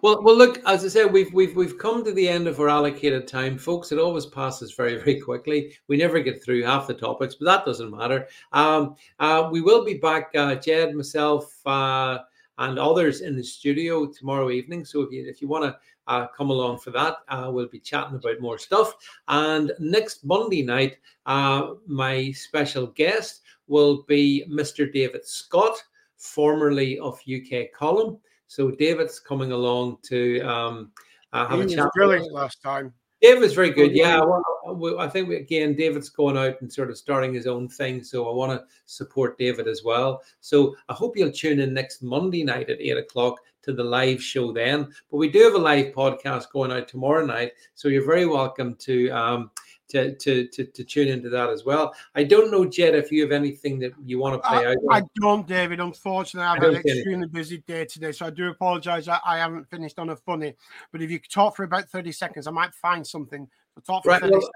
Well, 0.00 0.22
well, 0.22 0.36
look. 0.36 0.60
As 0.66 0.84
I 0.84 0.88
said, 0.88 1.12
we've 1.12 1.32
we've 1.32 1.56
we've 1.56 1.78
come 1.78 2.04
to 2.04 2.12
the 2.12 2.28
end 2.28 2.46
of 2.46 2.60
our 2.60 2.68
allocated 2.68 3.26
time, 3.26 3.58
folks. 3.58 3.90
It 3.90 3.98
always 3.98 4.26
passes 4.26 4.74
very 4.74 4.96
very 4.96 5.20
quickly. 5.20 5.72
We 5.88 5.96
never 5.96 6.20
get 6.20 6.42
through 6.44 6.62
half 6.62 6.86
the 6.86 6.94
topics, 6.94 7.34
but 7.34 7.46
that 7.46 7.64
doesn't 7.64 7.90
matter. 7.90 8.28
Um, 8.52 8.96
uh, 9.18 9.48
we 9.50 9.60
will 9.60 9.84
be 9.84 9.94
back, 9.94 10.30
uh, 10.36 10.54
Jed, 10.56 10.94
myself, 10.94 11.66
uh, 11.66 12.18
and 12.58 12.78
others 12.78 13.22
in 13.22 13.36
the 13.36 13.42
studio 13.42 14.06
tomorrow 14.06 14.50
evening. 14.50 14.84
So 14.84 15.00
if 15.02 15.10
you 15.10 15.26
if 15.26 15.42
you 15.42 15.48
want 15.48 15.64
to 15.64 15.76
uh, 16.06 16.26
come 16.28 16.50
along 16.50 16.78
for 16.78 16.90
that, 16.90 17.16
uh, 17.28 17.50
we'll 17.52 17.68
be 17.68 17.80
chatting 17.80 18.16
about 18.16 18.40
more 18.40 18.58
stuff. 18.58 18.94
And 19.28 19.72
next 19.78 20.24
Monday 20.24 20.62
night, 20.62 20.98
uh, 21.26 21.74
my 21.86 22.30
special 22.32 22.88
guest 22.88 23.42
will 23.66 24.02
be 24.02 24.44
Mr. 24.50 24.92
David 24.92 25.26
Scott, 25.26 25.82
formerly 26.16 26.98
of 26.98 27.20
UK 27.26 27.72
Column. 27.72 28.18
So 28.52 28.70
David's 28.70 29.18
coming 29.18 29.50
along 29.50 29.96
to 30.02 30.40
um, 30.40 30.92
uh, 31.32 31.48
have 31.48 31.66
he 31.66 31.72
a 31.72 31.76
chat. 31.78 31.88
brilliant 31.94 32.30
last 32.34 32.62
time. 32.62 32.92
David 33.22 33.40
was 33.40 33.54
very 33.54 33.70
good. 33.70 33.92
Yeah, 33.92 34.20
well, 34.66 34.98
I 35.00 35.08
think 35.08 35.30
again, 35.30 35.74
David's 35.74 36.10
going 36.10 36.36
out 36.36 36.60
and 36.60 36.70
sort 36.70 36.90
of 36.90 36.98
starting 36.98 37.32
his 37.32 37.46
own 37.46 37.66
thing. 37.66 38.04
So 38.04 38.28
I 38.30 38.34
want 38.34 38.52
to 38.52 38.66
support 38.84 39.38
David 39.38 39.68
as 39.68 39.82
well. 39.84 40.20
So 40.42 40.76
I 40.90 40.92
hope 40.92 41.16
you'll 41.16 41.32
tune 41.32 41.60
in 41.60 41.72
next 41.72 42.02
Monday 42.02 42.44
night 42.44 42.68
at 42.68 42.78
eight 42.78 42.98
o'clock 42.98 43.38
to 43.62 43.72
the 43.72 43.84
live 43.84 44.22
show 44.22 44.52
then. 44.52 44.92
But 45.10 45.16
we 45.16 45.30
do 45.30 45.44
have 45.44 45.54
a 45.54 45.58
live 45.58 45.94
podcast 45.94 46.50
going 46.52 46.72
out 46.72 46.88
tomorrow 46.88 47.24
night, 47.24 47.52
so 47.74 47.88
you're 47.88 48.04
very 48.04 48.26
welcome 48.26 48.74
to 48.80 49.08
um, 49.12 49.50
to, 49.92 50.14
to, 50.14 50.46
to, 50.48 50.64
to 50.64 50.84
tune 50.84 51.08
into 51.08 51.28
that 51.28 51.50
as 51.50 51.64
well. 51.64 51.94
I 52.14 52.24
don't 52.24 52.50
know, 52.50 52.64
Jed, 52.64 52.94
if 52.94 53.12
you 53.12 53.20
have 53.22 53.32
anything 53.32 53.78
that 53.80 53.92
you 54.02 54.18
want 54.18 54.42
to 54.42 54.48
play 54.48 54.66
I, 54.66 54.70
out. 54.70 54.76
I 54.90 55.02
don't, 55.20 55.46
David. 55.46 55.80
Unfortunately, 55.80 56.46
I've 56.46 56.62
had 56.62 56.74
an 56.74 56.82
extremely 56.86 57.28
busy 57.28 57.58
day 57.66 57.84
today, 57.84 58.12
so 58.12 58.26
I 58.26 58.30
do 58.30 58.48
apologise. 58.48 59.06
I, 59.06 59.20
I, 59.24 59.38
haven't 59.38 59.68
finished 59.68 59.98
on 59.98 60.08
a 60.08 60.16
funny, 60.16 60.54
but 60.92 61.02
if 61.02 61.10
you 61.10 61.20
could 61.20 61.30
talk 61.30 61.56
for 61.56 61.64
about 61.64 61.90
30 61.90 62.10
seconds, 62.10 62.46
I 62.46 62.50
might 62.52 62.72
find 62.74 63.06
something 63.06 63.46
talk 63.84 64.02
for 64.02 64.10
right, 64.10 64.20
30 64.20 64.32
well, 64.32 64.40
seconds. 64.40 64.54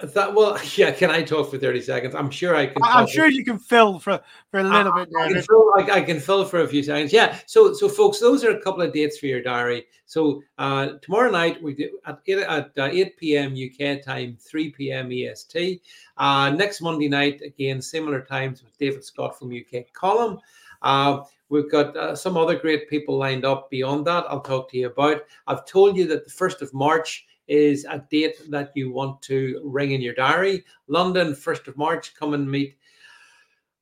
That 0.00 0.32
well, 0.32 0.58
yeah. 0.76 0.92
Can 0.92 1.10
I 1.10 1.22
talk 1.22 1.50
for 1.50 1.58
thirty 1.58 1.80
seconds? 1.80 2.14
I'm 2.14 2.30
sure 2.30 2.54
I 2.54 2.66
can. 2.66 2.82
I'm 2.82 3.06
sure 3.06 3.26
you 3.26 3.44
can 3.44 3.58
fill 3.58 3.98
for 3.98 4.20
for 4.50 4.60
a 4.60 4.62
little 4.62 4.92
I, 4.92 5.04
bit. 5.04 5.08
I 5.18 5.32
can, 5.32 5.42
fill, 5.42 5.72
I, 5.76 5.90
I, 5.90 6.00
can 6.02 6.20
fill 6.20 6.44
for 6.44 6.60
a 6.60 6.68
few 6.68 6.84
seconds. 6.84 7.12
Yeah. 7.12 7.38
So 7.46 7.72
so 7.72 7.88
folks, 7.88 8.20
those 8.20 8.44
are 8.44 8.50
a 8.50 8.60
couple 8.60 8.82
of 8.82 8.92
dates 8.92 9.18
for 9.18 9.26
your 9.26 9.42
diary. 9.42 9.86
So 10.06 10.42
uh, 10.58 10.90
tomorrow 11.02 11.30
night 11.30 11.60
we 11.60 11.74
do 11.74 11.98
at 12.06 12.20
eight, 12.26 12.38
at 12.38 12.70
uh, 12.78 12.88
eight 12.92 13.16
p.m. 13.16 13.54
UK 13.54 14.00
time, 14.02 14.36
three 14.40 14.70
p.m. 14.70 15.10
EST. 15.10 15.82
Uh, 16.16 16.50
next 16.50 16.80
Monday 16.80 17.08
night 17.08 17.42
again, 17.42 17.82
similar 17.82 18.22
times 18.22 18.62
with 18.62 18.78
David 18.78 19.04
Scott 19.04 19.36
from 19.36 19.52
UK 19.52 19.92
Column. 19.92 20.38
Uh, 20.80 21.22
We've 21.50 21.70
got 21.70 21.96
uh, 21.96 22.14
some 22.14 22.36
other 22.36 22.56
great 22.56 22.90
people 22.90 23.16
lined 23.16 23.44
up 23.44 23.70
beyond 23.70 24.06
that. 24.06 24.26
I'll 24.28 24.40
talk 24.40 24.70
to 24.70 24.76
you 24.76 24.88
about. 24.88 25.22
I've 25.46 25.64
told 25.64 25.96
you 25.96 26.06
that 26.08 26.26
the 26.26 26.30
1st 26.30 26.60
of 26.60 26.74
March 26.74 27.26
is 27.48 27.84
a 27.88 27.98
date 28.10 28.36
that 28.50 28.72
you 28.74 28.92
want 28.92 29.22
to 29.22 29.60
ring 29.64 29.92
in 29.92 30.00
your 30.00 30.14
diary. 30.14 30.64
London, 30.86 31.32
1st 31.32 31.68
of 31.68 31.76
March, 31.76 32.14
come 32.14 32.34
and 32.34 32.48
meet 32.48 32.76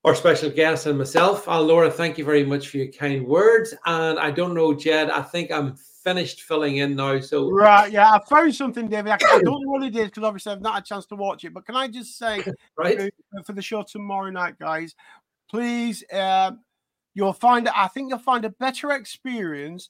our 0.04 0.14
special 0.14 0.48
guest 0.48 0.86
and 0.86 0.96
myself. 0.96 1.48
Uh, 1.48 1.60
Laura, 1.60 1.90
thank 1.90 2.16
you 2.16 2.24
very 2.24 2.44
much 2.44 2.68
for 2.68 2.76
your 2.76 2.92
kind 2.92 3.26
words. 3.26 3.74
And 3.86 4.18
I 4.18 4.30
don't 4.30 4.54
know, 4.54 4.72
Jed, 4.72 5.10
I 5.10 5.20
think 5.20 5.50
I'm 5.50 5.74
finished 5.74 6.42
filling 6.42 6.76
in 6.76 6.94
now. 6.94 7.18
So 7.18 7.50
right, 7.50 7.90
yeah, 7.90 8.12
I 8.12 8.20
found 8.28 8.54
something, 8.54 8.86
David. 8.88 9.10
I, 9.10 9.16
don't 9.16 9.44
know 9.44 9.70
what 9.70 9.82
it 9.82 9.96
is 9.96 10.06
because 10.06 10.22
obviously 10.22 10.52
I've 10.52 10.60
not 10.60 10.74
had 10.74 10.84
a 10.84 10.86
chance 10.86 11.06
to 11.06 11.16
watch 11.16 11.44
it. 11.44 11.52
But 11.52 11.66
can 11.66 11.74
I 11.74 11.88
just 11.88 12.16
say, 12.16 12.44
right, 12.78 13.10
for 13.44 13.52
the 13.52 13.62
show 13.62 13.82
tomorrow 13.82 14.30
night, 14.30 14.56
guys, 14.60 14.94
please, 15.50 16.04
uh, 16.12 16.52
you'll 17.14 17.32
find 17.32 17.68
I 17.68 17.88
think 17.88 18.10
you'll 18.10 18.20
find 18.20 18.44
a 18.44 18.50
better 18.50 18.92
experience 18.92 19.88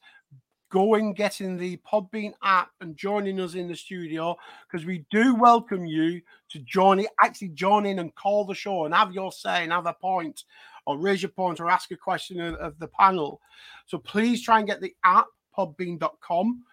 going 0.70 1.12
getting 1.12 1.56
the 1.56 1.78
Podbean 1.78 2.32
app 2.42 2.70
and 2.80 2.96
joining 2.96 3.40
us 3.40 3.54
in 3.54 3.68
the 3.68 3.76
studio 3.76 4.36
because 4.66 4.86
we 4.86 5.04
do 5.10 5.34
welcome 5.34 5.86
you 5.86 6.20
to 6.50 6.58
join 6.60 7.00
it, 7.00 7.08
actually 7.22 7.48
join 7.48 7.86
in 7.86 7.98
and 7.98 8.14
call 8.14 8.44
the 8.44 8.54
show 8.54 8.84
and 8.84 8.94
have 8.94 9.12
your 9.12 9.32
say 9.32 9.62
and 9.62 9.72
have 9.72 9.86
a 9.86 9.92
point 9.92 10.44
or 10.86 10.98
raise 10.98 11.22
your 11.22 11.30
point 11.30 11.60
or 11.60 11.70
ask 11.70 11.90
a 11.90 11.96
question 11.96 12.40
of, 12.40 12.54
of 12.56 12.78
the 12.78 12.88
panel. 12.88 13.40
So 13.86 13.98
please 13.98 14.42
try 14.42 14.58
and 14.58 14.68
get 14.68 14.80
the 14.80 14.94
app 15.04 15.26
podbean.com, 15.56 16.64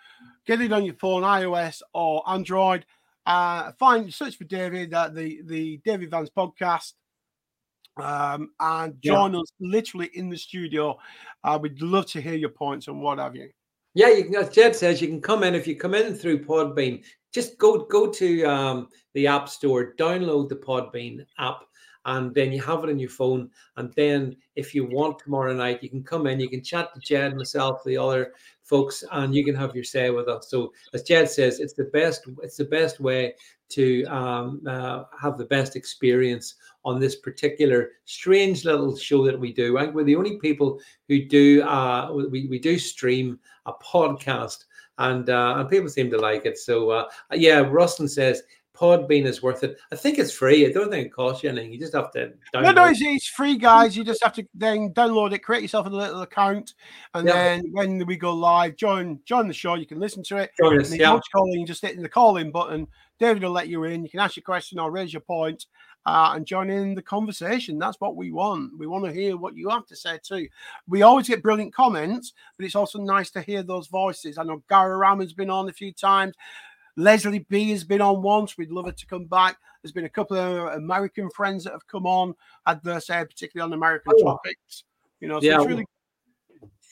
get 0.45 0.61
it 0.61 0.73
on 0.73 0.85
your 0.85 0.95
phone, 0.95 1.23
iOS 1.23 1.81
or 1.93 2.27
Android. 2.29 2.85
Uh, 3.25 3.71
find 3.73 4.13
search 4.13 4.37
for 4.37 4.43
David, 4.43 4.93
uh, 4.93 5.07
the 5.07 5.41
the 5.45 5.79
David 5.85 6.11
Vance 6.11 6.29
podcast, 6.29 6.93
um, 7.95 8.49
and 8.59 9.01
join 9.01 9.33
yeah. 9.33 9.39
us 9.39 9.53
literally 9.61 10.09
in 10.13 10.29
the 10.29 10.37
studio. 10.37 10.99
Uh, 11.43 11.57
we'd 11.61 11.81
love 11.81 12.05
to 12.07 12.21
hear 12.21 12.35
your 12.35 12.49
points 12.49 12.87
and 12.87 13.01
what 13.01 13.19
have 13.19 13.35
you. 13.35 13.49
Yeah, 13.95 14.09
you 14.09 14.25
can, 14.25 14.35
as 14.35 14.49
Jed 14.49 14.75
says, 14.75 15.01
you 15.01 15.07
can 15.07 15.21
come 15.21 15.43
in 15.43 15.53
if 15.53 15.67
you 15.67 15.75
come 15.75 15.93
in 15.93 16.15
through 16.15 16.45
Podbean. 16.45 17.03
Just 17.31 17.57
go 17.57 17.77
go 17.77 18.11
to 18.11 18.43
um, 18.43 18.87
the 19.13 19.27
App 19.27 19.49
Store, 19.49 19.93
download 19.97 20.49
the 20.49 20.55
Podbean 20.55 21.25
app, 21.37 21.61
and 22.05 22.33
then 22.33 22.51
you 22.51 22.61
have 22.61 22.83
it 22.83 22.89
on 22.89 22.99
your 22.99 23.09
phone. 23.09 23.49
And 23.77 23.93
then, 23.95 24.35
if 24.55 24.73
you 24.73 24.85
want 24.85 25.19
tomorrow 25.19 25.53
night, 25.53 25.83
you 25.83 25.89
can 25.89 26.03
come 26.03 26.25
in. 26.27 26.39
You 26.39 26.49
can 26.49 26.63
chat 26.63 26.93
to 26.93 26.99
Jed, 26.99 27.35
myself, 27.35 27.83
the 27.85 27.97
other 27.97 28.33
folks, 28.63 29.03
and 29.11 29.33
you 29.33 29.45
can 29.45 29.55
have 29.55 29.75
your 29.75 29.83
say 29.83 30.09
with 30.09 30.27
us. 30.27 30.49
So, 30.49 30.73
as 30.93 31.03
Jed 31.03 31.29
says, 31.29 31.59
it's 31.59 31.73
the 31.73 31.85
best. 31.85 32.27
It's 32.41 32.57
the 32.57 32.65
best 32.65 32.99
way 32.99 33.35
to 33.73 34.03
um, 34.05 34.61
uh, 34.67 35.03
have 35.19 35.37
the 35.37 35.45
best 35.45 35.75
experience 35.75 36.55
on 36.85 36.99
this 36.99 37.15
particular 37.15 37.91
strange 38.05 38.65
little 38.65 38.95
show 38.95 39.23
that 39.25 39.39
we 39.39 39.53
do. 39.53 39.73
we're 39.73 40.03
the 40.03 40.15
only 40.15 40.37
people 40.37 40.79
who 41.07 41.25
do 41.25 41.63
uh, 41.63 42.11
we, 42.11 42.47
we 42.47 42.59
do 42.59 42.77
stream 42.77 43.39
a 43.65 43.73
podcast, 43.73 44.65
and 44.97 45.29
uh, 45.29 45.55
and 45.57 45.69
people 45.69 45.89
seem 45.89 46.09
to 46.11 46.17
like 46.17 46.45
it. 46.45 46.57
So 46.57 46.89
uh, 46.89 47.09
yeah, 47.31 47.59
Rustin 47.59 48.07
says 48.07 48.43
Podbean 48.75 49.25
is 49.25 49.43
worth 49.43 49.63
it. 49.63 49.79
I 49.91 49.95
think 49.95 50.17
it's 50.17 50.33
free. 50.33 50.65
I 50.65 50.71
don't 50.71 50.89
think 50.89 51.05
it 51.05 51.13
costs 51.13 51.43
you 51.43 51.49
anything. 51.49 51.71
You 51.71 51.79
just 51.79 51.93
have 51.93 52.11
to. 52.11 52.33
Download. 52.53 52.63
No, 52.63 52.71
no, 52.71 52.85
it's, 52.85 53.01
it's, 53.01 53.27
free, 53.27 53.55
guys. 53.55 53.95
You 53.95 54.03
just 54.03 54.23
have 54.23 54.33
to 54.33 54.47
then 54.55 54.91
download 54.93 55.31
it, 55.31 55.39
create 55.39 55.61
yourself 55.61 55.85
a 55.85 55.89
little 55.89 56.23
account, 56.23 56.73
and 57.13 57.27
yeah. 57.27 57.33
then 57.33 57.63
when 57.71 58.05
we 58.05 58.17
go 58.17 58.33
live, 58.33 58.75
join 58.75 59.19
join 59.25 59.47
the 59.47 59.53
show. 59.53 59.75
You 59.75 59.85
can 59.85 59.99
listen 59.99 60.23
to 60.23 60.37
it. 60.37 60.51
Join 60.59 60.81
us, 60.81 60.93
yeah. 60.93 61.19
You 61.35 61.65
just 61.65 61.83
hit 61.83 62.01
the 62.01 62.09
calling 62.09 62.51
button. 62.51 62.87
David 63.23 63.43
will 63.43 63.51
let 63.51 63.69
you 63.69 63.85
in. 63.85 64.03
You 64.03 64.09
can 64.09 64.19
ask 64.19 64.35
your 64.35 64.43
question 64.43 64.79
or 64.79 64.91
raise 64.91 65.13
your 65.13 65.21
point, 65.21 65.67
uh, 66.05 66.33
and 66.35 66.45
join 66.45 66.69
in 66.69 66.93
the 66.93 67.01
conversation. 67.01 67.79
That's 67.79 68.01
what 68.01 68.17
we 68.17 68.33
want. 68.33 68.77
We 68.77 68.85
want 68.85 69.05
to 69.05 69.13
hear 69.13 69.37
what 69.37 69.55
you 69.55 69.69
have 69.69 69.85
to 69.87 69.95
say 69.95 70.19
too. 70.21 70.49
We 70.89 71.03
always 71.03 71.29
get 71.29 71.41
brilliant 71.41 71.73
comments, 71.73 72.33
but 72.57 72.65
it's 72.65 72.75
also 72.75 72.99
nice 72.99 73.31
to 73.31 73.41
hear 73.41 73.63
those 73.63 73.87
voices. 73.87 74.37
I 74.37 74.43
know 74.43 74.61
Gary 74.67 74.97
Raman's 74.97 75.31
been 75.31 75.49
on 75.49 75.69
a 75.69 75.71
few 75.71 75.93
times. 75.93 76.35
Leslie 76.97 77.45
B 77.49 77.71
has 77.71 77.85
been 77.85 78.01
on 78.01 78.21
once. 78.21 78.57
We'd 78.57 78.71
love 78.71 78.87
her 78.87 78.91
to 78.91 79.05
come 79.07 79.23
back. 79.23 79.55
There's 79.81 79.93
been 79.93 80.03
a 80.03 80.09
couple 80.09 80.35
of 80.35 80.73
American 80.73 81.29
friends 81.29 81.63
that 81.63 81.71
have 81.71 81.87
come 81.87 82.05
on, 82.05 82.35
had 82.67 82.83
their 82.83 82.99
say, 82.99 83.23
particularly 83.23 83.71
on 83.71 83.73
American 83.73 84.11
oh. 84.17 84.23
topics. 84.23 84.83
You 85.21 85.29
know, 85.29 85.39
so 85.39 85.45
yeah. 85.45 85.59
it's 85.59 85.67
really 85.67 85.85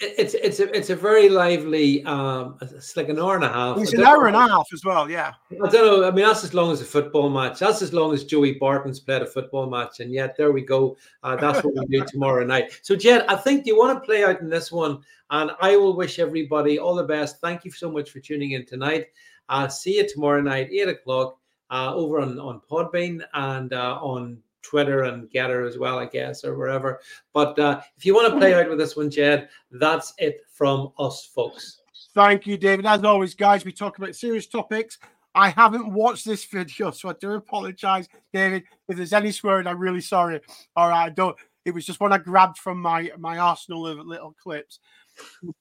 it's 0.02 0.34
it's 0.34 0.60
a 0.60 0.76
it's 0.76 0.90
a 0.90 0.96
very 0.96 1.30
lively. 1.30 2.04
Um, 2.06 2.58
it's 2.62 2.98
like 2.98 3.10
an 3.10 3.20
hour 3.20 3.36
and 3.36 3.44
a 3.44 3.50
half. 3.50 3.78
It's 3.78 3.94
an 3.94 4.04
hour 4.04 4.28
and 4.28 4.36
a 4.36 4.48
half 4.48 4.68
as 4.74 4.84
well. 4.84 5.10
Yeah. 5.10 5.34
I 5.52 5.70
don't 5.70 5.74
know. 5.74 6.08
I 6.08 6.12
mean, 6.12 6.26
that's 6.26 6.44
as 6.44 6.54
long 6.54 6.72
as 6.72 6.82
a 6.82 6.86
football 6.86 7.30
match. 7.30 7.60
That's 7.60 7.82
as 7.82 7.94
long 7.94 8.14
as 8.14 8.24
Joey 8.24 8.54
Barton's 8.54 9.00
played 9.00 9.22
a 9.22 9.28
football 9.28 9.70
match, 9.70 10.00
and 10.00 10.12
yet 10.12 10.36
there 10.36 10.52
we 10.52 10.62
go. 10.62 10.98
Uh, 11.24 11.36
that's 11.36 11.64
what 11.64 11.74
we 11.76 12.00
do 12.00 12.06
tomorrow 12.08 12.44
night. 12.44 12.80
So, 12.82 12.96
Jed, 12.96 13.26
I 13.28 13.36
think 13.36 13.66
you 13.66 13.78
want 13.78 13.98
to 13.98 14.06
play 14.06 14.24
out 14.24 14.42
in 14.42 14.50
this 14.50 14.72
one, 14.72 15.02
and 15.30 15.52
I 15.62 15.78
will 15.78 15.96
wish 15.96 16.20
everybody 16.20 16.80
all 16.80 16.96
the 16.96 17.04
best. 17.04 17.40
Thank 17.40 17.64
you 17.64 17.72
so 17.72 17.92
much 17.92 18.10
for 18.10 18.20
tuning 18.20 18.52
in 18.52 18.66
tonight. 18.66 19.08
Uh, 19.50 19.68
see 19.68 19.98
you 19.98 20.08
tomorrow 20.08 20.42
night, 20.42 20.70
eight 20.72 20.88
o'clock, 20.88 21.38
uh, 21.70 21.94
over 21.94 22.20
on 22.20 22.40
on 22.40 22.62
Podbean 22.70 23.22
and 23.34 23.74
uh, 23.74 24.00
on 24.02 24.40
Twitter 24.62 25.04
and 25.04 25.30
GETTR 25.30 25.68
as 25.68 25.78
well, 25.78 26.00
I 26.00 26.06
guess, 26.06 26.44
or 26.44 26.58
wherever. 26.58 27.00
But 27.34 27.58
uh, 27.60 27.82
if 27.98 28.06
you 28.06 28.14
want 28.14 28.32
to 28.32 28.40
play 28.40 28.54
out 28.54 28.70
with 28.70 28.78
this 28.78 28.96
one, 28.96 29.10
Jed, 29.10 29.50
that's 29.72 30.14
it 30.18 30.42
from 30.52 30.92
us, 31.00 31.26
folks. 31.26 31.82
Thank 32.14 32.46
you, 32.46 32.58
David. 32.58 32.86
As 32.86 33.04
always, 33.04 33.34
guys, 33.34 33.64
we 33.64 33.72
talk 33.72 33.98
about 33.98 34.16
serious 34.16 34.48
topics. 34.48 34.98
I 35.34 35.50
haven't 35.50 35.94
watched 35.94 36.26
this 36.26 36.44
video, 36.44 36.92
so 36.92 37.10
I 37.10 37.14
do 37.14 37.32
apologize, 37.32 38.10
David. 38.34 38.64
If 38.90 38.98
there's 38.98 39.14
any 39.14 39.32
swearing, 39.32 39.68
I'm 39.68 39.80
really 39.80 40.02
sorry. 40.02 40.42
All 40.76 40.90
right, 40.90 41.06
I 41.06 41.10
don't. 41.10 41.38
It 41.64 41.74
was 41.74 41.86
just 41.86 42.00
one 42.00 42.12
I 42.12 42.18
grabbed 42.18 42.58
from 42.58 42.82
my 42.82 43.12
my 43.18 43.38
arsenal 43.38 43.88
of 43.88 44.00
little 44.00 44.36
clips. 44.42 44.80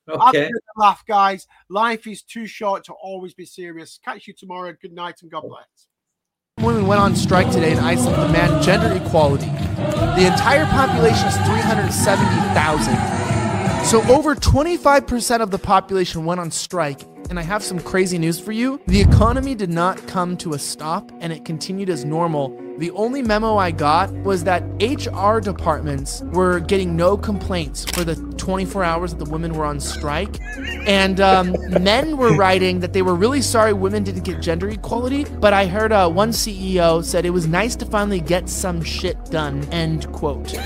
Okay. 0.08 0.50
Laugh, 0.76 1.04
guys. 1.06 1.46
Life 1.68 2.06
is 2.06 2.22
too 2.22 2.46
short 2.46 2.84
to 2.84 2.92
always 2.94 3.34
be 3.34 3.44
serious. 3.44 3.98
Catch 4.04 4.26
you 4.26 4.32
tomorrow. 4.32 4.74
Good 4.80 4.92
night 4.92 5.22
and 5.22 5.30
God 5.30 5.42
bless. 5.42 5.89
Women 6.62 6.86
went 6.86 7.00
on 7.00 7.16
strike 7.16 7.50
today 7.50 7.72
in 7.72 7.78
Iceland 7.78 8.16
to 8.16 8.26
demand 8.26 8.62
gender 8.62 8.92
equality. 8.92 9.46
The 9.46 10.26
entire 10.30 10.66
population 10.66 11.26
is 11.26 11.34
370,000. 11.36 13.86
So 13.86 14.02
over 14.12 14.34
25% 14.34 15.40
of 15.40 15.50
the 15.50 15.58
population 15.58 16.26
went 16.26 16.38
on 16.38 16.50
strike. 16.50 17.00
And 17.30 17.38
I 17.38 17.42
have 17.42 17.62
some 17.62 17.80
crazy 17.80 18.18
news 18.18 18.38
for 18.38 18.52
you. 18.52 18.80
The 18.86 19.00
economy 19.00 19.54
did 19.54 19.70
not 19.70 20.04
come 20.06 20.36
to 20.38 20.52
a 20.52 20.58
stop 20.58 21.10
and 21.20 21.32
it 21.32 21.44
continued 21.44 21.88
as 21.88 22.04
normal 22.04 22.58
the 22.80 22.90
only 22.92 23.20
memo 23.20 23.58
I 23.58 23.72
got 23.72 24.10
was 24.10 24.42
that 24.44 24.62
HR 24.80 25.38
departments 25.38 26.22
were 26.32 26.60
getting 26.60 26.96
no 26.96 27.14
complaints 27.14 27.84
for 27.84 28.04
the 28.04 28.16
24 28.38 28.82
hours 28.82 29.12
that 29.12 29.22
the 29.22 29.30
women 29.30 29.52
were 29.52 29.66
on 29.66 29.78
strike. 29.80 30.40
And 30.86 31.20
um, 31.20 31.54
men 31.82 32.16
were 32.16 32.34
writing 32.34 32.80
that 32.80 32.94
they 32.94 33.02
were 33.02 33.14
really 33.14 33.42
sorry 33.42 33.74
women 33.74 34.02
didn't 34.02 34.24
get 34.24 34.40
gender 34.40 34.70
equality. 34.70 35.24
But 35.24 35.52
I 35.52 35.66
heard 35.66 35.92
uh, 35.92 36.08
one 36.08 36.30
CEO 36.30 37.04
said 37.04 37.26
it 37.26 37.30
was 37.30 37.46
nice 37.46 37.76
to 37.76 37.84
finally 37.84 38.20
get 38.20 38.48
some 38.48 38.82
shit 38.82 39.22
done. 39.26 39.62
End 39.64 40.10
quote. 40.10 40.56